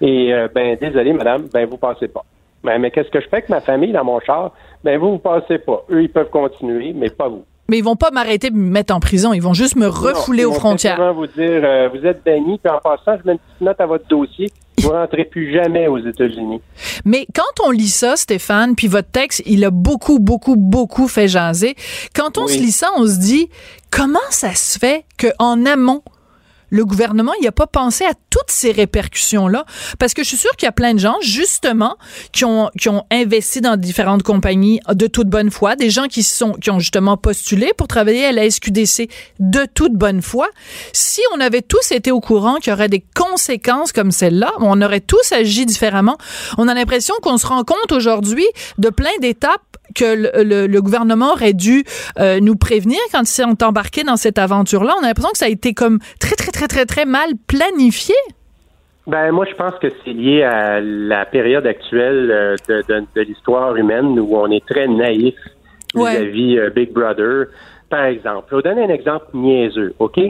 Et, 0.00 0.34
euh, 0.34 0.48
ben, 0.52 0.76
désolé, 0.80 1.12
madame, 1.12 1.46
ben, 1.52 1.68
vous 1.68 1.76
passez 1.76 2.08
pas. 2.08 2.24
Ben, 2.64 2.78
mais 2.78 2.90
qu'est-ce 2.90 3.10
que 3.10 3.20
je 3.20 3.28
fais 3.28 3.36
avec 3.36 3.48
ma 3.48 3.60
famille 3.60 3.92
dans 3.92 4.04
mon 4.04 4.18
char? 4.20 4.52
Ben, 4.82 4.98
vous, 4.98 5.12
vous 5.12 5.18
passez 5.18 5.58
pas. 5.58 5.84
Eux, 5.90 6.02
ils 6.02 6.10
peuvent 6.10 6.30
continuer, 6.30 6.92
mais 6.92 7.10
pas 7.10 7.28
vous. 7.28 7.44
Mais 7.70 7.78
ils 7.78 7.84
vont 7.84 7.96
pas 7.96 8.10
m'arrêter 8.10 8.46
et 8.46 8.50
me 8.50 8.70
mettre 8.70 8.94
en 8.94 9.00
prison. 9.00 9.34
Ils 9.34 9.42
vont 9.42 9.52
juste 9.52 9.76
me 9.76 9.86
refouler 9.88 10.44
Non, 10.44 10.50
aux 10.50 10.54
frontières. 10.54 11.12
vous 11.12 11.26
dire, 11.26 11.60
euh, 11.64 11.88
vous 11.90 12.06
êtes 12.06 12.24
banni, 12.24 12.58
puis 12.62 12.72
en 12.72 12.78
passant, 12.80 13.18
je 13.20 13.26
mets 13.26 13.32
une 13.32 13.38
petite 13.38 13.60
note 13.60 13.80
à 13.80 13.86
votre 13.86 14.06
dossier. 14.08 14.50
Vous 14.80 14.88
rentrez 14.90 15.24
plus 15.24 15.52
jamais 15.52 15.86
aux 15.86 15.98
États-Unis. 15.98 16.62
Mais 17.04 17.26
quand 17.34 17.66
on 17.66 17.70
lit 17.70 17.88
ça, 17.88 18.16
Stéphane, 18.16 18.74
puis 18.74 18.86
votre 18.86 19.10
texte, 19.10 19.42
il 19.44 19.64
a 19.64 19.70
beaucoup, 19.70 20.18
beaucoup, 20.18 20.56
beaucoup 20.56 21.08
fait 21.08 21.28
jaser. 21.28 21.74
Quand 22.14 22.38
on 22.38 22.44
Oui. 22.46 22.54
se 22.54 22.58
lit 22.58 22.72
ça, 22.72 22.88
on 22.96 23.06
se 23.06 23.18
dit 23.18 23.50
comment 23.90 24.18
ça 24.30 24.54
se 24.54 24.78
fait 24.78 25.04
qu'en 25.18 25.66
amont, 25.66 26.02
le 26.70 26.84
gouvernement, 26.84 27.32
il 27.40 27.46
a 27.46 27.52
pas 27.52 27.66
pensé 27.66 28.04
à 28.04 28.12
toutes 28.30 28.50
ces 28.50 28.72
répercussions-là. 28.72 29.64
Parce 29.98 30.14
que 30.14 30.22
je 30.22 30.28
suis 30.28 30.36
sûre 30.36 30.50
qu'il 30.56 30.66
y 30.66 30.68
a 30.68 30.72
plein 30.72 30.94
de 30.94 30.98
gens, 30.98 31.16
justement, 31.20 31.96
qui 32.32 32.44
ont, 32.44 32.70
qui 32.78 32.88
ont 32.88 33.04
investi 33.10 33.60
dans 33.60 33.76
différentes 33.76 34.22
compagnies 34.22 34.80
de 34.92 35.06
toute 35.06 35.28
bonne 35.28 35.50
foi, 35.50 35.76
des 35.76 35.90
gens 35.90 36.06
qui 36.06 36.22
sont, 36.22 36.52
qui 36.52 36.70
ont 36.70 36.78
justement 36.78 37.16
postulé 37.16 37.72
pour 37.76 37.88
travailler 37.88 38.26
à 38.26 38.32
la 38.32 38.48
SQDC 38.50 39.08
de 39.40 39.66
toute 39.72 39.94
bonne 39.94 40.22
foi. 40.22 40.48
Si 40.92 41.20
on 41.34 41.40
avait 41.40 41.62
tous 41.62 41.92
été 41.92 42.10
au 42.10 42.20
courant 42.20 42.56
qu'il 42.56 42.70
y 42.70 42.74
aurait 42.74 42.88
des 42.88 43.04
conséquences 43.14 43.92
comme 43.92 44.10
celle-là, 44.10 44.52
on 44.58 44.80
aurait 44.82 45.00
tous 45.00 45.32
agi 45.32 45.66
différemment. 45.66 46.18
On 46.58 46.68
a 46.68 46.74
l'impression 46.74 47.14
qu'on 47.22 47.38
se 47.38 47.46
rend 47.46 47.64
compte 47.64 47.92
aujourd'hui 47.92 48.46
de 48.78 48.90
plein 48.90 49.10
d'étapes 49.20 49.77
que 49.94 50.04
le, 50.04 50.42
le- 50.44 50.66
le 50.66 50.82
gouvernement 50.82 51.32
aurait 51.32 51.52
dû 51.52 51.84
euh, 52.18 52.40
nous 52.40 52.56
prévenir 52.56 52.98
quand 53.12 53.22
ils 53.22 53.26
sont 53.26 53.62
embarqués 53.62 54.04
dans 54.04 54.16
cette 54.16 54.38
aventure-là. 54.38 54.94
On 55.00 55.04
a 55.04 55.08
l'impression 55.08 55.30
que 55.32 55.38
ça 55.38 55.46
a 55.46 55.48
été 55.48 55.74
comme 55.74 55.98
très, 56.20 56.36
très, 56.36 56.52
très, 56.52 56.66
très, 56.68 56.84
très 56.86 57.04
mal 57.04 57.30
planifié. 57.46 58.14
Ben, 59.06 59.32
moi, 59.32 59.46
je 59.50 59.54
pense 59.54 59.72
que 59.80 59.86
c'est 60.04 60.12
lié 60.12 60.42
à 60.42 60.80
la 60.80 61.24
période 61.24 61.66
actuelle 61.66 62.30
euh, 62.30 62.56
de, 62.68 62.82
de- 62.88 63.06
de 63.16 63.20
l'histoire 63.22 63.74
humaine 63.76 64.18
où 64.20 64.36
on 64.36 64.50
est 64.50 64.64
très 64.66 64.86
naïf 64.86 65.34
Ouais. 65.94 66.10
vis-à-vis 66.20 66.58
euh, 66.58 66.70
Big 66.70 66.92
Brother. 66.92 67.46
Par 67.88 68.04
exemple, 68.04 68.44
je 68.50 68.56
vais 68.56 68.62
vous 68.62 68.68
donner 68.68 68.84
un 68.84 68.94
exemple 68.94 69.24
niaiseux, 69.32 69.94
OK? 69.98 70.20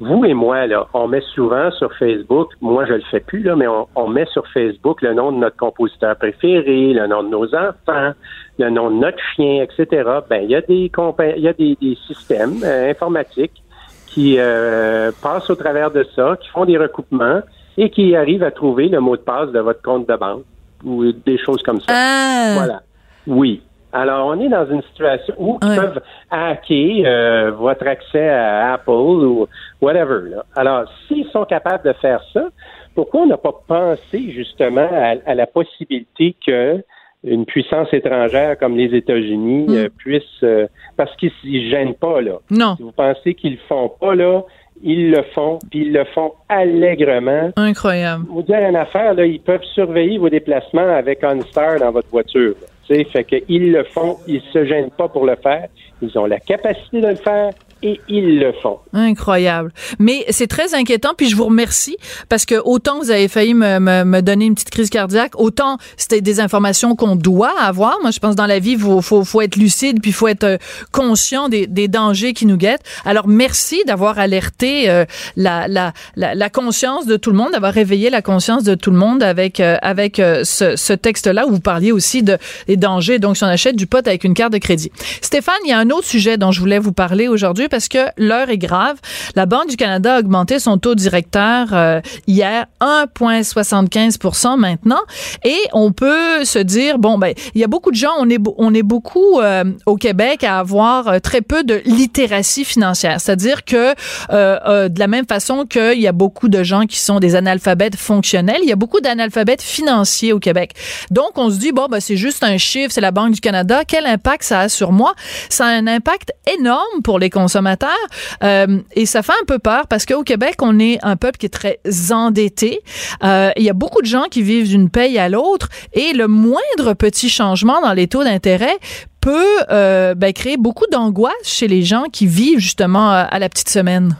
Vous 0.00 0.24
et 0.24 0.34
moi, 0.34 0.66
là, 0.66 0.88
on 0.92 1.06
met 1.06 1.22
souvent 1.34 1.70
sur 1.70 1.90
Facebook, 1.96 2.48
moi 2.60 2.84
je 2.86 2.94
le 2.94 3.02
fais 3.10 3.20
plus, 3.20 3.42
là, 3.44 3.54
mais 3.54 3.68
on, 3.68 3.86
on 3.94 4.08
met 4.08 4.26
sur 4.32 4.44
Facebook 4.52 5.00
le 5.02 5.14
nom 5.14 5.30
de 5.30 5.38
notre 5.38 5.56
compositeur 5.56 6.16
préféré, 6.16 6.92
le 6.92 7.06
nom 7.06 7.22
de 7.22 7.28
nos 7.28 7.46
enfants, 7.54 8.12
le 8.58 8.70
nom 8.70 8.90
de 8.90 8.96
notre 8.96 9.18
chien, 9.34 9.62
etc. 9.62 9.86
Ben, 10.28 10.42
il 10.42 10.50
y 10.50 10.54
a 10.56 10.60
des 10.60 10.90
il 11.36 11.42
y 11.42 11.48
a 11.48 11.52
des, 11.52 11.76
des 11.80 11.96
systèmes 12.06 12.62
euh, 12.64 12.90
informatiques 12.90 13.62
qui 14.06 14.36
euh, 14.38 15.12
passent 15.22 15.50
au 15.50 15.56
travers 15.56 15.90
de 15.90 16.06
ça, 16.14 16.36
qui 16.40 16.48
font 16.48 16.64
des 16.64 16.78
recoupements 16.78 17.40
et 17.76 17.90
qui 17.90 18.16
arrivent 18.16 18.42
à 18.44 18.50
trouver 18.50 18.88
le 18.88 19.00
mot 19.00 19.16
de 19.16 19.22
passe 19.22 19.50
de 19.50 19.58
votre 19.60 19.82
compte 19.82 20.08
de 20.08 20.16
banque 20.16 20.44
ou 20.84 21.04
des 21.12 21.38
choses 21.38 21.62
comme 21.62 21.80
ça. 21.80 21.86
Ah! 21.92 22.54
Voilà. 22.56 22.80
Oui. 23.26 23.62
Alors, 23.92 24.26
on 24.26 24.40
est 24.40 24.48
dans 24.48 24.66
une 24.70 24.82
situation 24.82 25.34
où 25.38 25.58
ils 25.62 25.68
Ouais. 25.68 25.76
peuvent 25.76 26.00
hacker 26.30 27.04
euh, 27.06 27.50
votre 27.52 27.86
accès 27.86 28.28
à 28.28 28.74
Apple 28.74 28.90
ou 28.90 29.46
whatever. 29.80 30.30
Là. 30.30 30.44
Alors, 30.54 30.84
s'ils 31.06 31.26
sont 31.30 31.44
capables 31.44 31.84
de 31.86 31.92
faire 31.94 32.20
ça, 32.32 32.48
pourquoi 32.94 33.22
on 33.22 33.26
n'a 33.26 33.36
pas 33.38 33.54
pensé 33.66 34.30
justement 34.32 34.88
à, 34.90 35.14
à 35.30 35.34
la 35.34 35.46
possibilité 35.46 36.34
que 36.46 36.82
une 37.26 37.44
puissance 37.44 37.88
étrangère 37.92 38.58
comme 38.58 38.76
les 38.76 38.94
États-Unis 38.96 39.66
euh, 39.70 39.88
puisse, 39.96 40.22
euh, 40.42 40.66
parce 40.96 41.14
qu'ils 41.16 41.30
ne 41.44 41.70
gênent 41.70 41.94
pas 41.94 42.20
là. 42.20 42.38
Non. 42.50 42.76
Si 42.76 42.82
vous 42.82 42.92
pensez 42.92 43.34
qu'ils 43.34 43.52
le 43.52 43.58
font 43.68 43.90
pas 44.00 44.14
là, 44.14 44.42
ils 44.82 45.10
le 45.10 45.22
font, 45.34 45.58
puis 45.70 45.80
ils 45.86 45.92
le 45.92 46.04
font 46.04 46.32
allègrement. 46.48 47.50
Incroyable. 47.56 48.24
Vous 48.28 48.42
dire 48.42 48.58
une 48.58 48.76
affaire, 48.76 49.14
là, 49.14 49.24
ils 49.24 49.40
peuvent 49.40 49.64
surveiller 49.74 50.18
vos 50.18 50.28
déplacements 50.28 50.94
avec 50.94 51.22
OnStar 51.24 51.80
dans 51.80 51.90
votre 51.90 52.08
voiture. 52.08 52.54
là. 52.60 52.66
Fait 53.12 53.24
qu'ils 53.24 53.72
le 53.72 53.82
font, 53.84 54.18
ils 54.28 54.42
se 54.52 54.64
gênent 54.64 54.90
pas 54.90 55.08
pour 55.08 55.26
le 55.26 55.34
faire. 55.42 55.66
Ils 56.02 56.16
ont 56.18 56.26
la 56.26 56.38
capacité 56.38 57.00
de 57.00 57.08
le 57.08 57.16
faire 57.16 57.50
et 57.82 58.00
ils 58.08 58.38
le 58.38 58.52
font. 58.62 58.78
Incroyable. 58.92 59.72
Mais 59.98 60.24
c'est 60.30 60.46
très 60.46 60.74
inquiétant, 60.74 61.12
puis 61.16 61.28
je 61.28 61.36
vous 61.36 61.44
remercie 61.44 61.96
parce 62.28 62.44
que 62.44 62.54
autant 62.64 62.98
vous 63.00 63.10
avez 63.10 63.28
failli 63.28 63.54
me, 63.54 63.78
me, 63.78 64.04
me 64.04 64.20
donner 64.22 64.46
une 64.46 64.54
petite 64.54 64.70
crise 64.70 64.90
cardiaque, 64.90 65.32
autant 65.36 65.78
c'était 65.96 66.20
des 66.20 66.40
informations 66.40 66.96
qu'on 66.96 67.16
doit 67.16 67.52
avoir. 67.60 67.98
Moi, 68.02 68.10
je 68.10 68.18
pense 68.18 68.34
dans 68.34 68.46
la 68.46 68.58
vie, 68.58 68.72
il 68.72 68.78
faut, 68.78 69.00
faut, 69.02 69.24
faut 69.24 69.40
être 69.40 69.56
lucide, 69.56 70.00
puis 70.00 70.10
il 70.10 70.14
faut 70.14 70.28
être 70.28 70.44
euh, 70.44 70.56
conscient 70.92 71.48
des, 71.48 71.66
des 71.66 71.88
dangers 71.88 72.32
qui 72.32 72.46
nous 72.46 72.56
guettent. 72.56 72.84
Alors, 73.04 73.28
merci 73.28 73.82
d'avoir 73.86 74.18
alerté 74.18 74.88
euh, 74.88 75.04
la, 75.36 75.68
la, 75.68 75.92
la, 76.16 76.34
la 76.34 76.50
conscience 76.50 77.06
de 77.06 77.16
tout 77.16 77.30
le 77.30 77.36
monde, 77.36 77.52
d'avoir 77.52 77.72
réveillé 77.72 78.10
la 78.10 78.22
conscience 78.22 78.64
de 78.64 78.74
tout 78.74 78.90
le 78.90 78.96
monde 78.96 79.22
avec, 79.22 79.60
euh, 79.60 79.76
avec 79.82 80.18
euh, 80.18 80.44
ce, 80.44 80.76
ce 80.76 80.92
texte-là 80.92 81.46
où 81.46 81.50
vous 81.50 81.60
parliez 81.60 81.92
aussi 81.92 82.22
de, 82.22 82.38
des 82.66 82.76
dangers. 82.76 83.18
Donc, 83.18 83.36
si 83.36 83.44
on 83.44 83.48
achète 83.48 83.76
du 83.76 83.86
pot 83.86 84.06
avec 84.06 84.24
une 84.24 84.34
carte 84.34 84.52
de 84.52 84.58
crédit. 84.58 84.90
Stéphane, 85.20 85.54
il 85.64 85.70
y 85.70 85.72
a 85.72 85.78
un 85.78 85.90
autre 85.90 86.06
sujet 86.06 86.36
dont 86.38 86.52
je 86.52 86.60
voulais 86.60 86.78
vous 86.78 86.92
parler 86.92 87.28
aujourd'hui 87.28 87.65
parce 87.68 87.88
que 87.88 87.98
l'heure 88.16 88.50
est 88.50 88.58
grave. 88.58 88.96
La 89.34 89.46
Banque 89.46 89.68
du 89.68 89.76
Canada 89.76 90.16
a 90.16 90.18
augmenté 90.20 90.58
son 90.58 90.78
taux 90.78 90.94
directeur 90.94 91.68
euh, 91.72 92.00
hier 92.26 92.66
1,75 92.80 94.56
maintenant 94.56 95.00
et 95.44 95.58
on 95.72 95.92
peut 95.92 96.44
se 96.44 96.58
dire 96.58 96.98
bon 96.98 97.18
ben 97.18 97.32
il 97.54 97.60
y 97.60 97.64
a 97.64 97.66
beaucoup 97.66 97.90
de 97.90 97.96
gens 97.96 98.12
on 98.18 98.28
est 98.28 98.40
on 98.58 98.74
est 98.74 98.82
beaucoup 98.82 99.40
euh, 99.40 99.64
au 99.86 99.96
Québec 99.96 100.44
à 100.44 100.58
avoir 100.58 101.08
euh, 101.08 101.18
très 101.18 101.40
peu 101.40 101.64
de 101.64 101.82
littératie 101.84 102.64
financière, 102.64 103.20
c'est-à-dire 103.20 103.64
que 103.64 103.94
de 104.30 104.98
la 104.98 105.06
même 105.06 105.26
façon 105.26 105.64
qu'il 105.64 106.00
y 106.00 106.06
a 106.06 106.12
beaucoup 106.12 106.48
de 106.48 106.62
gens 106.62 106.86
qui 106.86 106.98
sont 106.98 107.18
des 107.20 107.34
analphabètes 107.34 107.96
fonctionnels, 107.96 108.60
il 108.62 108.68
y 108.68 108.72
a 108.72 108.76
beaucoup 108.76 109.00
d'analphabètes 109.00 109.62
financiers 109.62 110.32
au 110.32 110.38
Québec. 110.38 110.72
Donc 111.10 111.36
on 111.36 111.50
se 111.50 111.56
dit 111.56 111.72
bon 111.72 111.86
ben 111.90 112.00
c'est 112.00 112.16
juste 112.16 112.42
un 112.42 112.58
chiffre, 112.58 112.92
c'est 112.92 113.00
la 113.00 113.10
Banque 113.10 113.32
du 113.32 113.40
Canada, 113.40 113.82
quel 113.86 114.06
impact 114.06 114.44
ça 114.44 114.60
a 114.60 114.68
sur 114.68 114.92
moi? 114.92 115.14
Ça 115.48 115.66
a 115.66 115.70
un 115.70 115.86
impact 115.86 116.32
énorme 116.58 117.02
pour 117.02 117.18
les 117.18 117.30
consommateurs 117.30 117.55
euh, 117.56 118.78
et 118.94 119.06
ça 119.06 119.22
fait 119.22 119.32
un 119.40 119.44
peu 119.46 119.58
peur 119.58 119.86
parce 119.88 120.06
qu'au 120.06 120.22
Québec 120.22 120.56
on 120.62 120.78
est 120.78 120.98
un 121.02 121.16
peuple 121.16 121.38
qui 121.38 121.46
est 121.46 121.50
très 121.50 121.78
endetté. 122.12 122.80
Euh, 123.22 123.50
il 123.56 123.64
y 123.64 123.70
a 123.70 123.74
beaucoup 123.74 124.02
de 124.02 124.06
gens 124.06 124.24
qui 124.30 124.42
vivent 124.42 124.68
d'une 124.68 124.90
paye 124.90 125.18
à 125.18 125.28
l'autre 125.28 125.68
et 125.92 126.12
le 126.12 126.28
moindre 126.28 126.94
petit 126.94 127.28
changement 127.28 127.80
dans 127.80 127.92
les 127.92 128.06
taux 128.06 128.24
d'intérêt 128.24 128.76
peut 129.20 129.64
euh, 129.70 130.14
ben, 130.14 130.32
créer 130.32 130.56
beaucoup 130.56 130.86
d'angoisse 130.90 131.34
chez 131.42 131.68
les 131.68 131.82
gens 131.82 132.04
qui 132.12 132.26
vivent 132.26 132.60
justement 132.60 133.10
à 133.10 133.38
la 133.38 133.48
petite 133.48 133.68
semaine. 133.68 134.14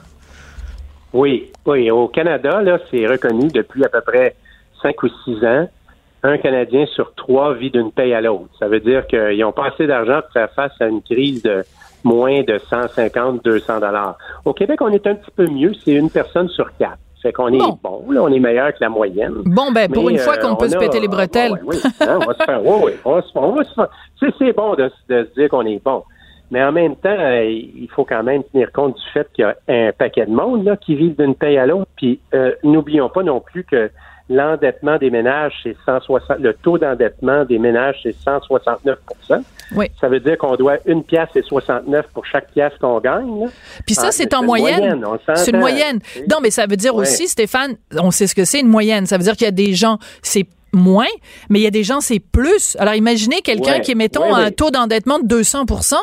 Oui, 1.16 1.50
oui. 1.64 1.90
Au 1.90 2.08
Canada, 2.08 2.60
là, 2.60 2.78
c'est 2.90 3.06
reconnu 3.06 3.48
depuis 3.48 3.82
à 3.84 3.88
peu 3.88 4.02
près 4.02 4.36
cinq 4.82 5.02
ou 5.02 5.08
six 5.24 5.42
ans. 5.46 5.66
Un 6.22 6.38
Canadien 6.38 6.84
sur 6.86 7.14
trois 7.14 7.54
vit 7.54 7.70
d'une 7.70 7.90
paye 7.90 8.12
à 8.12 8.20
l'autre. 8.20 8.50
Ça 8.58 8.68
veut 8.68 8.80
dire 8.80 9.06
qu'ils 9.06 9.38
n'ont 9.38 9.52
pas 9.52 9.68
assez 9.68 9.86
d'argent 9.86 10.20
pour 10.22 10.32
faire 10.32 10.50
face 10.52 10.72
à 10.80 10.86
une 10.86 11.00
crise 11.00 11.42
de 11.42 11.64
moins 12.04 12.42
de 12.42 12.58
150, 12.70 13.44
200 13.44 13.80
dollars. 13.80 14.16
Au 14.44 14.52
Québec, 14.52 14.80
on 14.80 14.88
est 14.90 15.06
un 15.06 15.14
petit 15.14 15.30
peu 15.34 15.46
mieux. 15.46 15.72
C'est 15.84 15.92
une 15.92 16.10
personne 16.10 16.48
sur 16.48 16.68
quatre. 16.76 16.98
Fait 17.22 17.32
qu'on 17.32 17.48
est 17.48 17.58
Bon. 17.58 17.78
bon. 17.82 18.10
là, 18.12 18.22
on 18.22 18.28
est 18.28 18.38
meilleur 18.38 18.70
que 18.72 18.78
la 18.80 18.88
moyenne. 18.88 19.34
Bon, 19.46 19.72
ben 19.72 19.90
pour 19.90 20.04
Mais, 20.06 20.12
une 20.12 20.18
fois 20.18 20.34
euh, 20.34 20.40
qu'on 20.48 20.54
peut 20.54 20.68
se 20.68 20.76
a- 20.76 20.78
péter 20.78 21.00
les 21.00 21.08
bretelles. 21.08 21.52
Ouais, 21.52 21.60
ouais, 21.62 21.76
oui, 21.84 21.90
hein, 22.02 22.18
on 22.22 22.26
va 22.26 22.34
se 22.34 22.44
faire. 22.44 22.64
oui, 22.64 22.76
oui, 22.84 22.92
on, 23.04 23.12
va 23.14 23.22
se- 23.22 23.28
on 23.34 23.52
va 23.52 23.64
se 23.64 23.74
faire. 23.74 23.88
Tu 24.20 24.28
sais, 24.28 24.34
c'est 24.38 24.52
bon 24.52 24.74
de, 24.74 24.88
se- 24.88 25.12
de 25.12 25.24
se 25.24 25.40
dire 25.40 25.48
qu'on 25.48 25.66
est 25.66 25.82
bon. 25.82 26.04
Mais 26.52 26.62
en 26.62 26.70
même 26.70 26.94
temps, 26.94 27.08
euh, 27.18 27.42
il 27.44 27.88
faut 27.90 28.04
quand 28.04 28.22
même 28.22 28.44
tenir 28.44 28.70
compte 28.70 28.94
du 28.94 29.02
fait 29.12 29.26
qu'il 29.34 29.42
y 29.42 29.48
a 29.48 29.56
un 29.88 29.90
paquet 29.92 30.26
de 30.26 30.30
monde 30.30 30.64
là, 30.64 30.76
qui 30.76 30.94
vivent 30.94 31.16
d'une 31.18 31.34
paye 31.34 31.58
à 31.58 31.66
l'autre. 31.66 31.88
Puis 31.96 32.20
euh, 32.34 32.52
n'oublions 32.62 33.08
pas 33.08 33.24
non 33.24 33.40
plus 33.40 33.64
que 33.64 33.90
l'endettement 34.30 34.96
des 34.98 35.10
ménages, 35.10 35.54
c'est 35.64 35.76
160. 35.84 36.38
Le 36.38 36.54
taux 36.54 36.78
d'endettement 36.78 37.44
des 37.44 37.58
ménages, 37.58 37.98
c'est 38.04 38.14
169 38.14 38.98
Oui. 39.74 39.86
Ça 40.00 40.08
veut 40.08 40.20
dire 40.20 40.38
qu'on 40.38 40.54
doit 40.56 40.76
une 40.86 41.02
pièce 41.02 41.28
et 41.34 41.42
69 41.42 42.06
pour 42.14 42.24
chaque 42.26 42.50
pièce 42.52 42.72
qu'on 42.80 43.00
gagne. 43.00 43.40
là. 43.40 43.46
Puis 43.84 43.94
ça, 43.96 44.06
Ah, 44.08 44.12
c'est 44.12 44.32
en 44.34 44.42
moyenne. 44.44 45.04
C'est 45.34 45.50
une 45.50 45.58
moyenne. 45.58 45.98
Non, 46.30 46.38
mais 46.42 46.50
ça 46.50 46.66
veut 46.66 46.76
dire 46.76 46.94
aussi, 46.94 47.26
Stéphane, 47.26 47.76
on 47.98 48.10
sait 48.10 48.26
ce 48.26 48.34
que 48.34 48.44
c'est 48.44 48.60
une 48.60 48.68
moyenne. 48.68 49.06
Ça 49.06 49.16
veut 49.18 49.24
dire 49.24 49.34
qu'il 49.34 49.46
y 49.46 49.48
a 49.48 49.52
des 49.52 49.72
gens, 49.74 49.98
c'est 50.22 50.46
moins, 50.72 51.06
mais 51.48 51.58
il 51.58 51.62
y 51.62 51.66
a 51.66 51.70
des 51.70 51.84
gens, 51.84 52.00
c'est 52.00 52.20
plus. 52.20 52.76
Alors 52.78 52.94
imaginez 52.94 53.40
quelqu'un 53.40 53.74
Ouais. 53.74 53.80
qui 53.80 53.94
mettons, 53.94 54.32
Ouais, 54.34 54.42
un 54.44 54.50
tôt 54.50 54.70
d'endettement 54.70 55.18
de 55.18 55.26
200% 55.26 55.96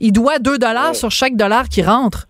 il 0.00 0.12
doit 0.12 0.38
2 0.38 0.58
dollars 0.58 0.88
Ouais. 0.88 0.94
sur 0.94 1.10
chaque 1.10 1.36
dollar 1.36 1.68
qui 1.68 1.82
rentre. 1.82 2.26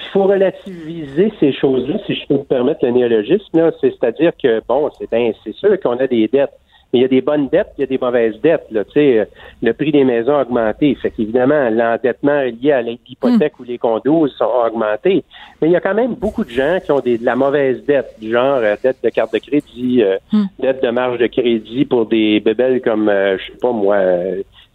Il 0.00 0.04
faut 0.12 0.24
relativiser 0.24 1.32
ces 1.40 1.52
choses-là, 1.54 1.96
si 2.06 2.14
je 2.14 2.26
peux 2.28 2.34
me 2.34 2.44
permettre 2.44 2.80
le 2.84 2.90
néologisme. 2.92 3.70
C'est-à-dire 3.80 4.32
que, 4.40 4.60
bon, 4.68 4.90
c'est 4.98 5.10
bien, 5.10 5.32
c'est 5.44 5.54
sûr 5.54 5.80
qu'on 5.80 5.96
a 5.98 6.06
des 6.06 6.28
dettes, 6.28 6.50
Mais 6.94 7.00
il 7.00 7.02
y 7.02 7.06
a 7.06 7.08
des 7.08 7.22
bonnes 7.22 7.48
dettes, 7.48 7.72
il 7.76 7.80
y 7.80 7.82
a 7.82 7.86
des 7.88 7.98
mauvaises 7.98 8.40
dettes. 8.40 8.68
Là, 8.70 8.84
le 8.94 9.72
prix 9.72 9.90
des 9.90 10.04
maisons 10.04 10.36
a 10.36 10.42
augmenté. 10.42 10.94
Fait 10.94 11.10
qu'évidemment, 11.10 11.68
l'endettement 11.68 12.40
lié 12.42 12.70
à 12.70 12.82
l'hypothèque 12.82 13.58
ou 13.58 13.64
les 13.64 13.78
condos 13.78 14.28
sont 14.28 14.48
augmentés. 14.64 15.24
Mais 15.60 15.66
il 15.66 15.72
y 15.72 15.76
a 15.76 15.80
quand 15.80 15.94
même 15.94 16.14
beaucoup 16.14 16.44
de 16.44 16.50
gens 16.50 16.78
qui 16.84 16.92
ont 16.92 17.00
des, 17.00 17.18
de 17.18 17.24
la 17.24 17.34
mauvaise 17.34 17.84
dette, 17.84 18.14
du 18.20 18.30
genre 18.30 18.58
euh, 18.58 18.76
dette 18.80 18.98
de 19.02 19.08
carte 19.08 19.32
de 19.32 19.38
crédit, 19.38 20.04
euh, 20.04 20.18
dette 20.60 20.84
de 20.84 20.90
marge 20.90 21.18
de 21.18 21.26
crédit 21.26 21.84
pour 21.84 22.06
des 22.06 22.38
bébelles 22.38 22.80
comme, 22.80 23.08
euh, 23.08 23.38
je 23.38 23.46
sais 23.46 23.58
pas 23.58 23.72
moi, 23.72 23.96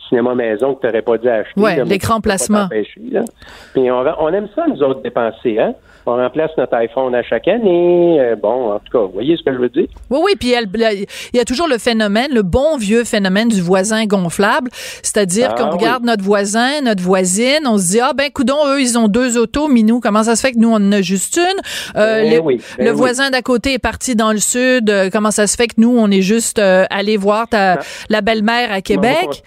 cinéma 0.09 0.35
maison 0.35 0.75
que 0.75 0.81
tu 0.81 0.87
n'aurais 0.87 1.01
pas 1.01 1.17
dû 1.17 1.29
acheter. 1.29 1.53
Oui, 1.57 1.71
l'écran 1.85 2.19
placement. 2.19 2.67
Puis 2.69 3.91
on, 3.91 4.03
on 4.19 4.29
aime 4.29 4.47
ça, 4.55 4.65
nous 4.67 4.81
autres, 4.83 5.01
dépenser, 5.01 5.59
hein? 5.59 5.73
on 6.09 6.15
remplace 6.15 6.51
notre 6.57 6.75
iPhone 6.75 7.13
à 7.15 7.23
chaque 7.23 7.47
année. 7.47 8.17
Euh, 8.19 8.35
bon, 8.35 8.73
en 8.73 8.79
tout 8.79 8.91
cas, 8.91 8.99
vous 8.99 9.11
voyez 9.13 9.37
ce 9.37 9.43
que 9.43 9.53
je 9.53 9.59
veux 9.59 9.69
dire? 9.69 9.87
Oui, 10.09 10.19
oui, 10.23 10.31
puis 10.39 10.53
il 10.53 11.37
y 11.37 11.39
a 11.39 11.45
toujours 11.45 11.67
le 11.67 11.77
phénomène, 11.77 12.33
le 12.33 12.41
bon 12.41 12.77
vieux 12.77 13.03
phénomène 13.03 13.49
du 13.49 13.61
voisin 13.61 14.05
gonflable, 14.05 14.69
c'est-à-dire 14.73 15.55
qu'on 15.55 15.65
ah 15.65 15.69
regarde 15.71 16.03
notre 16.03 16.23
voisin, 16.23 16.81
notre 16.83 17.03
voisine, 17.03 17.65
on 17.65 17.77
se 17.77 17.91
dit, 17.91 17.99
ah 17.99 18.13
ben, 18.15 18.29
coudon, 18.31 18.57
eux, 18.67 18.81
ils 18.81 18.97
ont 18.97 19.07
deux 19.07 19.37
autos, 19.37 19.67
Minou, 19.67 19.99
comment 19.99 20.23
ça 20.23 20.35
se 20.35 20.41
fait 20.41 20.53
que 20.53 20.59
nous, 20.59 20.69
on 20.69 20.75
en 20.75 20.91
a 20.91 21.01
juste 21.01 21.37
une? 21.37 21.99
Euh, 21.99 22.29
ben 22.29 22.41
ben 22.45 22.85
le, 22.85 22.91
voisin 22.91 23.29
d'à 23.29 23.41
côté 23.41 23.73
est 23.73 23.79
parti 23.79 24.15
dans 24.15 24.31
le 24.31 24.39
sud, 24.39 24.89
euh, 24.89 25.09
comment 25.11 25.31
ça 25.31 25.47
se 25.47 25.55
fait 25.55 25.67
que 25.67 25.75
nous, 25.77 25.95
on 25.97 26.09
est 26.09 26.21
juste 26.21 26.59
allé 26.59 27.17
voir 27.17 27.47
ta, 27.47 27.73
ah. 27.73 27.79
la 28.09 28.21
belle-mère 28.21 28.71
à 28.71 28.81
Québec? 28.81 29.43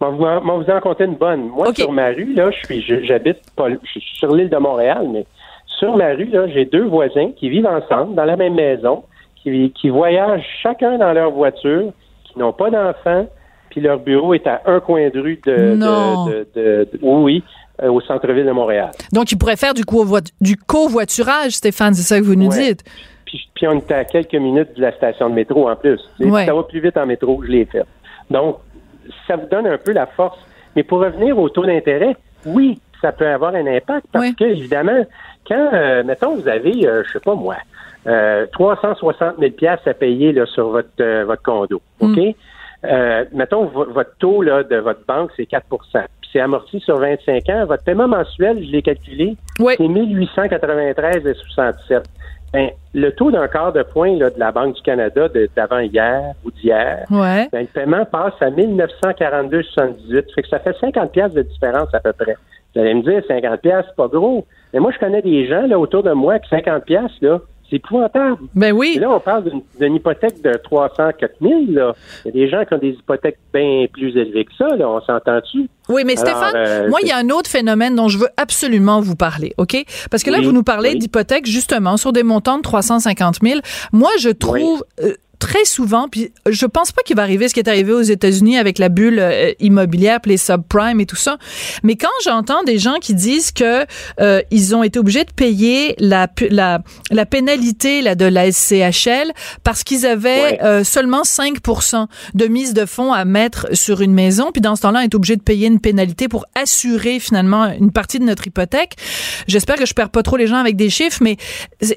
Vais 0.00 0.10
vous 0.10 0.70
en 0.70 0.80
compter 0.80 1.04
une 1.04 1.16
bonne. 1.16 1.48
Moi, 1.48 1.74
sur 1.74 1.92
ma 1.92 2.08
rue, 2.08 2.32
là, 2.34 2.50
je 2.50 2.64
suis, 2.64 3.04
j'habite 3.04 3.38
pas, 3.56 3.68
je 3.70 3.90
suis 3.90 4.02
sur 4.18 4.34
l'île 4.34 4.48
de 4.48 4.56
Montréal, 4.56 5.08
mais 5.12 5.26
sur 5.66 5.96
ma 5.96 6.10
rue, 6.10 6.26
là, 6.26 6.46
j'ai 6.48 6.64
deux 6.64 6.84
voisins 6.84 7.32
qui 7.36 7.48
vivent 7.48 7.66
ensemble 7.66 8.14
dans 8.14 8.24
la 8.24 8.36
même 8.36 8.54
maison, 8.54 9.04
qui, 9.36 9.72
qui 9.72 9.88
voyagent 9.88 10.46
chacun 10.62 10.98
dans 10.98 11.12
leur 11.12 11.30
voiture, 11.30 11.92
qui 12.24 12.38
n'ont 12.38 12.52
pas 12.52 12.70
d'enfants, 12.70 13.26
puis 13.70 13.80
leur 13.80 13.98
bureau 13.98 14.34
est 14.34 14.46
à 14.46 14.62
un 14.66 14.80
coin 14.80 15.08
de 15.08 15.20
rue 15.20 15.40
de, 15.46 15.76
de, 15.76 16.46
de, 16.54 16.88
oui, 17.02 17.42
euh, 17.82 17.88
au 17.90 18.00
centre-ville 18.00 18.46
de 18.46 18.52
Montréal. 18.52 18.90
Donc, 19.12 19.32
ils 19.32 19.36
pourraient 19.36 19.56
faire 19.56 19.74
du, 19.74 19.82
du 20.40 20.56
covoiturage, 20.56 21.52
Stéphane, 21.52 21.94
c'est 21.94 22.02
ça 22.02 22.18
que 22.18 22.24
vous 22.24 22.34
nous 22.34 22.48
dites? 22.48 22.84
Puis, 23.24 23.48
puis, 23.54 23.68
on 23.68 23.74
est 23.74 23.92
à 23.92 24.04
quelques 24.04 24.34
minutes 24.34 24.76
de 24.76 24.82
la 24.82 24.92
station 24.92 25.30
de 25.30 25.34
métro 25.34 25.68
en 25.68 25.76
plus. 25.76 26.00
Ça 26.18 26.54
va 26.54 26.62
plus 26.64 26.80
vite 26.80 26.96
en 26.96 27.06
métro, 27.06 27.40
je 27.44 27.50
l'ai 27.50 27.64
fait. 27.64 27.84
Donc, 28.28 28.56
ça 29.26 29.36
vous 29.36 29.46
donne 29.46 29.66
un 29.66 29.78
peu 29.78 29.92
la 29.92 30.06
force. 30.06 30.38
Mais 30.76 30.82
pour 30.82 31.00
revenir 31.00 31.38
au 31.38 31.48
taux 31.48 31.66
d'intérêt, 31.66 32.16
oui, 32.46 32.80
ça 33.00 33.12
peut 33.12 33.26
avoir 33.26 33.54
un 33.54 33.66
impact 33.66 34.06
parce 34.12 34.32
que, 34.32 34.44
évidemment, 34.44 35.06
quand, 35.46 35.70
euh, 35.72 36.02
mettons, 36.04 36.36
vous 36.36 36.48
avez, 36.48 36.86
euh, 36.86 37.02
je 37.06 37.12
sais 37.12 37.20
pas 37.20 37.34
moi, 37.34 37.56
euh, 38.06 38.46
360 38.52 39.38
000 39.38 39.52
pièces 39.52 39.86
à 39.86 39.94
payer 39.94 40.32
là, 40.32 40.44
sur 40.46 40.68
votre, 40.70 40.88
euh, 41.00 41.24
votre 41.24 41.42
condo, 41.42 41.80
mm. 42.00 42.12
OK? 42.12 42.18
mettons, 43.32 43.66
votre 43.66 44.16
taux 44.18 44.40
là, 44.40 44.62
de 44.62 44.76
votre 44.76 45.04
banque, 45.06 45.30
c'est 45.36 45.44
4 45.44 45.66
puis 45.68 45.78
c'est 46.32 46.40
amorti 46.40 46.80
sur 46.80 46.96
25 46.96 47.46
ans. 47.50 47.66
Votre 47.66 47.84
paiement 47.84 48.08
mensuel, 48.08 48.64
je 48.64 48.70
l'ai 48.70 48.80
calculé, 48.80 49.36
c'est 49.58 49.76
1893,67. 49.76 52.04
Ben, 52.52 52.70
le 52.94 53.10
taux 53.12 53.30
d'un 53.30 53.46
quart 53.46 53.72
de 53.72 53.82
point 53.82 54.16
là, 54.16 54.30
de 54.30 54.38
la 54.38 54.50
Banque 54.50 54.74
du 54.74 54.82
Canada 54.82 55.28
d'avant 55.54 55.78
hier 55.78 56.34
ou 56.44 56.50
d'hier, 56.50 57.06
ben, 57.08 57.48
le 57.52 57.66
paiement 57.66 58.04
passe 58.04 58.34
à 58.40 58.50
1942,78. 58.50 60.34
Fait 60.34 60.42
que 60.42 60.48
ça 60.48 60.58
fait 60.58 60.76
50 60.80 61.12
pièces 61.12 61.32
de 61.32 61.42
différence 61.42 61.94
à 61.94 62.00
peu 62.00 62.12
près. 62.12 62.36
Vous 62.74 62.80
allez 62.80 62.94
me 62.94 63.02
dire, 63.02 63.22
50 63.26 63.60
pièces, 63.60 63.86
pas 63.96 64.08
gros. 64.08 64.46
Mais 64.72 64.80
moi, 64.80 64.92
je 64.92 64.98
connais 64.98 65.22
des 65.22 65.46
gens 65.46 65.66
là 65.66 65.78
autour 65.78 66.02
de 66.02 66.12
moi 66.12 66.38
qui 66.38 66.48
50 66.48 66.84
pièces 66.84 67.20
là, 67.20 67.40
c'est 67.70 67.76
épouvantable. 67.76 68.36
Ben 68.54 68.72
oui. 68.72 68.98
là, 69.00 69.10
on 69.10 69.20
parle 69.20 69.50
d'une 69.80 69.94
hypothèque 69.94 70.42
de 70.42 70.52
300, 70.54 71.10
000. 71.40 71.54
Là. 71.68 71.94
Il 72.24 72.28
y 72.28 72.28
a 72.28 72.32
des 72.32 72.50
gens 72.50 72.64
qui 72.64 72.74
ont 72.74 72.78
des 72.78 72.90
hypothèques 72.90 73.38
bien 73.54 73.86
plus 73.92 74.16
élevées 74.16 74.44
que 74.44 74.52
ça. 74.58 74.76
Là. 74.76 74.88
On 74.88 75.00
s'entend-tu? 75.00 75.68
Oui, 75.88 76.02
mais 76.04 76.16
Stéphane, 76.16 76.54
euh, 76.54 76.88
moi, 76.88 76.98
il 77.02 77.08
y 77.08 77.12
a 77.12 77.16
un 77.16 77.30
autre 77.30 77.48
phénomène 77.48 77.96
dont 77.96 78.08
je 78.08 78.18
veux 78.18 78.28
absolument 78.36 79.00
vous 79.00 79.16
parler, 79.16 79.54
OK? 79.58 79.76
Parce 80.10 80.22
que 80.22 80.30
là, 80.30 80.40
vous 80.40 80.52
nous 80.52 80.62
parlez 80.62 80.94
d'hypothèques, 80.94 81.46
justement, 81.46 81.96
sur 81.96 82.12
des 82.12 82.22
montants 82.22 82.58
de 82.58 82.62
350 82.62 83.36
000. 83.42 83.60
Moi, 83.92 84.10
je 84.18 84.30
trouve... 84.30 84.84
Euh, 85.02 85.14
très 85.40 85.64
souvent, 85.64 86.06
puis 86.08 86.32
je 86.48 86.66
pense 86.66 86.92
pas 86.92 87.02
qu'il 87.02 87.16
va 87.16 87.22
arriver 87.22 87.48
ce 87.48 87.54
qui 87.54 87.60
est 87.60 87.68
arrivé 87.68 87.92
aux 87.92 88.02
États-Unis 88.02 88.58
avec 88.58 88.78
la 88.78 88.90
bulle 88.90 89.18
euh, 89.18 89.52
immobilière, 89.58 90.20
les 90.26 90.36
subprimes 90.36 91.00
et 91.00 91.06
tout 91.06 91.16
ça. 91.16 91.38
Mais 91.82 91.96
quand 91.96 92.08
j'entends 92.24 92.62
des 92.62 92.78
gens 92.78 92.96
qui 93.00 93.14
disent 93.14 93.50
que 93.50 93.86
euh, 94.20 94.42
ils 94.50 94.76
ont 94.76 94.84
été 94.84 94.98
obligés 94.98 95.24
de 95.24 95.32
payer 95.32 95.96
la 95.98 96.28
la, 96.50 96.80
la 97.10 97.26
pénalité 97.26 98.02
là, 98.02 98.14
de 98.14 98.26
la 98.26 98.52
SCHL 98.52 99.32
parce 99.64 99.82
qu'ils 99.82 100.06
avaient 100.06 100.62
euh, 100.62 100.84
seulement 100.84 101.22
5% 101.22 102.06
de 102.34 102.46
mise 102.46 102.74
de 102.74 102.84
fonds 102.84 103.12
à 103.12 103.24
mettre 103.24 103.74
sur 103.74 104.02
une 104.02 104.12
maison, 104.12 104.52
puis 104.52 104.60
dans 104.60 104.76
ce 104.76 104.82
temps-là, 104.82 105.00
on 105.00 105.04
est 105.04 105.14
obligé 105.14 105.36
de 105.36 105.42
payer 105.42 105.66
une 105.66 105.80
pénalité 105.80 106.28
pour 106.28 106.44
assurer 106.54 107.18
finalement 107.18 107.72
une 107.72 107.92
partie 107.92 108.18
de 108.18 108.24
notre 108.24 108.46
hypothèque. 108.46 108.96
J'espère 109.48 109.76
que 109.76 109.86
je 109.86 109.94
perds 109.94 110.10
pas 110.10 110.22
trop 110.22 110.36
les 110.36 110.46
gens 110.46 110.56
avec 110.56 110.76
des 110.76 110.90
chiffres, 110.90 111.18
mais 111.22 111.38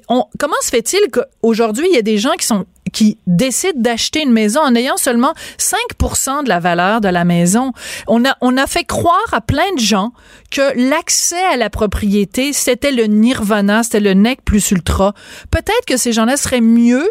on, 0.08 0.24
comment 0.40 0.54
se 0.62 0.70
fait-il 0.70 1.02
qu'aujourd'hui 1.12 1.88
il 1.92 1.96
y 1.96 2.00
a 2.00 2.02
des 2.02 2.18
gens 2.18 2.32
qui 2.40 2.46
sont 2.46 2.66
qui 2.92 3.18
décident 3.28 3.80
d'acheter 3.80 4.24
une 4.24 4.32
maison 4.32 4.62
en 4.62 4.76
ayant 4.76 4.98
seulement 4.98 5.34
5 5.58 6.44
de 6.44 6.50
la 6.50 6.60
valeur 6.60 7.02
de 7.02 7.08
la 7.08 7.24
maison. 7.24 7.72
On 8.08 8.26
a, 8.26 8.36
on 8.42 8.58
a 8.58 8.68
fait 8.68 8.84
croire 8.84 9.28
à 9.32 9.42
plein 9.42 9.74
de 9.76 9.80
gens 9.80 10.12
que 10.52 10.62
l'accès 10.90 11.44
à 11.52 11.58
la 11.58 11.70
propriété, 11.70 12.54
c'était 12.54 12.92
le 12.92 13.06
nirvana, 13.06 13.84
c'était 13.84 14.00
le 14.00 14.14
nec 14.14 14.44
plus 14.44 14.72
ultra. 14.72 15.14
Peut-être 15.50 15.86
que 15.88 15.98
ces 15.98 16.12
gens-là 16.12 16.38
seraient 16.38 16.62
mieux 16.62 17.10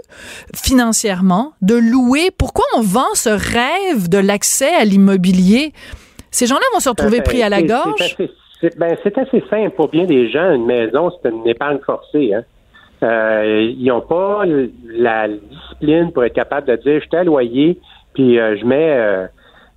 financièrement 0.54 1.52
de 1.62 1.74
louer. 1.74 2.30
Pourquoi 2.36 2.64
on 2.76 2.82
vend 2.82 3.14
ce 3.14 3.30
rêve 3.30 4.08
de 4.08 4.18
l'accès 4.18 4.72
à 4.74 4.84
l'immobilier? 4.84 5.72
Ces 6.30 6.46
gens-là 6.46 6.64
vont 6.72 6.80
se 6.80 6.88
retrouver 6.88 7.20
pris 7.22 7.42
à 7.42 7.48
la 7.48 7.62
gorge? 7.62 8.16
Ben, 8.78 8.96
c'est 9.02 9.18
assez 9.18 9.42
simple 9.50 9.70
pour 9.70 9.88
bien 9.88 10.04
des 10.04 10.30
gens. 10.30 10.52
Une 10.52 10.66
maison, 10.66 11.10
c'est 11.10 11.30
une 11.30 11.46
épargne 11.48 11.78
forcée. 11.84 12.32
Hein? 12.32 12.44
Euh, 13.02 13.72
ils 13.76 13.86
n'ont 13.86 14.00
pas 14.00 14.44
la 14.86 15.28
discipline 15.28 16.12
pour 16.12 16.24
être 16.24 16.34
capable 16.34 16.68
de 16.68 16.76
dire 16.76 17.00
je 17.02 17.08
t'ai 17.08 17.24
loyer, 17.24 17.80
puis 18.14 18.38
euh, 18.38 18.56
je 18.56 18.64
mets, 18.64 18.96
euh, 18.96 19.26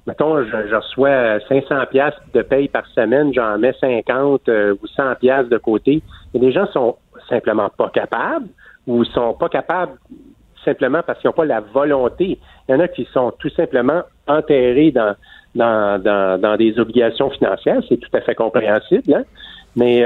mettons, 0.06 0.44
je, 0.44 0.76
reçois 0.76 1.40
500 1.48 1.86
pièces 1.90 2.14
de 2.34 2.42
paye 2.44 2.68
par 2.68 2.86
semaine, 2.88 3.34
j'en 3.34 3.58
mets 3.58 3.74
50 3.80 4.48
ou 4.48 4.88
100 4.88 5.16
pièces 5.20 5.48
de 5.50 5.58
côté. 5.58 6.02
Et 6.34 6.40
les 6.40 6.52
gens 6.52 6.68
sont 6.68 6.98
simplement 7.28 7.70
pas 7.70 7.90
capables 7.90 8.48
ou 8.86 9.04
sont 9.06 9.34
pas 9.34 9.50
capables 9.50 9.94
simplement 10.64 11.02
parce 11.06 11.20
qu'ils 11.20 11.30
n'ont 11.30 11.34
pas 11.34 11.46
la 11.46 11.62
volonté. 11.62 12.38
Il 12.68 12.72
y 12.72 12.76
en 12.76 12.80
a 12.80 12.88
qui 12.88 13.08
sont 13.14 13.32
tout 13.40 13.50
simplement 13.50 14.02
enterrés 14.28 14.92
dans, 14.92 15.16
dans, 15.56 16.02
dans, 16.02 16.40
dans 16.40 16.58
des 16.58 16.80
obligations 16.80 17.30
financières. 17.32 17.82
C'est 17.90 17.98
tout 17.98 18.10
à 18.14 18.22
fait 18.22 18.36
compréhensible. 18.36 19.14
Hein? 19.14 19.24
Mais 19.76 20.04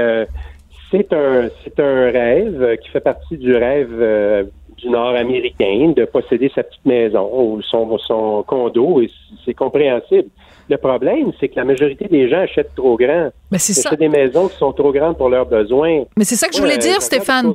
c'est 0.90 1.12
un, 1.12 2.10
rêve 2.10 2.78
qui 2.82 2.88
fait 2.88 3.00
partie 3.00 3.36
du 3.36 3.54
rêve 3.54 3.92
euh, 3.92 4.44
du 4.76 4.88
Nord-Américain 4.88 5.92
de 5.96 6.04
posséder 6.04 6.50
sa 6.54 6.62
petite 6.62 6.84
maison 6.84 7.30
ou 7.32 7.62
son, 7.62 7.96
son 7.98 8.42
condo 8.42 9.00
et 9.00 9.10
c'est 9.44 9.54
compréhensible. 9.54 10.28
Le 10.70 10.76
problème, 10.76 11.32
c'est 11.40 11.48
que 11.48 11.56
la 11.56 11.64
majorité 11.64 12.06
des 12.06 12.30
gens 12.30 12.42
achètent 12.42 12.76
trop 12.76 12.96
grand. 12.96 13.30
Mais 13.50 13.58
c'est 13.58 13.72
ça. 13.72 13.96
des 13.96 14.08
maisons 14.08 14.46
qui 14.46 14.56
sont 14.56 14.72
trop 14.72 14.92
grandes 14.92 15.16
pour 15.16 15.28
leurs 15.28 15.46
besoins. 15.46 16.04
Mais 16.16 16.22
c'est 16.22 16.36
ça 16.36 16.46
que 16.46 16.54
je 16.54 16.60
voulais 16.60 16.78
dire, 16.78 17.02
Stéphane. 17.02 17.52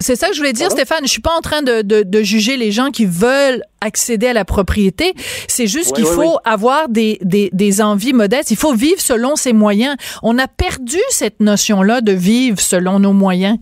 C'est 0.00 0.16
ça 0.16 0.26
que 0.26 0.34
je 0.34 0.40
voulais 0.40 0.52
dire, 0.52 0.68
Stéphane. 0.68 1.04
Je 1.04 1.10
suis 1.12 1.22
pas 1.22 1.36
en 1.38 1.40
train 1.40 1.62
de, 1.62 1.82
de, 1.82 2.22
juger 2.24 2.56
les 2.56 2.72
gens 2.72 2.90
qui 2.90 3.06
veulent 3.06 3.62
accéder 3.80 4.26
à 4.26 4.32
la 4.32 4.44
propriété. 4.44 5.12
C'est 5.46 5.68
juste 5.68 5.94
qu'il 5.94 6.04
faut 6.04 6.38
avoir 6.44 6.88
des, 6.88 7.18
des, 7.22 7.48
des 7.52 7.80
envies 7.80 8.12
modestes. 8.12 8.50
Il 8.50 8.56
faut 8.56 8.74
vivre 8.74 9.00
selon 9.00 9.36
ses 9.36 9.52
moyens. 9.52 9.94
On 10.24 10.36
a 10.40 10.48
perdu 10.48 10.98
cette 11.10 11.38
notion-là 11.38 12.00
de 12.00 12.10
vivre 12.10 12.58
selon 12.58 12.98
nos 12.98 13.12
moyens. 13.12 13.56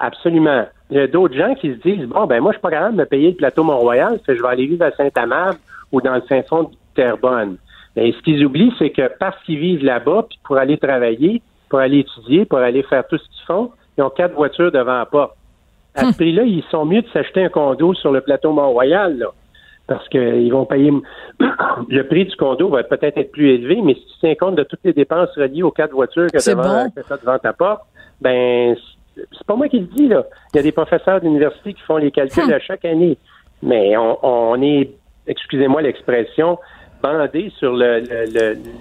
Absolument. 0.00 0.64
Il 0.90 0.96
y 0.96 1.00
a 1.00 1.06
d'autres 1.06 1.36
gens 1.36 1.54
qui 1.54 1.68
se 1.68 1.88
disent 1.88 2.08
bon 2.08 2.26
ben 2.26 2.40
moi 2.40 2.50
je 2.50 2.56
suis 2.56 2.62
pas 2.62 2.70
capable 2.70 2.96
de 2.96 3.02
me 3.02 3.06
payer 3.06 3.30
le 3.30 3.36
plateau 3.36 3.62
Mont-Royal, 3.62 4.18
je 4.26 4.32
vais 4.32 4.48
aller 4.48 4.66
vivre 4.66 4.84
à 4.84 4.90
Saint-Amand 4.90 5.52
ou 5.92 6.00
dans 6.00 6.16
le 6.16 6.22
Saint-Fond 6.28 6.64
de 6.64 6.70
Terrebonne. 6.96 7.56
Mais 7.96 8.12
ce 8.12 8.18
qu'ils 8.22 8.44
oublient, 8.44 8.72
c'est 8.78 8.90
que 8.90 9.10
parce 9.18 9.40
qu'ils 9.44 9.58
vivent 9.58 9.84
là-bas, 9.84 10.26
puis 10.28 10.38
pour 10.44 10.56
aller 10.58 10.78
travailler, 10.78 11.42
pour 11.68 11.80
aller 11.80 12.00
étudier, 12.00 12.44
pour 12.44 12.58
aller 12.58 12.82
faire 12.84 13.06
tout 13.06 13.18
ce 13.18 13.24
qu'ils 13.24 13.46
font, 13.46 13.70
ils 13.98 14.02
ont 14.02 14.10
quatre 14.10 14.34
voitures 14.34 14.72
devant 14.72 14.98
la 14.98 15.06
porte. 15.06 15.34
À 15.94 16.02
ce 16.02 16.06
hum. 16.06 16.14
prix-là, 16.14 16.44
ils 16.44 16.62
sont 16.70 16.84
mieux 16.84 17.02
de 17.02 17.08
s'acheter 17.08 17.44
un 17.44 17.48
condo 17.48 17.94
sur 17.94 18.12
le 18.12 18.20
plateau 18.20 18.52
Mont-Royal, 18.52 19.18
là. 19.18 19.26
Parce 19.88 20.08
qu'ils 20.08 20.52
vont 20.52 20.66
payer 20.66 20.92
le 21.88 22.02
prix 22.04 22.24
du 22.24 22.36
condo 22.36 22.68
va 22.68 22.84
peut-être 22.84 23.18
être 23.18 23.32
plus 23.32 23.50
élevé, 23.50 23.80
mais 23.82 23.94
si 23.94 24.06
tu 24.06 24.12
tiens 24.20 24.34
compte 24.36 24.54
de 24.54 24.62
toutes 24.62 24.80
les 24.84 24.92
dépenses 24.92 25.30
reliées 25.36 25.64
aux 25.64 25.72
quatre 25.72 25.92
voitures 25.92 26.28
que, 26.28 26.50
devant, 26.50 26.86
devant 27.20 27.38
ta 27.38 27.52
porte, 27.52 27.82
ben 28.20 28.76
c'est 29.16 29.46
pas 29.46 29.56
moi 29.56 29.68
qui 29.68 29.80
le 29.80 29.86
dis, 29.86 30.06
là. 30.06 30.24
Il 30.54 30.58
y 30.58 30.60
a 30.60 30.62
des 30.62 30.72
professeurs 30.72 31.20
d'université 31.20 31.74
qui 31.74 31.82
font 31.82 31.96
les 31.96 32.12
calculs 32.12 32.44
hum. 32.44 32.52
à 32.52 32.60
chaque 32.60 32.84
année. 32.84 33.18
Mais 33.62 33.94
on, 33.96 34.62
est, 34.62 34.90
excusez-moi 35.26 35.82
l'expression, 35.82 36.58
bandé 37.02 37.52
sur 37.58 37.74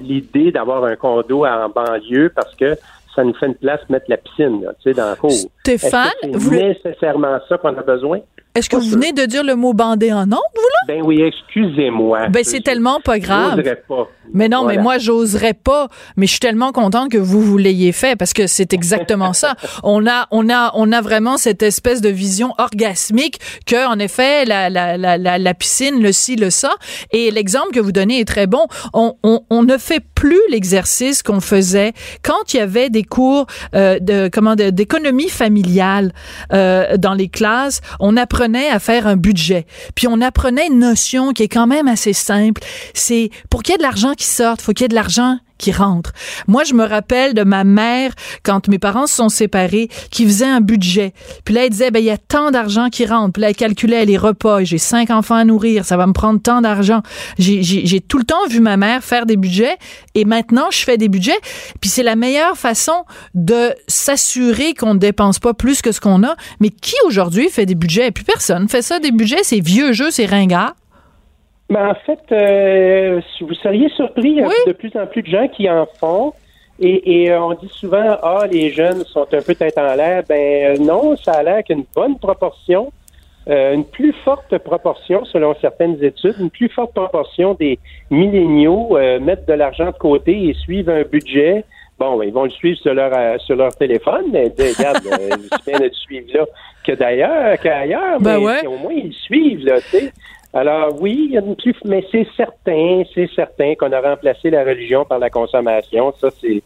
l'idée 0.02 0.52
d'avoir 0.52 0.84
un 0.86 0.96
condo 0.96 1.46
en 1.46 1.70
banlieue 1.70 2.32
parce 2.36 2.56
que 2.56 2.76
ça 3.16 3.24
nous 3.24 3.34
fait 3.34 3.48
une 3.48 3.56
place 3.56 3.82
mettre 3.90 4.06
la 4.08 4.18
piscine, 4.18 4.62
tu 4.62 4.84
sais, 4.84 4.94
dans 4.94 5.10
le 5.10 5.16
cours. 5.16 5.32
Stéphane, 5.62 6.12
vous 6.32 6.52
nécessairement 6.52 7.40
ça 7.48 7.58
qu'on 7.58 7.76
a 7.76 7.82
besoin? 7.82 8.20
Est-ce 8.56 8.70
que 8.70 8.76
vous 8.76 8.90
venez 8.90 9.12
de 9.12 9.26
dire 9.26 9.44
le 9.44 9.56
mot 9.56 9.74
bandé 9.74 10.12
en 10.12 10.24
ondes, 10.24 10.30
vous 10.30 10.34
là? 10.34 10.94
Ben 10.94 11.02
oui, 11.04 11.22
excusez-moi. 11.22 12.30
Ben 12.30 12.44
c'est 12.44 12.62
tellement 12.62 13.00
pas 13.00 13.20
grave. 13.20 13.62
Pas. 13.88 14.10
Mais 14.34 14.50
non, 14.50 14.66
mais 14.66 14.78
moi 14.78 14.98
j'oserais 14.98 15.54
pas. 15.54 15.88
Mais 16.18 16.26
je 16.26 16.32
suis 16.32 16.40
tellement 16.40 16.72
contente 16.72 17.12
que 17.12 17.18
vous 17.18 17.42
vous 17.42 17.58
l'ayez 17.58 17.92
fait 17.92 18.16
parce 18.16 18.34
que 18.34 18.48
c'est 18.48 18.74
exactement 18.74 19.34
ça. 19.34 19.56
On 19.84 20.06
a, 20.08 20.28
on 20.32 20.50
a, 20.50 20.72
on 20.76 20.92
a 20.92 21.02
vraiment 21.02 21.38
cette 21.38 21.64
espèce 21.64 22.02
de 22.02 22.10
vision 22.10 22.54
orgasmique 22.58 23.40
que, 23.66 23.88
en 23.88 23.98
effet, 24.00 24.46
la, 24.46 24.70
la, 24.70 24.98
la, 24.98 25.18
la, 25.18 25.54
piscine, 25.54 26.02
le 26.02 26.12
ci, 26.12 26.36
le 26.36 26.50
ça. 26.50 26.72
Et 27.12 27.32
l'exemple 27.32 27.72
que 27.72 27.80
vous 27.80 27.92
donnez 27.92 28.20
est 28.20 28.28
très 28.28 28.48
bon. 28.48 28.68
On, 28.94 29.16
on, 29.24 29.42
on 29.50 29.64
ne 29.64 29.78
fait 29.78 30.04
plus 30.16 30.42
l'exercice 30.50 31.24
qu'on 31.24 31.40
faisait 31.40 31.94
quand 32.24 32.54
il 32.54 32.58
y 32.58 32.60
avait 32.60 32.90
des 32.90 33.04
cours 33.04 33.48
euh, 33.76 34.00
de 34.00 34.30
comment 34.32 34.56
d'économie 34.56 35.30
familiale 35.30 36.12
euh, 36.54 36.98
dans 36.98 37.14
les 37.14 37.30
classes. 37.30 37.82
On 38.00 38.18
apprenait 38.40 38.70
à 38.70 38.80
faire 38.80 39.06
un 39.06 39.18
budget, 39.18 39.66
puis 39.96 40.08
on 40.08 40.22
apprenait 40.22 40.68
une 40.68 40.80
notion 40.80 41.34
qui 41.34 41.44
est 41.44 41.50
quand 41.50 41.68
même 41.68 41.90
assez 41.90 42.14
simple. 42.14 42.62
C'est 42.94 43.32
pour 43.50 43.64
qu'il 43.64 43.74
y 43.74 43.76
ait 43.76 43.78
de 43.78 43.84
l'argent 43.84 44.14
qui 44.14 44.26
sorte, 44.26 44.62
faut 44.62 44.72
qu'il 44.72 44.84
y 44.84 44.86
ait 44.86 44.90
de 44.90 44.96
l'argent 44.96 45.40
qui 45.60 45.72
rentre. 45.72 46.14
Moi, 46.48 46.64
je 46.64 46.74
me 46.74 46.84
rappelle 46.84 47.36
de 47.36 47.44
ma 47.44 47.64
mère 47.64 48.14
quand 48.42 48.68
mes 48.68 48.80
parents 48.80 49.06
se 49.06 49.14
sont 49.14 49.30
séparés, 49.30 49.90
qui 50.10 50.26
faisait 50.26 50.46
un 50.46 50.62
budget. 50.62 51.14
Puis 51.46 51.54
là, 51.54 51.66
elle 51.66 51.70
disait, 51.70 51.92
ben 51.92 52.00
il 52.00 52.06
y 52.06 52.10
a 52.10 52.18
tant 52.18 52.50
d'argent 52.50 52.90
qui 52.90 53.06
rentre. 53.06 53.34
Puis 53.34 53.42
là, 53.42 53.50
elle 53.50 53.56
calculait 53.56 54.06
les 54.06 54.18
repas. 54.18 54.64
J'ai 54.64 54.80
cinq 54.80 55.12
enfants 55.12 55.36
à 55.36 55.44
nourrir, 55.44 55.86
ça 55.86 55.98
va 55.98 56.08
me 56.08 56.14
prendre 56.14 56.42
tant 56.42 56.62
d'argent. 56.62 57.04
J'ai 57.38 58.02
tout 58.02 58.18
le 58.18 58.24
temps 58.24 58.48
vu 58.50 58.60
ma 58.60 58.78
mère 58.78 59.04
faire 59.04 59.26
des 59.26 59.38
budgets 59.38 59.78
et 60.16 60.26
maintenant, 60.26 60.72
je 60.72 60.80
fais 60.80 60.98
des 60.98 61.10
budgets. 61.10 61.40
Puis 61.82 61.90
c'est 61.90 62.04
la 62.04 62.16
meilleure 62.16 62.58
façon 62.58 63.04
de 63.36 63.74
s'assurer 63.88 64.74
qu'on 64.74 64.94
ne 64.94 65.00
dépense 65.00 65.40
pas 65.40 65.54
plus 65.54 65.82
que 65.82 65.92
ce 65.92 66.00
qu'on 66.00 66.24
a. 66.24 66.36
Mais 66.60 66.70
qui 66.70 66.96
aujourd'hui 67.06 67.50
fait 67.50 67.66
des 67.66 67.76
budgets? 67.76 68.12
Plus 68.12 68.24
personne 68.24 68.70
fait 68.70 68.82
ça, 68.82 69.00
des 69.00 69.12
budgets. 69.12 69.44
C'est 69.44 69.60
vieux 69.60 69.92
jeu, 69.92 70.10
c'est 70.10 70.26
ringard. 70.26 70.76
Ben, 71.70 71.90
en 71.90 71.94
fait, 71.94 72.20
euh, 72.32 73.22
vous 73.42 73.54
seriez 73.54 73.90
surpris, 73.90 74.30
il 74.30 74.38
y 74.38 74.44
a 74.44 74.50
de 74.66 74.74
plus 74.74 74.92
en 74.96 75.06
plus 75.06 75.22
de 75.22 75.28
gens 75.28 75.48
qui 75.48 75.70
en 75.70 75.88
font. 76.00 76.34
Et, 76.80 77.24
et 77.24 77.32
euh, 77.32 77.42
on 77.42 77.54
dit 77.54 77.70
souvent, 77.70 78.18
ah, 78.24 78.46
les 78.50 78.72
jeunes 78.72 79.04
sont 79.06 79.28
un 79.32 79.42
peu 79.42 79.54
tête 79.54 79.78
en 79.78 79.94
l'air. 79.94 80.24
Ben 80.28 80.78
euh, 80.78 80.84
non, 80.84 81.16
ça 81.18 81.34
a 81.34 81.44
l'air 81.44 81.64
qu'une 81.64 81.84
bonne 81.96 82.18
proportion, 82.18 82.92
une 83.48 83.84
plus 83.84 84.14
forte 84.24 84.56
proportion, 84.60 85.26
selon 85.26 85.56
certaines 85.60 86.04
études, 86.04 86.36
une 86.40 86.52
plus 86.52 86.70
forte 86.70 86.94
proportion 86.94 87.56
des 87.56 87.80
milléniaux 88.12 88.96
mettent 89.20 89.48
de 89.48 89.54
l'argent 89.54 89.88
de 89.88 89.98
côté 89.98 90.50
et 90.50 90.54
suivent 90.54 90.90
un 90.90 91.02
budget. 91.02 91.66
Bon, 91.98 92.16
ben, 92.18 92.26
ils 92.26 92.34
vont 92.34 92.44
le 92.44 92.52
suivre 92.52 92.78
sur 92.78 92.94
leur 92.94 93.42
sur 93.42 93.56
leur 93.56 93.76
téléphone, 93.76 94.26
mais 94.32 94.54
regarde, 94.56 95.00
c'est 95.04 95.66
bien 95.66 95.80
de 95.80 95.94
suivre 95.94 96.28
là 96.32 96.46
que 96.86 96.92
d'ailleurs, 96.92 97.58
qu'ailleurs, 97.60 98.20
ben 98.20 98.40
mais 98.40 98.68
au 98.68 98.78
moins 98.78 98.94
ils 98.94 99.14
suivent 99.14 99.66
là, 99.66 99.82
tu 99.82 99.98
sais. 99.98 100.14
Alors 100.54 101.00
oui, 101.00 101.26
il 101.26 101.32
y 101.34 101.38
a 101.38 101.42
une 101.42 101.56
plus, 101.56 101.76
mais 101.86 102.04
c'est 102.12 102.28
certain, 102.36 103.04
c'est 103.14 103.30
certain 103.36 103.76
qu'on 103.76 103.92
a 103.92 104.02
remplacé 104.02 104.50
la 104.50 104.64
religion 104.64 105.06
par 105.06 105.20
la 105.20 105.30
consommation. 105.30 106.12
Ça, 106.20 106.30
c'est, 106.32 106.64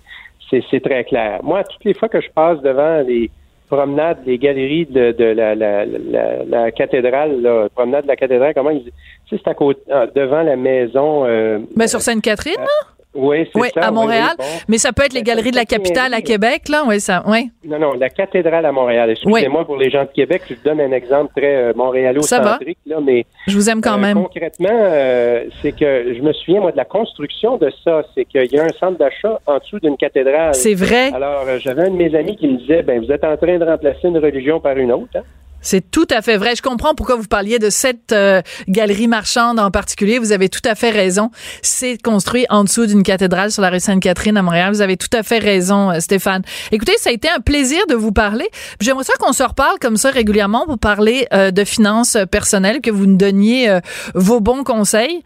c'est, 0.50 0.80
très 0.80 1.04
clair. 1.04 1.40
Moi, 1.44 1.64
toutes 1.64 1.84
les 1.84 1.94
fois 1.94 2.08
que 2.08 2.22
je 2.22 2.30
passe 2.30 2.62
devant 2.62 3.02
les 3.02 3.30
promenades, 3.68 4.20
les 4.26 4.38
galeries 4.38 4.86
de, 4.86 5.12
de 5.12 5.26
la, 5.26 5.56
la, 5.56 5.86
la, 5.86 6.44
la, 6.46 6.72
cathédrale, 6.72 7.42
la 7.42 7.68
promenade 7.70 8.04
de 8.04 8.08
la 8.08 8.16
cathédrale, 8.16 8.54
comment 8.54 8.70
ils, 8.70 8.92
c'est 9.30 9.48
à 9.48 9.54
côté, 9.54 9.82
ah, 9.92 10.06
devant 10.14 10.44
la 10.44 10.56
maison. 10.56 11.26
Euh, 11.26 11.60
ben 11.76 11.88
sur 11.88 12.02
Sainte-Catherine, 12.02 12.60
là? 12.60 13.03
Oui, 13.14 13.47
c'est 13.53 13.61
oui, 13.61 13.70
à 13.76 13.91
Montréal. 13.91 14.36
Mais 14.68 14.78
ça 14.78 14.91
peut 14.91 15.03
être 15.03 15.14
les 15.14 15.24
galeries 15.24 15.51
de 15.51 15.55
la 15.55 15.66
capitale 15.66 16.14
à 16.14 16.22
Québec, 16.22 16.70
là. 16.70 16.84
Oui, 16.88 16.99
ça, 16.99 17.24
oui. 17.28 17.51
Non, 17.66 17.80
non, 17.80 17.93
la 17.93 18.09
cathédrale 18.09 18.66
à 18.66 18.72
Montréal. 18.72 19.11
Excusez-moi 19.11 19.66
pour 19.66 19.78
les 19.78 19.89
gens 19.89 20.03
de 20.03 20.09
Québec, 20.09 20.41
je 20.49 20.55
donne 20.64 20.82
un 20.82 20.91
exemple 20.91 21.32
très 21.36 21.55
euh, 21.55 21.74
montréalo-centrique, 21.76 22.80
là, 22.86 22.97
mais. 23.01 23.26
Je 23.47 23.55
vous 23.55 23.70
aime 23.70 23.82
quand 23.82 23.97
euh, 23.97 24.01
même. 24.01 24.24
Concrètement, 24.24 24.70
euh, 24.72 25.45
c'est 25.61 25.72
que 25.74 26.14
je 26.16 26.22
me 26.22 26.34
souviens, 26.34 26.61
moi, 26.61 26.72
de 26.72 26.78
la 26.78 26.86
construction 26.86 27.57
de 27.57 27.72
ça. 27.84 28.03
C'est 28.16 28.26
qu'il 28.26 28.51
y 28.51 28.59
a 28.59 28.64
un 28.64 28.74
centre 28.80 28.97
d'achat 28.97 29.39
en 29.45 29.57
dessous 29.59 29.80
d'une 29.80 29.97
cathédrale. 29.97 30.55
C'est 30.55 30.74
vrai. 30.74 31.11
Alors, 31.14 31.45
j'avais 31.59 31.84
un 31.84 31.91
de 31.91 31.95
mes 31.95 32.16
amis 32.16 32.36
qui 32.36 32.47
me 32.47 32.57
disait, 32.57 32.82
ben, 32.82 33.03
vous 33.03 33.11
êtes 33.11 33.24
en 33.24 33.38
train 33.38 33.57
de 33.57 33.66
remplacer 33.66 34.07
une 34.07 34.18
religion 34.18 34.59
par 34.59 34.78
une 34.78 34.91
autre, 34.91 35.18
hein? 35.18 35.24
C'est 35.64 35.89
tout 35.89 36.05
à 36.11 36.22
fait 36.22 36.38
vrai. 36.38 36.55
Je 36.55 36.61
comprends 36.61 36.93
pourquoi 36.93 37.16
vous 37.16 37.28
parliez 37.28 37.57
de 37.57 37.70
cette 37.70 38.11
euh, 38.11 38.41
galerie 38.68 39.07
marchande 39.07 39.59
en 39.59 39.72
particulier. 39.72 40.20
Vous 40.20 40.32
avez 40.34 40.49
tout 40.49 40.61
à 40.66 40.76
fait 40.76 40.91
raison. 40.91 41.32
C'est 41.61 41.99
construit 41.99 42.45
en 42.49 42.66
dessous 42.66 42.86
d'une 42.86 43.01
cathédrale 43.01 43.49
sur 43.49 43.61
la 43.61 43.70
rue 43.70 43.80
Sainte-Catherine 43.80 44.38
à 44.38 44.41
Montréal. 44.41 44.72
Vous 44.72 44.82
avez 44.82 44.97
tout 44.97 45.07
à 45.14 45.24
fait 45.24 45.39
raison, 45.39 45.89
euh, 45.89 45.99
Stéphane. 45.99 46.43
Écoutez, 46.72 46.97
ça 46.97 47.09
a 47.09 47.14
été 47.14 47.30
un 47.30 47.39
plaisir 47.39 47.80
de 47.88 47.95
vous 47.95 48.11
parler. 48.11 48.45
J'aimerais 48.82 49.05
ça 49.05 49.14
qu'on 49.20 49.34
se 49.34 49.43
reparle 49.43 49.80
comme 49.80 49.97
ça 49.97 50.11
régulièrement 50.11 50.66
pour 50.66 50.78
parler 50.78 51.28
euh, 51.34 51.51
de 51.51 51.64
finances 51.64 52.18
personnelles, 52.30 52.82
que 52.82 52.91
vous 52.91 53.05
nous 53.05 53.18
donniez 53.18 53.80
vos 54.14 54.41
bons 54.41 54.64
conseils. 54.64 55.24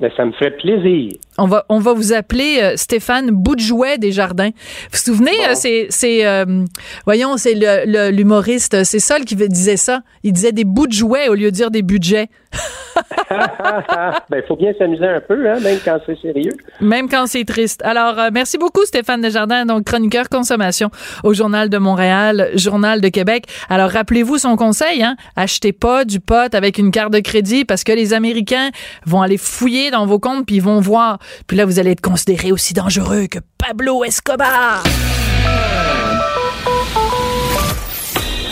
Ben, 0.00 0.10
ça 0.16 0.24
me 0.24 0.32
fait 0.32 0.52
plaisir. 0.52 1.12
On 1.40 1.46
va, 1.46 1.64
on 1.68 1.78
va 1.78 1.92
vous 1.92 2.12
appeler 2.12 2.58
euh, 2.60 2.76
Stéphane 2.76 3.30
Boudjouet 3.30 3.96
des 3.98 4.10
Jardins. 4.10 4.50
Vous 4.50 4.88
vous 4.92 4.98
souvenez, 4.98 5.46
euh, 5.46 5.52
c'est, 5.54 5.86
c'est 5.88 6.26
euh, 6.26 6.64
voyons, 7.04 7.36
c'est 7.36 7.54
le, 7.54 8.10
l'humoriste, 8.10 8.82
c'est 8.82 8.98
Sol 8.98 9.24
qui 9.24 9.36
disait 9.36 9.76
ça. 9.76 10.00
Il 10.24 10.32
disait 10.32 10.50
des 10.50 10.64
bouts 10.64 10.88
de 10.88 10.92
jouets 10.92 11.28
au 11.28 11.34
lieu 11.34 11.52
de 11.52 11.56
dire 11.56 11.70
des 11.70 11.82
budgets. 11.82 12.28
ben, 13.30 14.42
faut 14.48 14.56
bien 14.56 14.72
s'amuser 14.78 15.06
un 15.06 15.20
peu, 15.20 15.48
hein, 15.48 15.60
même 15.60 15.78
quand 15.84 15.98
c'est 16.06 16.18
sérieux. 16.20 16.56
Même 16.80 17.08
quand 17.08 17.26
c'est 17.26 17.44
triste. 17.44 17.82
Alors, 17.84 18.16
merci 18.32 18.58
beaucoup, 18.58 18.84
Stéphane 18.84 19.20
Desjardins, 19.20 19.64
donc 19.64 19.84
chroniqueur 19.84 20.28
consommation 20.28 20.90
au 21.22 21.34
Journal 21.34 21.68
de 21.68 21.78
Montréal, 21.78 22.50
Journal 22.54 23.00
de 23.00 23.08
Québec. 23.08 23.44
Alors, 23.68 23.90
rappelez-vous 23.90 24.38
son 24.38 24.56
conseil, 24.56 25.04
hein, 25.04 25.14
achetez 25.36 25.72
pas 25.72 26.04
du 26.04 26.18
pot 26.18 26.52
avec 26.54 26.78
une 26.78 26.90
carte 26.90 27.12
de 27.12 27.20
crédit 27.20 27.64
parce 27.64 27.84
que 27.84 27.92
les 27.92 28.12
Américains 28.14 28.70
vont 29.06 29.22
aller 29.22 29.38
fouiller 29.38 29.90
dans 29.90 30.06
vos 30.06 30.18
comptes 30.18 30.46
puis 30.46 30.56
ils 30.56 30.62
vont 30.62 30.80
voir 30.80 31.18
puis 31.46 31.56
là, 31.56 31.66
vous 31.66 31.78
allez 31.78 31.92
être 31.92 32.00
considéré 32.00 32.52
aussi 32.52 32.74
dangereux 32.74 33.26
que 33.26 33.38
Pablo 33.58 34.04
Escobar. 34.04 34.82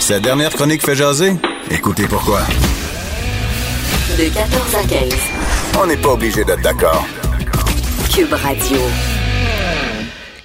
Sa 0.00 0.20
dernière 0.20 0.50
chronique 0.50 0.84
fait 0.84 0.94
jaser? 0.94 1.34
Écoutez 1.70 2.06
pourquoi. 2.06 2.42
De 4.18 4.28
14 4.28 4.74
à 4.74 4.88
15. 4.88 5.14
On 5.82 5.86
n'est 5.86 5.96
pas 5.96 6.10
obligé 6.10 6.44
d'être 6.44 6.62
d'accord. 6.62 7.06
Cube 8.14 8.32
Radio. 8.32 8.78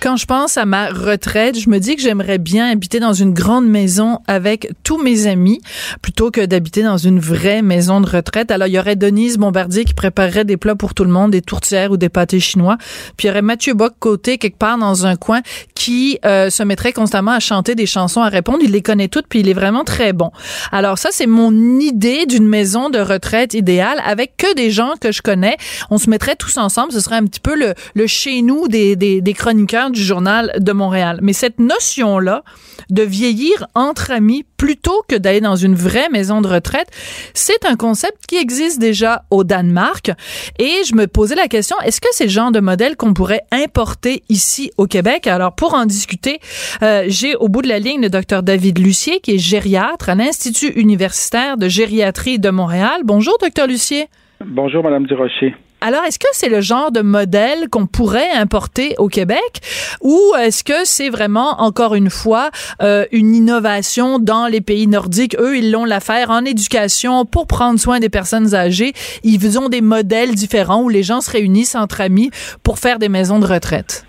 Quand 0.02 0.18
je 0.18 0.26
pense 0.26 0.58
à 0.58 0.66
ma 0.66 0.90
retraite, 0.90 1.60
je 1.60 1.70
me 1.70 1.78
dis 1.78 1.96
que 1.96 2.02
j'aimerais 2.02 2.40
bien 2.40 2.72
habiter 2.72 3.00
dans 3.00 3.14
une 3.14 3.36
grande 3.36 3.68
maison 3.68 4.18
avec 4.26 4.72
tous 4.84 4.98
mes 4.98 5.28
amis 5.28 5.62
plutôt 6.02 6.32
que 6.32 6.44
d'habiter 6.44 6.82
dans 6.82 6.98
une 6.98 7.20
vraie 7.20 7.62
maison 7.62 8.02
de 8.02 8.10
retraite. 8.10 8.50
Alors, 8.50 8.68
il 8.68 8.74
y 8.74 8.80
aurait 8.80 8.96
Denise 8.96 9.38
Bombardier 9.38 9.86
qui 9.86 9.94
préparerait 9.94 10.44
des 10.44 10.58
plats 10.58 10.74
pour 10.74 10.96
tout 10.96 11.04
le 11.04 11.12
monde, 11.12 11.30
des 11.30 11.44
tourtières 11.44 11.92
ou 11.92 11.98
des 11.98 12.10
pâtés 12.10 12.40
chinois. 12.40 12.78
Puis 13.16 13.28
il 13.28 13.30
y 13.30 13.30
aurait 13.30 13.44
Mathieu 13.44 13.76
Bock 13.76 13.94
côté 14.00 14.40
quelque 14.40 14.58
part 14.58 14.80
dans 14.80 15.06
un 15.06 15.16
coin 15.18 15.42
qui 15.76 16.18
euh, 16.26 16.50
se 16.50 16.64
mettrait 16.64 16.94
constamment 16.94 17.34
à 17.34 17.40
chanter 17.40 17.76
des 17.76 17.86
chansons, 17.86 18.22
à 18.22 18.30
répondre. 18.30 18.58
Il 18.64 18.72
les 18.72 18.82
connaît 18.82 19.08
toutes, 19.08 19.28
puis 19.28 19.42
il 19.42 19.50
est 19.50 19.54
vraiment 19.54 19.84
très 19.84 20.14
bon. 20.14 20.32
Alors 20.72 20.98
ça, 20.98 21.10
c'est 21.12 21.28
mon 21.28 21.54
idée 21.80 22.26
d'une 22.26 22.48
maison 22.48 22.90
de 22.90 22.98
retraite 22.98 23.54
idéale 23.54 24.02
avec 24.04 24.36
que 24.36 24.56
des 24.56 24.72
gens 24.72 24.94
que 25.00 25.12
je 25.12 25.22
connais. 25.22 25.58
On 25.92 26.00
se 26.00 26.10
mettrait 26.10 26.36
tous 26.36 26.58
ensemble. 26.58 26.92
Ce 26.92 27.02
serait 27.02 27.18
un 27.18 27.26
petit 27.26 27.40
peu 27.40 27.56
le, 27.56 27.76
le 27.94 28.08
chez 28.08 28.42
nous 28.42 28.68
des, 28.68 28.96
des, 28.96 29.22
des 29.22 29.34
chroniqueurs 29.34 29.91
du 29.92 30.02
Journal 30.04 30.52
de 30.58 30.72
Montréal. 30.72 31.20
Mais 31.22 31.34
cette 31.34 31.60
notion-là 31.60 32.44
de 32.90 33.04
vieillir 33.04 33.68
entre 33.76 34.12
amis 34.12 34.46
plutôt 34.58 35.04
que 35.08 35.16
d'aller 35.16 35.42
dans 35.42 35.56
une 35.56 35.76
vraie 35.76 36.10
maison 36.10 36.42
de 36.42 36.48
retraite, 36.48 36.88
c'est 37.34 37.66
un 37.66 37.76
concept 37.76 38.26
qui 38.28 38.38
existe 38.38 38.80
déjà 38.80 39.24
au 39.32 39.44
Danemark. 39.44 40.12
Et 40.60 40.84
je 40.86 40.96
me 40.96 41.08
posais 41.08 41.36
la 41.36 41.48
question, 41.48 41.76
est-ce 41.84 42.02
que 42.02 42.08
c'est 42.12 42.26
le 42.26 42.30
genre 42.30 42.52
de 42.52 42.60
modèle 42.60 42.96
qu'on 42.96 43.14
pourrait 43.14 43.42
importer 43.52 44.24
ici 44.30 44.72
au 44.78 44.88
Québec? 44.88 45.28
Alors, 45.28 45.56
pour 45.56 45.74
en 45.74 45.86
discuter, 45.86 46.40
euh, 46.82 47.06
j'ai 47.08 47.36
au 47.36 47.48
bout 47.48 47.62
de 47.62 47.68
la 47.68 47.80
ligne 47.80 48.02
le 48.02 48.10
docteur 48.10 48.44
David 48.44 48.80
Lucier, 48.80 49.20
qui 49.20 49.36
est 49.36 49.40
gériatre 49.40 50.10
à 50.10 50.16
l'Institut 50.16 50.72
universitaire 50.80 51.58
de 51.58 51.68
gériatrie 51.68 52.40
de 52.40 52.50
Montréal. 52.50 53.02
Bonjour, 53.04 53.38
docteur 53.42 53.68
Lucier. 53.68 54.08
Bonjour, 54.46 54.84
Madame 54.84 55.06
Durocher. 55.06 55.56
Alors, 55.84 56.04
est-ce 56.04 56.20
que 56.20 56.28
c'est 56.32 56.50
le 56.50 56.62
genre 56.62 56.92
de 56.92 57.02
modèle 57.02 57.68
qu'on 57.72 57.88
pourrait 57.88 58.30
importer 58.36 58.94
au 59.00 59.08
Québec 59.08 59.62
ou 60.00 60.16
est-ce 60.40 60.64
que 60.64 60.86
c'est 60.86 61.10
vraiment, 61.10 61.60
encore 61.60 61.96
une 61.96 62.12
fois, 62.12 62.52
euh, 62.84 63.06
une 63.12 63.34
innovation 63.34 64.20
dans 64.20 64.46
les 64.46 64.62
pays 64.62 64.86
nordiques? 64.86 65.36
Eux, 65.40 65.58
ils 65.58 65.72
l'ont 65.72 65.86
l'affaire 65.86 66.30
en 66.30 66.46
éducation 66.46 67.26
pour 67.26 67.48
prendre 67.48 67.80
soin 67.80 68.00
des 68.00 68.10
personnes 68.10 68.54
âgées. 68.54 68.94
Ils 69.24 69.58
ont 69.58 69.70
des 69.70 69.82
modèles 69.82 70.36
différents 70.36 70.84
où 70.84 70.90
les 70.90 71.02
gens 71.02 71.20
se 71.20 71.32
réunissent 71.32 71.76
entre 71.76 72.02
amis 72.02 72.30
pour 72.64 72.78
faire 72.78 73.00
des 73.00 73.10
maisons 73.10 73.40
de 73.40 73.48
retraite. 73.48 74.06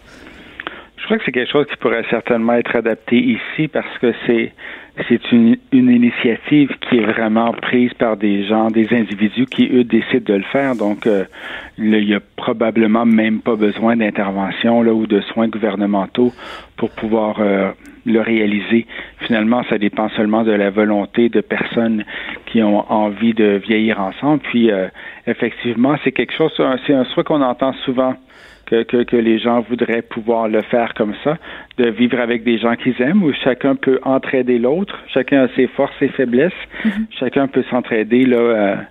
Je 0.98 1.04
crois 1.06 1.16
que 1.16 1.24
c'est 1.24 1.32
quelque 1.32 1.50
chose 1.50 1.66
qui 1.70 1.76
pourrait 1.76 2.04
certainement 2.10 2.52
être 2.52 2.76
adapté 2.76 3.16
ici 3.16 3.68
parce 3.68 3.98
que 3.98 4.12
c'est 4.26 4.52
c'est 5.08 5.32
une, 5.32 5.56
une, 5.72 5.90
initiative 5.90 6.70
qui 6.80 6.98
est 6.98 7.04
vraiment 7.04 7.52
prise 7.52 7.92
par 7.94 8.18
des 8.18 8.44
gens, 8.44 8.70
des 8.70 8.88
individus 8.92 9.46
qui, 9.46 9.68
eux, 9.72 9.84
décident 9.84 10.34
de 10.34 10.34
le 10.34 10.44
faire. 10.44 10.76
Donc, 10.76 11.06
euh, 11.06 11.24
il 11.78 11.90
n'y 11.90 12.14
a 12.14 12.20
probablement 12.36 13.06
même 13.06 13.40
pas 13.40 13.56
besoin 13.56 13.96
d'intervention 13.96 14.82
là, 14.82 14.92
ou 14.92 15.06
de 15.06 15.20
soins 15.22 15.48
gouvernementaux 15.48 16.32
pour 16.76 16.90
pouvoir 16.90 17.36
euh, 17.40 17.70
le 18.04 18.20
réaliser. 18.20 18.86
Finalement, 19.20 19.62
ça 19.70 19.78
dépend 19.78 20.10
seulement 20.10 20.44
de 20.44 20.52
la 20.52 20.70
volonté 20.70 21.30
de 21.30 21.40
personnes 21.40 22.04
qui 22.46 22.62
ont 22.62 22.90
envie 22.92 23.32
de 23.32 23.60
vieillir 23.66 23.98
ensemble. 23.98 24.40
Puis, 24.40 24.70
euh, 24.70 24.88
effectivement, 25.26 25.96
c'est 26.04 26.12
quelque 26.12 26.34
chose, 26.34 26.52
c'est 26.86 26.94
un 26.94 27.04
souhait 27.06 27.24
qu'on 27.24 27.42
entend 27.42 27.72
souvent. 27.84 28.14
Que, 28.72 28.84
que, 28.84 29.02
que, 29.02 29.16
les 29.16 29.38
gens 29.38 29.60
voudraient 29.60 30.00
pouvoir 30.00 30.48
le 30.48 30.62
faire 30.62 30.94
comme 30.94 31.12
ça, 31.22 31.36
de 31.76 31.90
vivre 31.90 32.18
avec 32.18 32.42
des 32.42 32.56
gens 32.56 32.74
qu'ils 32.74 32.98
aiment, 33.02 33.22
où 33.22 33.30
chacun 33.44 33.74
peut 33.74 34.00
entraider 34.02 34.58
l'autre, 34.58 34.98
chacun 35.12 35.42
a 35.42 35.48
ses 35.48 35.66
forces 35.66 36.00
et 36.00 36.08
faiblesses, 36.08 36.52
mm-hmm. 36.82 37.18
chacun 37.20 37.48
peut 37.48 37.64
s'entraider 37.68 38.24
là 38.24 38.86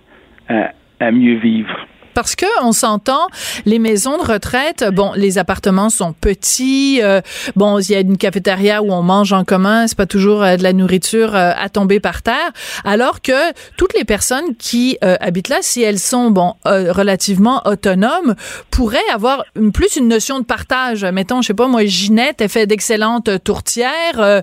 à, 0.48 0.70
à 1.00 1.10
mieux 1.10 1.34
vivre. 1.34 1.88
Parce 2.14 2.36
que 2.36 2.46
on 2.62 2.72
s'entend, 2.72 3.26
les 3.64 3.78
maisons 3.78 4.18
de 4.18 4.22
retraite, 4.22 4.84
bon, 4.92 5.12
les 5.16 5.38
appartements 5.38 5.90
sont 5.90 6.12
petits, 6.12 7.00
euh, 7.02 7.20
bon, 7.56 7.78
il 7.78 7.90
y 7.90 7.94
a 7.94 8.00
une 8.00 8.18
cafétéria 8.18 8.82
où 8.82 8.92
on 8.92 9.02
mange 9.02 9.32
en 9.32 9.44
commun, 9.44 9.86
c'est 9.86 9.96
pas 9.96 10.06
toujours 10.06 10.42
euh, 10.42 10.56
de 10.56 10.62
la 10.62 10.72
nourriture 10.72 11.34
euh, 11.34 11.52
à 11.56 11.68
tomber 11.68 12.00
par 12.00 12.22
terre, 12.22 12.52
alors 12.84 13.22
que 13.22 13.52
toutes 13.76 13.94
les 13.94 14.04
personnes 14.04 14.54
qui 14.58 14.98
habitent 15.20 15.48
là, 15.48 15.58
si 15.60 15.82
elles 15.82 15.98
sont 15.98 16.30
bon 16.30 16.54
relativement 16.64 17.62
autonomes, 17.66 18.34
pourraient 18.70 18.98
avoir 19.12 19.44
plus 19.72 19.96
une 19.96 20.08
notion 20.08 20.38
de 20.38 20.44
partage. 20.44 21.04
Mettons, 21.04 21.42
je 21.42 21.48
sais 21.48 21.54
pas 21.54 21.66
moi, 21.66 21.84
Ginette, 21.84 22.40
elle 22.40 22.48
fait 22.48 22.66
d'excellentes 22.66 23.42
tourtières, 23.44 24.42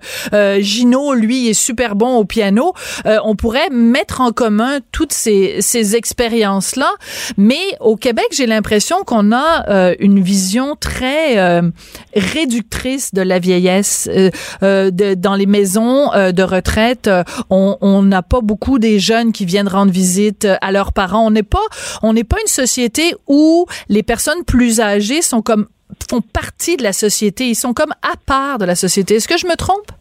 Gino, 0.60 1.14
lui, 1.14 1.50
est 1.50 1.54
super 1.54 1.96
bon 1.96 2.18
au 2.18 2.26
piano. 2.26 2.74
on 3.06 3.36
pourrait 3.36 3.70
mettre 3.72 4.22
en 4.22 4.32
commun 4.32 4.80
toutes 4.92 5.14
ces, 5.14 5.58
ces 5.62 5.96
expériences 5.96 6.76
là, 6.76 6.92
mais 7.38 7.59
au 7.80 7.96
Québec, 7.96 8.28
j'ai 8.32 8.46
l'impression 8.46 9.04
qu'on 9.04 9.32
a 9.32 9.70
euh, 9.70 9.96
une 10.00 10.22
vision 10.22 10.76
très 10.76 11.40
euh, 11.40 11.70
réductrice 12.16 13.14
de 13.14 13.22
la 13.22 13.40
vieillesse. 13.40 14.10
Euh, 14.12 14.92
de, 14.92 15.14
dans 15.14 15.36
les 15.36 15.46
maisons 15.46 16.10
de 16.10 16.44
retraite, 16.44 17.10
on 17.50 18.02
n'a 18.04 18.22
pas 18.22 18.42
beaucoup 18.42 18.80
des 18.80 19.00
jeunes 19.00 19.32
qui 19.32 19.46
viennent 19.46 19.68
rendre 19.68 19.92
visite 19.92 20.48
à 20.62 20.72
leurs 20.72 20.94
parents. 20.94 21.26
On 21.26 21.32
n'est 21.32 21.44
pas, 21.44 21.60
on 22.02 22.14
n'est 22.14 22.24
pas 22.24 22.38
une 22.42 22.52
société 22.52 23.16
où 23.28 23.66
les 23.88 24.04
personnes 24.04 24.44
plus 24.46 24.80
âgées 24.80 25.22
sont 25.22 25.42
comme 25.42 25.68
font 26.10 26.22
partie 26.22 26.78
de 26.78 26.84
la 26.84 26.94
société. 26.94 27.48
Ils 27.48 27.56
sont 27.56 27.74
comme 27.74 27.94
à 28.02 28.16
part 28.26 28.58
de 28.58 28.66
la 28.66 28.76
société. 28.76 29.16
Est-ce 29.16 29.28
que 29.28 29.38
je 29.38 29.48
me 29.48 29.56
trompe? 29.56 29.92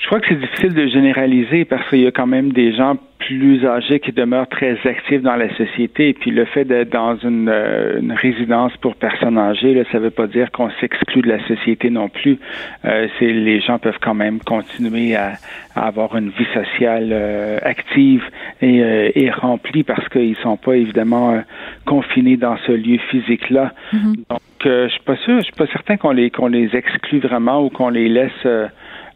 Je 0.00 0.06
crois 0.06 0.20
que 0.20 0.28
c'est 0.28 0.40
difficile 0.40 0.72
de 0.72 0.86
généraliser 0.86 1.66
parce 1.66 1.88
qu'il 1.90 2.00
y 2.00 2.06
a 2.06 2.10
quand 2.10 2.26
même 2.26 2.52
des 2.52 2.72
gens 2.72 2.96
plus 3.18 3.66
âgés 3.66 4.00
qui 4.00 4.12
demeurent 4.12 4.48
très 4.48 4.78
actifs 4.86 5.20
dans 5.20 5.36
la 5.36 5.54
société. 5.56 6.08
Et 6.08 6.14
puis 6.14 6.30
le 6.30 6.46
fait 6.46 6.64
d'être 6.64 6.90
dans 6.90 7.16
une, 7.18 7.50
euh, 7.50 8.00
une, 8.00 8.12
résidence 8.12 8.74
pour 8.78 8.96
personnes 8.96 9.38
âgées, 9.38 9.74
là, 9.74 9.82
ça 9.92 9.98
ne 9.98 10.04
veut 10.04 10.10
pas 10.10 10.26
dire 10.26 10.50
qu'on 10.52 10.70
s'exclut 10.80 11.20
de 11.20 11.28
la 11.28 11.46
société 11.46 11.90
non 11.90 12.08
plus. 12.08 12.38
Euh, 12.86 13.08
c'est 13.18 13.26
les 13.26 13.60
gens 13.60 13.78
peuvent 13.78 13.98
quand 14.00 14.14
même 14.14 14.40
continuer 14.40 15.16
à, 15.16 15.34
à 15.76 15.86
avoir 15.86 16.16
une 16.16 16.30
vie 16.30 16.46
sociale 16.54 17.10
euh, 17.12 17.58
active 17.62 18.24
et, 18.62 18.82
euh, 18.82 19.10
et, 19.14 19.30
remplie 19.30 19.82
parce 19.82 20.08
qu'ils 20.08 20.36
sont 20.36 20.56
pas 20.56 20.76
évidemment 20.76 21.42
confinés 21.84 22.38
dans 22.38 22.56
ce 22.66 22.72
lieu 22.72 22.98
physique-là. 23.10 23.72
Mm-hmm. 23.92 24.14
Donc 24.30 24.40
je 24.64 24.88
suis 24.88 25.04
pas 25.04 25.16
sûr, 25.16 25.38
je 25.38 25.44
suis 25.44 25.52
pas 25.52 25.66
certain 25.66 25.96
qu'on 25.96 26.10
les 26.10 26.30
qu'on 26.30 26.48
les 26.48 26.74
exclut 26.74 27.20
vraiment 27.20 27.64
ou 27.64 27.70
qu'on 27.70 27.88
les 27.90 28.08
laisse 28.08 28.46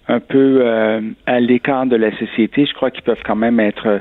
un 0.08 0.20
peu 0.20 0.60
euh, 0.60 1.00
à 1.26 1.40
l'écart 1.40 1.86
de 1.86 1.96
la 1.96 2.16
société, 2.18 2.66
je 2.66 2.74
crois 2.74 2.90
qu'ils 2.90 3.02
peuvent 3.04 3.22
quand 3.24 3.36
même 3.36 3.60
être 3.60 3.86
euh, 3.86 3.98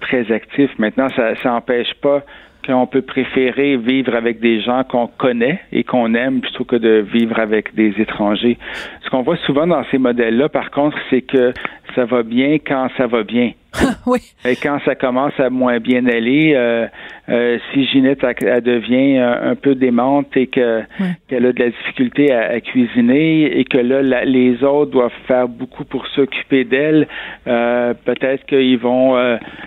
très 0.00 0.30
actifs. 0.32 0.70
Maintenant, 0.78 1.08
ça 1.08 1.34
n'empêche 1.44 1.94
pas 2.02 2.22
qu'on 2.66 2.86
peut 2.86 3.02
préférer 3.02 3.76
vivre 3.76 4.14
avec 4.14 4.40
des 4.40 4.60
gens 4.60 4.82
qu'on 4.84 5.06
connaît 5.06 5.60
et 5.72 5.84
qu'on 5.84 6.14
aime 6.14 6.40
plutôt 6.40 6.64
que 6.64 6.76
de 6.76 7.04
vivre 7.12 7.38
avec 7.38 7.74
des 7.74 7.94
étrangers. 7.98 8.58
Ce 9.02 9.10
qu'on 9.10 9.22
voit 9.22 9.36
souvent 9.38 9.66
dans 9.66 9.84
ces 9.90 9.98
modèles-là, 9.98 10.48
par 10.48 10.70
contre, 10.70 10.98
c'est 11.08 11.22
que 11.22 11.52
ça 11.96 12.04
va 12.04 12.22
bien 12.22 12.58
quand 12.64 12.88
ça 12.96 13.08
va 13.08 13.24
bien. 13.24 13.52
oui. 14.06 14.20
Et 14.44 14.56
quand 14.56 14.78
ça 14.84 14.94
commence 14.94 15.38
à 15.38 15.50
moins 15.50 15.80
bien 15.80 16.06
aller, 16.06 16.52
euh, 16.54 16.86
euh, 17.28 17.58
si 17.72 17.86
Ginette 17.86 18.24
elle, 18.40 18.62
devient 18.62 19.18
un, 19.18 19.54
peu 19.54 19.74
démente 19.74 20.36
et 20.36 20.46
que 20.46 20.82
qu'elle 21.28 21.46
a 21.46 21.52
de 21.52 21.58
la 21.58 21.70
difficulté 21.70 22.32
à, 22.32 22.60
cuisiner 22.60 23.58
et 23.58 23.64
que 23.64 23.78
là 23.78 24.24
les 24.24 24.62
autres 24.62 24.92
doivent 24.92 25.10
faire 25.26 25.48
beaucoup 25.48 25.84
pour 25.84 26.06
s'occuper 26.08 26.64
d'elle, 26.64 27.08
euh, 27.46 27.94
peut-être 28.04 28.46
qu'ils 28.46 28.78
vont 28.78 29.16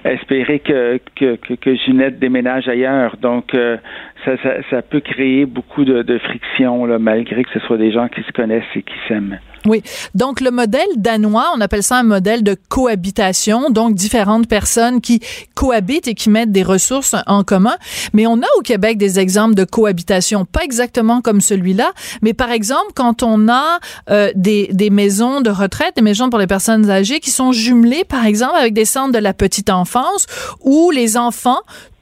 espérer 0.06 0.60
que, 0.60 1.00
que, 1.16 1.36
que, 1.36 1.76
Ginette 1.76 2.20
déménage 2.20 2.68
ailleurs. 2.68 3.18
Donc 3.22 3.52
ça, 4.26 4.38
ça, 4.44 4.54
ça, 4.70 4.82
peut 4.82 5.02
créer 5.02 5.46
beaucoup 5.46 5.86
de, 5.86 6.04
de 6.04 6.18
friction 6.20 6.86
là, 6.86 7.00
malgré 7.00 7.44
que 7.44 7.52
ce 7.54 7.60
soit 7.60 7.78
des 7.78 7.92
gens 7.92 8.08
qui 8.08 8.22
se 8.24 8.32
connaissent 8.32 8.64
et 8.76 8.82
qui 8.82 8.96
s'aiment. 9.08 9.40
Oui. 9.66 9.84
Donc, 10.16 10.42
le 10.42 10.52
modèle 10.52 10.88
danois, 10.96 11.52
on 11.56 11.62
appelle 11.62 11.84
ça 11.84 11.98
un 11.98 12.04
modèle 12.04 12.44
de 12.44 12.56
cohabitation, 12.70 13.70
donc 13.70 13.96
différentes 13.96 14.48
personnes 14.48 15.02
qui 15.02 15.20
cohabitent 15.56 16.08
et 16.08 16.16
qui 16.16 16.30
mettent 16.30 16.52
des 16.52 16.64
ressources 16.64 17.16
en 17.28 17.44
commun. 17.44 17.76
Mais 18.14 18.28
on 18.28 18.38
a 18.38 18.48
au 18.58 18.62
Québec 18.62 18.98
des 18.98 19.20
exemples 19.20 19.56
de 19.56 19.66
cohabitation, 19.66 20.46
pas 20.46 20.64
exactement 20.64 21.22
comme 21.22 21.42
celui-là, 21.42 21.92
mais 22.22 22.34
par 22.34 22.52
exemple, 22.52 22.92
quand 22.96 23.24
on 23.24 23.50
a 23.50 23.80
euh, 24.10 24.32
des, 24.36 24.70
des 24.72 24.90
maisons 24.90 25.42
de 25.42 25.50
retraite, 25.50 25.96
des 25.96 26.02
maisons 26.02 26.30
pour 26.30 26.40
les 26.40 26.48
personnes 26.48 26.90
âgées 26.90 27.20
qui 27.20 27.32
sont 27.32 27.52
jumelées, 27.52 28.04
par 28.04 28.26
exemple, 28.26 28.56
avec 28.58 28.74
des 28.74 28.86
centres 28.86 29.12
de 29.12 29.20
la 29.20 29.34
petite 29.34 29.70
enfance, 29.70 30.26
où 30.62 30.92
les 30.92 31.18
enfants 31.18 31.60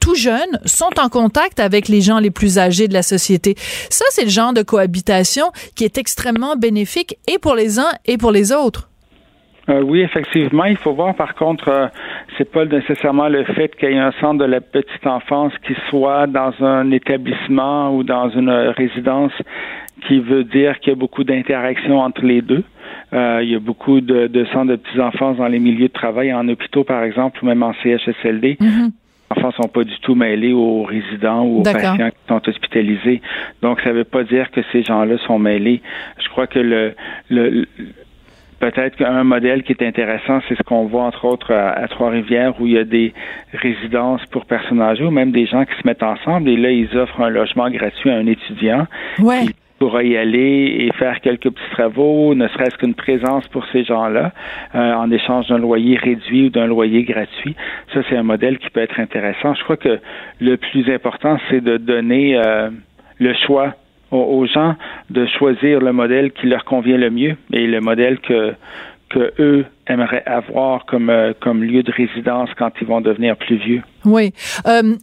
tout 0.08 0.14
jeunes 0.14 0.58
sont 0.64 0.98
en 0.98 1.10
contact 1.10 1.60
avec 1.60 1.86
les 1.88 2.00
gens 2.00 2.18
les 2.18 2.30
plus 2.30 2.58
âgés 2.58 2.88
de 2.88 2.94
la 2.94 3.02
société. 3.02 3.54
Ça, 3.90 4.06
c'est 4.08 4.24
le 4.24 4.30
genre 4.30 4.54
de 4.54 4.62
cohabitation 4.62 5.46
qui 5.76 5.84
est 5.84 5.98
extrêmement 5.98 6.56
bénéfique 6.56 7.16
et 7.30 7.38
pour 7.38 7.54
les 7.54 7.78
uns 7.78 7.92
et 8.06 8.16
pour 8.16 8.32
les 8.32 8.50
autres. 8.50 8.88
Euh, 9.68 9.82
oui, 9.82 10.00
effectivement. 10.00 10.64
Il 10.64 10.78
faut 10.78 10.94
voir, 10.94 11.14
par 11.14 11.34
contre, 11.34 11.68
euh, 11.68 11.86
c'est 12.38 12.50
pas 12.50 12.64
nécessairement 12.64 13.28
le 13.28 13.44
fait 13.44 13.76
qu'il 13.76 13.90
y 13.90 13.92
ait 13.92 13.98
un 13.98 14.14
centre 14.18 14.38
de 14.38 14.46
la 14.46 14.62
petite 14.62 15.06
enfance 15.06 15.52
qui 15.66 15.74
soit 15.90 16.26
dans 16.26 16.54
un 16.62 16.90
établissement 16.90 17.94
ou 17.94 18.02
dans 18.02 18.30
une 18.30 18.48
résidence 18.50 19.32
qui 20.06 20.20
veut 20.20 20.44
dire 20.44 20.80
qu'il 20.80 20.88
y 20.88 20.96
a 20.96 20.98
beaucoup 20.98 21.24
d'interactions 21.24 22.00
entre 22.00 22.24
les 22.24 22.40
deux. 22.40 22.64
Euh, 23.12 23.40
il 23.42 23.50
y 23.50 23.54
a 23.54 23.60
beaucoup 23.60 24.00
de, 24.00 24.46
centres 24.54 24.70
de 24.70 24.76
petits 24.76 25.00
enfants 25.00 25.34
dans 25.34 25.48
les 25.48 25.58
milieux 25.58 25.88
de 25.88 25.92
travail, 25.92 26.32
en 26.32 26.48
hôpitaux, 26.48 26.84
par 26.84 27.02
exemple, 27.02 27.40
ou 27.42 27.46
même 27.46 27.62
en 27.62 27.74
CHSLD. 27.82 28.56
Mm-hmm 28.58 28.90
enfants 29.30 29.50
sont 29.52 29.68
pas 29.68 29.84
du 29.84 29.98
tout 30.00 30.14
mêlés 30.14 30.52
aux 30.52 30.84
résidents 30.84 31.42
ou 31.44 31.60
aux 31.60 31.62
patients 31.62 32.10
qui 32.10 32.28
sont 32.28 32.48
hospitalisés. 32.48 33.20
Donc, 33.62 33.80
ça 33.80 33.90
ne 33.90 33.94
veut 33.94 34.04
pas 34.04 34.24
dire 34.24 34.50
que 34.50 34.60
ces 34.72 34.82
gens-là 34.82 35.18
sont 35.26 35.38
mêlés. 35.38 35.82
Je 36.22 36.28
crois 36.28 36.46
que 36.46 36.58
le, 36.58 36.94
le 37.28 37.66
peut-être 38.60 38.96
qu'un 38.96 39.24
modèle 39.24 39.62
qui 39.62 39.72
est 39.72 39.82
intéressant, 39.86 40.40
c'est 40.48 40.56
ce 40.56 40.62
qu'on 40.62 40.86
voit 40.86 41.04
entre 41.04 41.24
autres 41.24 41.52
à, 41.52 41.86
Trois-Rivières 41.88 42.60
où 42.60 42.66
il 42.66 42.72
y 42.72 42.78
a 42.78 42.84
des 42.84 43.12
résidences 43.52 44.24
pour 44.26 44.46
personnes 44.46 44.80
âgées 44.80 45.04
ou 45.04 45.10
même 45.10 45.30
des 45.30 45.46
gens 45.46 45.64
qui 45.64 45.74
se 45.80 45.86
mettent 45.86 46.02
ensemble 46.02 46.48
et 46.48 46.56
là, 46.56 46.70
ils 46.70 46.96
offrent 46.96 47.20
un 47.20 47.28
logement 47.28 47.70
gratuit 47.70 48.10
à 48.10 48.16
un 48.16 48.26
étudiant. 48.26 48.86
Ouais 49.20 49.46
pourra 49.78 50.02
y 50.02 50.16
aller 50.16 50.76
et 50.80 50.92
faire 50.98 51.20
quelques 51.20 51.50
petits 51.50 51.70
travaux, 51.70 52.34
ne 52.34 52.48
serait-ce 52.48 52.76
qu'une 52.76 52.94
présence 52.94 53.46
pour 53.48 53.64
ces 53.72 53.84
gens-là, 53.84 54.32
euh, 54.74 54.92
en 54.94 55.10
échange 55.10 55.48
d'un 55.48 55.58
loyer 55.58 55.96
réduit 55.96 56.46
ou 56.46 56.50
d'un 56.50 56.66
loyer 56.66 57.04
gratuit. 57.04 57.54
Ça, 57.94 58.00
c'est 58.08 58.16
un 58.16 58.22
modèle 58.22 58.58
qui 58.58 58.70
peut 58.70 58.80
être 58.80 59.00
intéressant. 59.00 59.54
Je 59.54 59.62
crois 59.64 59.76
que 59.76 59.98
le 60.40 60.56
plus 60.56 60.92
important, 60.92 61.38
c'est 61.48 61.62
de 61.62 61.76
donner 61.76 62.36
euh, 62.36 62.70
le 63.18 63.34
choix 63.46 63.74
aux, 64.10 64.46
gens 64.46 64.74
de 65.10 65.26
choisir 65.26 65.80
le 65.80 65.92
modèle 65.92 66.32
qui 66.32 66.46
leur 66.46 66.64
convient 66.64 66.96
le 66.96 67.10
mieux 67.10 67.36
et 67.52 67.66
le 67.66 67.80
modèle 67.80 68.18
que 68.20 68.54
que 69.10 69.32
eux 69.38 69.64
aimeraient 69.88 70.24
avoir 70.26 70.86
comme 70.86 71.10
euh, 71.10 71.32
comme 71.40 71.62
lieu 71.62 71.82
de 71.82 71.92
résidence 71.92 72.50
quand 72.58 72.70
ils 72.80 72.86
vont 72.86 73.00
devenir 73.00 73.36
plus 73.36 73.56
vieux? 73.56 73.82
Oui. 74.04 74.32
Euh, 74.66 74.94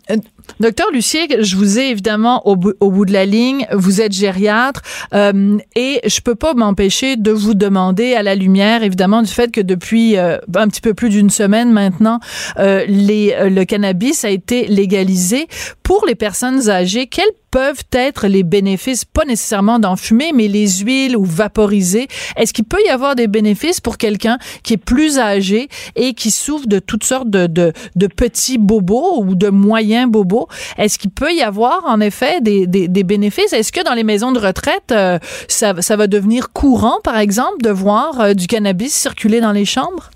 Docteur 0.60 0.88
Lucier, 0.92 1.28
je 1.42 1.56
vous 1.58 1.80
ai 1.80 1.90
évidemment 1.90 2.48
au, 2.48 2.56
bout 2.56 3.06
de 3.06 3.12
la 3.12 3.26
ligne. 3.26 3.68
Vous 3.72 4.02
êtes 4.02 4.14
gériatre 4.14 4.82
euh, 5.14 5.58
et 5.76 6.00
je 6.06 6.22
peux 6.22 6.36
pas 6.36 6.54
m'empêcher 6.54 7.18
de 7.18 7.32
vous 7.32 7.56
demander, 7.56 8.14
à 8.14 8.24
la 8.24 8.36
lumière 8.36 8.84
évidemment 8.84 9.22
du 9.22 9.32
fait 9.32 9.52
que 9.52 9.62
depuis 9.62 10.18
euh, 10.18 10.38
un 10.56 10.68
petit 10.68 10.82
peu 10.82 10.94
plus 10.94 11.10
d'une 11.10 11.30
semaine 11.30 11.72
maintenant, 11.72 12.20
euh, 12.58 12.86
euh, 12.88 13.50
le 13.50 13.64
cannabis 13.66 14.24
a 14.24 14.30
été 14.30 14.68
légalisé 14.68 15.48
pour 15.84 16.06
les 16.08 16.16
personnes 16.16 16.70
âgées. 16.70 17.08
Quels 17.08 17.26
peuvent 17.56 17.86
être 17.94 18.28
les 18.28 18.44
bénéfices, 18.44 19.06
pas 19.06 19.24
nécessairement 19.24 19.80
d'en 19.80 19.96
fumer, 19.96 20.32
mais 20.34 20.50
les 20.50 20.68
huiles 20.80 21.16
ou 21.16 21.24
vaporiser. 21.24 22.10
Est-ce 22.36 22.52
qu'il 22.52 22.66
peut 22.66 22.82
y 22.86 22.90
avoir 22.90 23.16
des 23.16 23.28
bénéfices 23.28 23.80
pour 23.80 23.98
quelqu'un 23.98 24.38
qui 24.62 24.75
est 24.76 24.84
plus 24.84 25.20
âgé 25.20 25.68
et 25.96 26.14
qui 26.14 26.32
souffre 26.32 26.68
de 26.68 26.80
toutes 26.80 27.04
sortes 27.04 27.30
de, 27.30 27.48
de, 27.48 27.74
de 27.96 28.08
petits 28.08 28.58
bobos 28.58 29.24
ou 29.24 29.36
de 29.36 29.50
moyens 29.50 30.10
bobos? 30.10 30.48
Est-ce 30.78 31.00
qu'il 31.00 31.12
peut 31.12 31.34
y 31.34 31.42
avoir, 31.42 31.86
en 31.86 32.00
effet, 32.00 32.42
des, 32.42 32.68
des, 32.68 33.04
bénéfices? 33.04 33.54
Est-ce 33.54 33.72
que 33.72 33.84
dans 33.84 33.94
les 33.94 34.04
maisons 34.04 34.32
de 34.32 34.40
retraite, 34.40 34.92
euh, 34.92 35.20
ça, 35.48 35.82
ça, 35.82 35.96
va 35.96 36.08
devenir 36.08 36.52
courant, 36.54 37.00
par 37.04 37.18
exemple, 37.18 37.62
de 37.64 37.70
voir 37.70 38.20
euh, 38.20 38.34
du 38.34 38.48
cannabis 38.48 38.94
circuler 38.94 39.42
dans 39.42 39.52
les 39.52 39.66
chambres? 39.66 40.10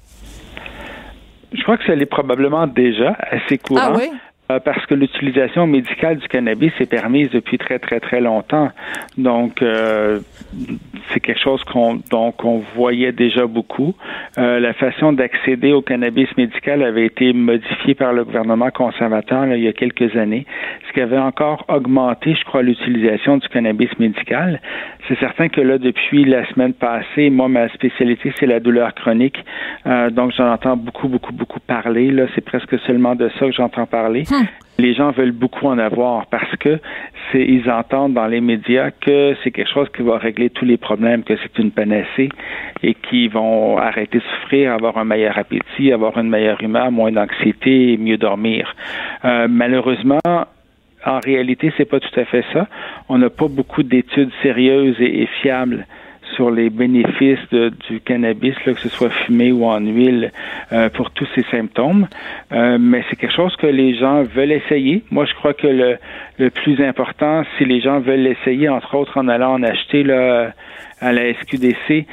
Je 1.52 1.62
crois 1.64 1.78
que 1.78 1.86
ça 1.86 1.96
l'est 1.96 2.06
probablement 2.06 2.68
déjà 2.68 3.18
assez 3.32 3.58
courant. 3.58 3.82
Ah 3.84 3.94
oui? 3.96 4.10
Euh, 4.52 4.60
parce 4.60 4.86
que 4.86 4.96
l'utilisation 4.96 5.68
médicale 5.68 6.18
du 6.18 6.28
cannabis 6.28 6.72
est 6.80 6.90
permise 6.90 7.30
depuis 7.32 7.58
très 7.58 7.80
très 7.80 8.00
très 8.00 8.22
longtemps. 8.22 8.70
Donc 9.18 9.62
euh, 9.62 10.20
c'est 11.14 11.20
quelque 11.20 11.42
chose 11.42 11.64
qu'on 11.66 11.96
donc 12.10 12.44
on 12.44 12.64
voyait 12.76 13.12
déjà 13.12 13.46
beaucoup. 13.46 13.96
Euh, 14.38 14.60
la 14.60 14.74
façon 14.74 15.14
d'accéder 15.14 15.72
au 15.72 15.82
cannabis 15.82 16.30
médical 16.38 16.84
avait 16.84 17.06
été 17.06 17.34
modifiée 17.34 17.96
par 17.96 18.14
le 18.14 18.24
gouvernement 18.24 18.70
conservateur 18.72 19.46
il 19.48 19.64
y 19.64 19.68
a 19.68 19.74
quelques 19.74 20.16
années, 20.16 20.46
ce 20.88 20.94
qui 20.94 21.02
avait 21.02 21.18
encore 21.18 21.66
augmenté, 21.68 22.36
je 22.36 22.44
crois, 22.46 22.62
l'utilisation 22.62 23.38
du 23.38 23.48
cannabis 23.50 23.90
médical. 24.00 24.60
C'est 25.08 25.18
certain 25.20 25.50
que 25.50 25.62
là, 25.62 25.78
depuis 25.78 26.26
la 26.26 26.48
semaine 26.50 26.74
passée, 26.74 27.30
moi, 27.30 27.48
ma 27.48 27.70
spécialité, 27.70 28.34
c'est 28.40 28.46
la 28.46 28.60
douleur 28.60 28.94
chronique. 28.94 29.38
Euh, 29.86 30.10
donc, 30.10 30.32
j'en 30.38 30.52
entends 30.52 30.78
beaucoup, 30.78 31.08
beaucoup, 31.08 31.34
beaucoup 31.34 31.60
parler. 31.60 32.12
Là, 32.12 32.26
c'est 32.36 32.44
presque 32.46 32.78
seulement 32.86 33.16
de 33.16 33.30
ça 33.40 33.46
que 33.48 33.52
j'entends 33.52 33.86
parler. 33.86 34.24
Les 34.80 34.94
gens 34.94 35.12
veulent 35.12 35.34
beaucoup 35.34 35.68
en 35.68 35.78
avoir 35.78 36.28
parce 36.28 36.56
que 36.56 36.80
c'est, 37.32 37.44
ils 37.44 37.70
entendent 37.70 38.14
dans 38.14 38.28
les 38.28 38.40
médias 38.40 38.92
que 38.92 39.36
c'est 39.44 39.52
quelque 39.52 39.70
chose 39.70 39.90
qui 39.94 40.04
va 40.04 40.18
régler 40.18 40.50
tous 40.50 40.64
les 40.64 40.78
problèmes, 40.78 41.24
que 41.24 41.36
c'est 41.36 41.60
une 41.60 41.72
panacée 41.72 42.30
et 42.82 42.94
qu'ils 42.94 43.30
vont 43.30 43.78
arrêter 43.78 44.20
de 44.20 44.24
souffrir, 44.24 44.72
avoir 44.72 44.98
un 44.98 45.04
meilleur 45.04 45.38
appétit, 45.38 45.92
avoir 45.92 46.18
une 46.18 46.30
meilleure 46.30 46.64
humeur, 46.64 46.94
moins 46.94 47.12
d'anxiété, 47.12 47.98
mieux 47.98 48.16
dormir. 48.16 48.74
Euh, 49.26 49.48
malheureusement, 49.50 50.20
en 51.06 51.20
réalité, 51.20 51.74
c'est 51.76 51.84
pas 51.86 52.00
tout 52.00 52.18
à 52.18 52.24
fait 52.24 52.46
ça. 52.54 52.68
On 53.10 53.18
n'a 53.18 53.30
pas 53.30 53.50
beaucoup 53.50 53.84
d'études 53.84 54.32
sérieuses 54.42 54.96
et, 55.02 55.28
fiables 55.42 55.86
sur 56.36 56.52
les 56.52 56.70
bénéfices 56.70 57.40
du 57.52 58.00
cannabis, 58.02 58.56
là, 58.66 58.74
que 58.74 58.80
ce 58.80 58.90
soit 58.90 59.10
fumé 59.10 59.52
ou 59.52 59.66
en 59.66 59.80
huile, 59.80 60.32
euh, 60.72 60.90
pour 60.90 61.12
tous 61.12 61.28
ces 61.36 61.44
symptômes. 61.52 62.08
Euh, 62.52 62.78
mais 62.80 63.04
c'est 63.10 63.16
quelque 63.16 63.36
chose 63.36 63.56
que 63.56 63.68
les 63.68 63.96
gens 63.96 64.24
veulent 64.24 64.52
essayer. 64.52 65.04
Moi, 65.12 65.26
je 65.26 65.34
crois 65.36 65.54
que 65.54 65.68
le, 65.68 65.98
le 66.38 66.50
plus 66.50 66.82
important, 66.84 67.44
si 67.58 67.66
les 67.66 67.82
gens 67.82 68.00
veulent 68.00 68.22
l'essayer, 68.22 68.70
entre 68.70 68.96
autres 68.96 69.18
en 69.18 69.28
allant 69.28 69.54
en 69.54 69.64
acheter 69.64 70.04
là, 70.04 70.54
à 71.02 71.12
la 71.12 71.34
SQDC, 71.34 72.06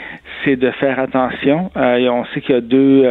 c'est 0.45 0.57
de 0.57 0.71
faire 0.73 0.99
attention. 0.99 1.71
Euh, 1.77 1.97
et 1.97 2.09
on 2.09 2.25
sait 2.27 2.41
qu'il 2.41 2.55
y 2.55 2.59
a 2.59 2.61
deux, 2.61 3.05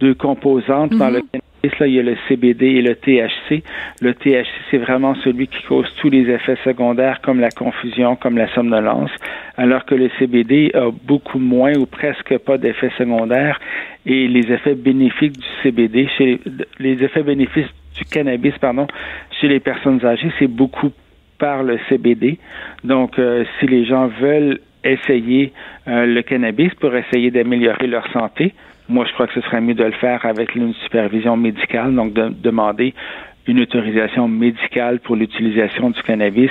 deux 0.00 0.14
composantes 0.14 0.90
dans 0.90 1.10
le 1.10 1.20
cannabis 1.20 1.47
Là, 1.64 1.86
il 1.86 1.94
y 1.94 1.98
a 1.98 2.02
le 2.02 2.16
CBD 2.28 2.66
et 2.66 2.82
le 2.82 2.94
THC. 2.94 3.62
Le 4.00 4.14
THC, 4.14 4.48
c'est 4.70 4.78
vraiment 4.78 5.14
celui 5.16 5.48
qui 5.48 5.62
cause 5.64 5.86
tous 6.00 6.08
les 6.08 6.30
effets 6.30 6.56
secondaires 6.64 7.20
comme 7.20 7.40
la 7.40 7.50
confusion, 7.50 8.16
comme 8.16 8.36
la 8.36 8.52
somnolence, 8.54 9.10
alors 9.56 9.84
que 9.84 9.94
le 9.94 10.08
CBD 10.18 10.70
a 10.74 10.90
beaucoup 10.90 11.38
moins 11.38 11.76
ou 11.76 11.86
presque 11.86 12.38
pas 12.38 12.58
d'effets 12.58 12.92
secondaires 12.96 13.58
et 14.06 14.28
les 14.28 14.52
effets 14.52 14.74
bénéfiques 14.74 15.38
du 15.38 15.46
CBD, 15.62 16.08
les, 16.78 17.02
effets 17.02 17.22
bénéfiques 17.22 17.72
du 17.96 18.04
cannabis, 18.04 18.54
pardon, 18.58 18.86
chez 19.40 19.48
les 19.48 19.60
personnes 19.60 20.04
âgées, 20.04 20.30
c'est 20.38 20.46
beaucoup 20.46 20.92
par 21.38 21.62
le 21.62 21.78
CBD. 21.88 22.38
Donc, 22.84 23.18
euh, 23.18 23.44
si 23.58 23.66
les 23.66 23.84
gens 23.84 24.08
veulent 24.20 24.60
essayer 24.84 25.52
euh, 25.86 26.06
le 26.06 26.22
cannabis 26.22 26.74
pour 26.74 26.94
essayer 26.94 27.30
d'améliorer 27.30 27.86
leur 27.86 28.10
santé, 28.12 28.54
moi, 28.88 29.04
je 29.06 29.12
crois 29.12 29.26
que 29.26 29.34
ce 29.34 29.42
serait 29.42 29.60
mieux 29.60 29.74
de 29.74 29.84
le 29.84 29.92
faire 29.92 30.24
avec 30.24 30.54
une 30.54 30.72
supervision 30.72 31.36
médicale, 31.36 31.94
donc 31.94 32.14
de 32.14 32.30
demander 32.30 32.94
une 33.46 33.60
autorisation 33.60 34.28
médicale 34.28 35.00
pour 35.00 35.16
l'utilisation 35.16 35.90
du 35.90 36.02
cannabis, 36.02 36.50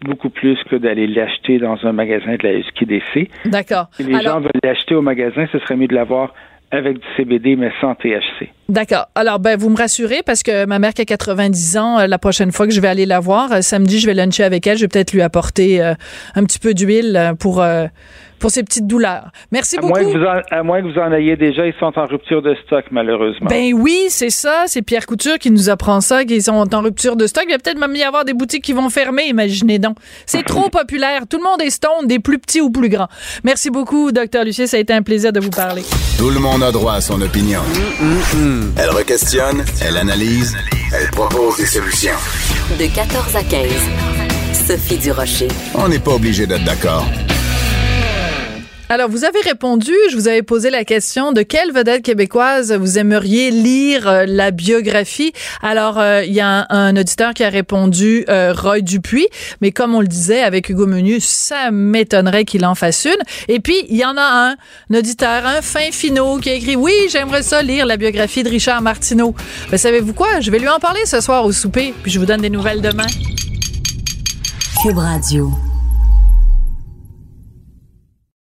beaucoup 0.00 0.30
plus 0.30 0.62
que 0.64 0.76
d'aller 0.76 1.06
l'acheter 1.06 1.58
dans 1.58 1.76
un 1.84 1.92
magasin 1.92 2.36
de 2.36 2.48
la 2.48 2.62
SQDC. 2.62 3.30
D'accord. 3.46 3.88
Si 3.92 4.04
les 4.04 4.20
gens 4.20 4.40
veulent 4.40 4.50
l'acheter 4.62 4.94
au 4.94 5.02
magasin, 5.02 5.46
ce 5.50 5.58
serait 5.58 5.76
mieux 5.76 5.88
de 5.88 5.94
l'avoir 5.94 6.34
avec 6.70 6.98
du 6.98 7.06
CBD, 7.16 7.56
mais 7.56 7.70
sans 7.80 7.94
THC. 7.94 8.48
D'accord. 8.68 9.06
Alors, 9.14 9.38
ben, 9.38 9.56
vous 9.56 9.70
me 9.70 9.76
rassurez 9.76 10.22
parce 10.24 10.42
que 10.42 10.66
ma 10.66 10.78
mère 10.78 10.92
qui 10.92 11.02
a 11.02 11.04
90 11.04 11.76
ans, 11.76 11.98
euh, 12.00 12.06
la 12.06 12.18
prochaine 12.18 12.50
fois 12.50 12.66
que 12.66 12.72
je 12.72 12.80
vais 12.80 12.88
aller 12.88 13.06
la 13.06 13.20
voir, 13.20 13.52
euh, 13.52 13.60
samedi, 13.60 14.00
je 14.00 14.06
vais 14.06 14.14
luncher 14.14 14.42
avec 14.42 14.66
elle. 14.66 14.76
Je 14.76 14.82
vais 14.82 14.88
peut-être 14.88 15.12
lui 15.12 15.22
apporter 15.22 15.80
euh, 15.80 15.94
un 16.34 16.44
petit 16.44 16.58
peu 16.58 16.74
d'huile 16.74 17.34
pour 17.38 17.64
pour 18.38 18.50
ces 18.50 18.62
petites 18.62 18.86
douleurs. 18.86 19.30
Merci 19.50 19.76
beaucoup. 19.78 19.98
à 20.50 20.62
moins 20.62 20.82
que 20.82 20.92
vous 20.92 20.98
en 20.98 21.12
ayez 21.12 21.36
déjà, 21.36 21.66
ils 21.66 21.74
sont 21.78 21.92
en 21.96 22.04
rupture 22.06 22.42
de 22.42 22.54
stock, 22.66 22.84
malheureusement. 22.90 23.48
Ben 23.48 23.72
oui, 23.74 24.06
c'est 24.08 24.30
ça. 24.30 24.64
C'est 24.66 24.82
Pierre 24.82 25.06
Couture 25.06 25.38
qui 25.38 25.50
nous 25.50 25.70
apprend 25.70 26.00
ça, 26.00 26.24
qu'ils 26.24 26.42
sont 26.42 26.74
en 26.74 26.80
rupture 26.80 27.16
de 27.16 27.26
stock. 27.26 27.44
Il 27.48 27.52
va 27.52 27.58
peut-être 27.58 27.78
même 27.78 27.94
y 27.94 28.02
avoir 28.02 28.24
des 28.24 28.34
boutiques 28.34 28.64
qui 28.64 28.72
vont 28.72 28.90
fermer, 28.90 29.24
imaginez 29.24 29.78
donc. 29.78 29.96
C'est 30.26 30.42
trop 30.46 30.68
populaire. 30.68 31.22
Tout 31.28 31.38
le 31.38 31.44
monde 31.44 31.62
est 31.62 31.70
stone, 31.70 32.06
des 32.06 32.18
plus 32.18 32.38
petits 32.38 32.60
ou 32.60 32.70
plus 32.70 32.88
grands. 32.88 33.08
Merci 33.44 33.70
beaucoup, 33.70 34.12
docteur 34.12 34.44
Lucier. 34.44 34.66
Ça 34.66 34.76
a 34.76 34.80
été 34.80 34.92
un 34.92 35.02
plaisir 35.02 35.32
de 35.32 35.40
vous 35.40 35.50
parler. 35.50 35.82
Tout 36.18 36.30
le 36.30 36.40
monde 36.40 36.62
a 36.62 36.72
droit 36.72 36.94
à 36.94 37.00
son 37.00 37.20
opinion. 37.20 37.60
Elle 38.78 38.90
requestionne, 38.90 39.64
elle 39.86 39.96
analyse, 39.96 40.56
elle 40.94 41.10
propose 41.10 41.56
des 41.56 41.66
solutions. 41.66 42.16
De 42.78 42.94
14 42.94 43.36
à 43.36 43.42
15. 43.42 43.66
Sophie 44.66 44.98
Durocher. 44.98 45.48
On 45.74 45.88
n'est 45.88 45.98
pas 45.98 46.12
obligé 46.12 46.46
d'être 46.46 46.64
d'accord. 46.64 47.06
Alors, 48.88 49.10
vous 49.10 49.24
avez 49.24 49.40
répondu, 49.40 49.90
je 50.10 50.16
vous 50.16 50.28
avais 50.28 50.44
posé 50.44 50.70
la 50.70 50.84
question 50.84 51.32
de 51.32 51.42
quelle 51.42 51.72
vedette 51.72 52.02
québécoise 52.02 52.72
vous 52.72 52.98
aimeriez 52.98 53.50
lire 53.50 54.06
euh, 54.06 54.26
la 54.28 54.52
biographie. 54.52 55.32
Alors, 55.60 55.98
euh, 55.98 56.22
il 56.22 56.32
y 56.32 56.40
a 56.40 56.66
un, 56.70 56.96
auditeur 56.96 57.34
qui 57.34 57.42
a 57.42 57.48
répondu 57.48 58.24
euh, 58.28 58.54
Roy 58.56 58.82
Dupuis, 58.82 59.26
mais 59.60 59.72
comme 59.72 59.96
on 59.96 60.00
le 60.00 60.06
disait 60.06 60.40
avec 60.40 60.68
Hugo 60.68 60.86
Menu, 60.86 61.18
ça 61.18 61.72
m'étonnerait 61.72 62.44
qu'il 62.44 62.64
en 62.64 62.76
fasse 62.76 63.06
une. 63.06 63.18
Et 63.48 63.58
puis, 63.58 63.74
il 63.88 63.96
y 63.96 64.04
en 64.04 64.16
a 64.16 64.22
un, 64.22 64.50
un 64.52 64.98
auditeur, 64.98 65.44
un 65.44 65.62
fin 65.62 65.90
finot, 65.90 66.38
qui 66.38 66.50
a 66.50 66.54
écrit 66.54 66.76
Oui, 66.76 66.94
j'aimerais 67.10 67.42
ça 67.42 67.62
lire 67.62 67.86
la 67.86 67.96
biographie 67.96 68.44
de 68.44 68.48
Richard 68.48 68.82
Martineau. 68.82 69.34
Ben, 69.68 69.78
savez-vous 69.78 70.12
quoi? 70.14 70.38
Je 70.38 70.52
vais 70.52 70.60
lui 70.60 70.68
en 70.68 70.78
parler 70.78 71.04
ce 71.06 71.20
soir 71.20 71.44
au 71.44 71.50
souper, 71.50 71.92
puis 72.04 72.12
je 72.12 72.20
vous 72.20 72.26
donne 72.26 72.40
des 72.40 72.50
nouvelles 72.50 72.82
demain. 72.82 73.06
Cube 74.80 74.98
Radio. 74.98 75.50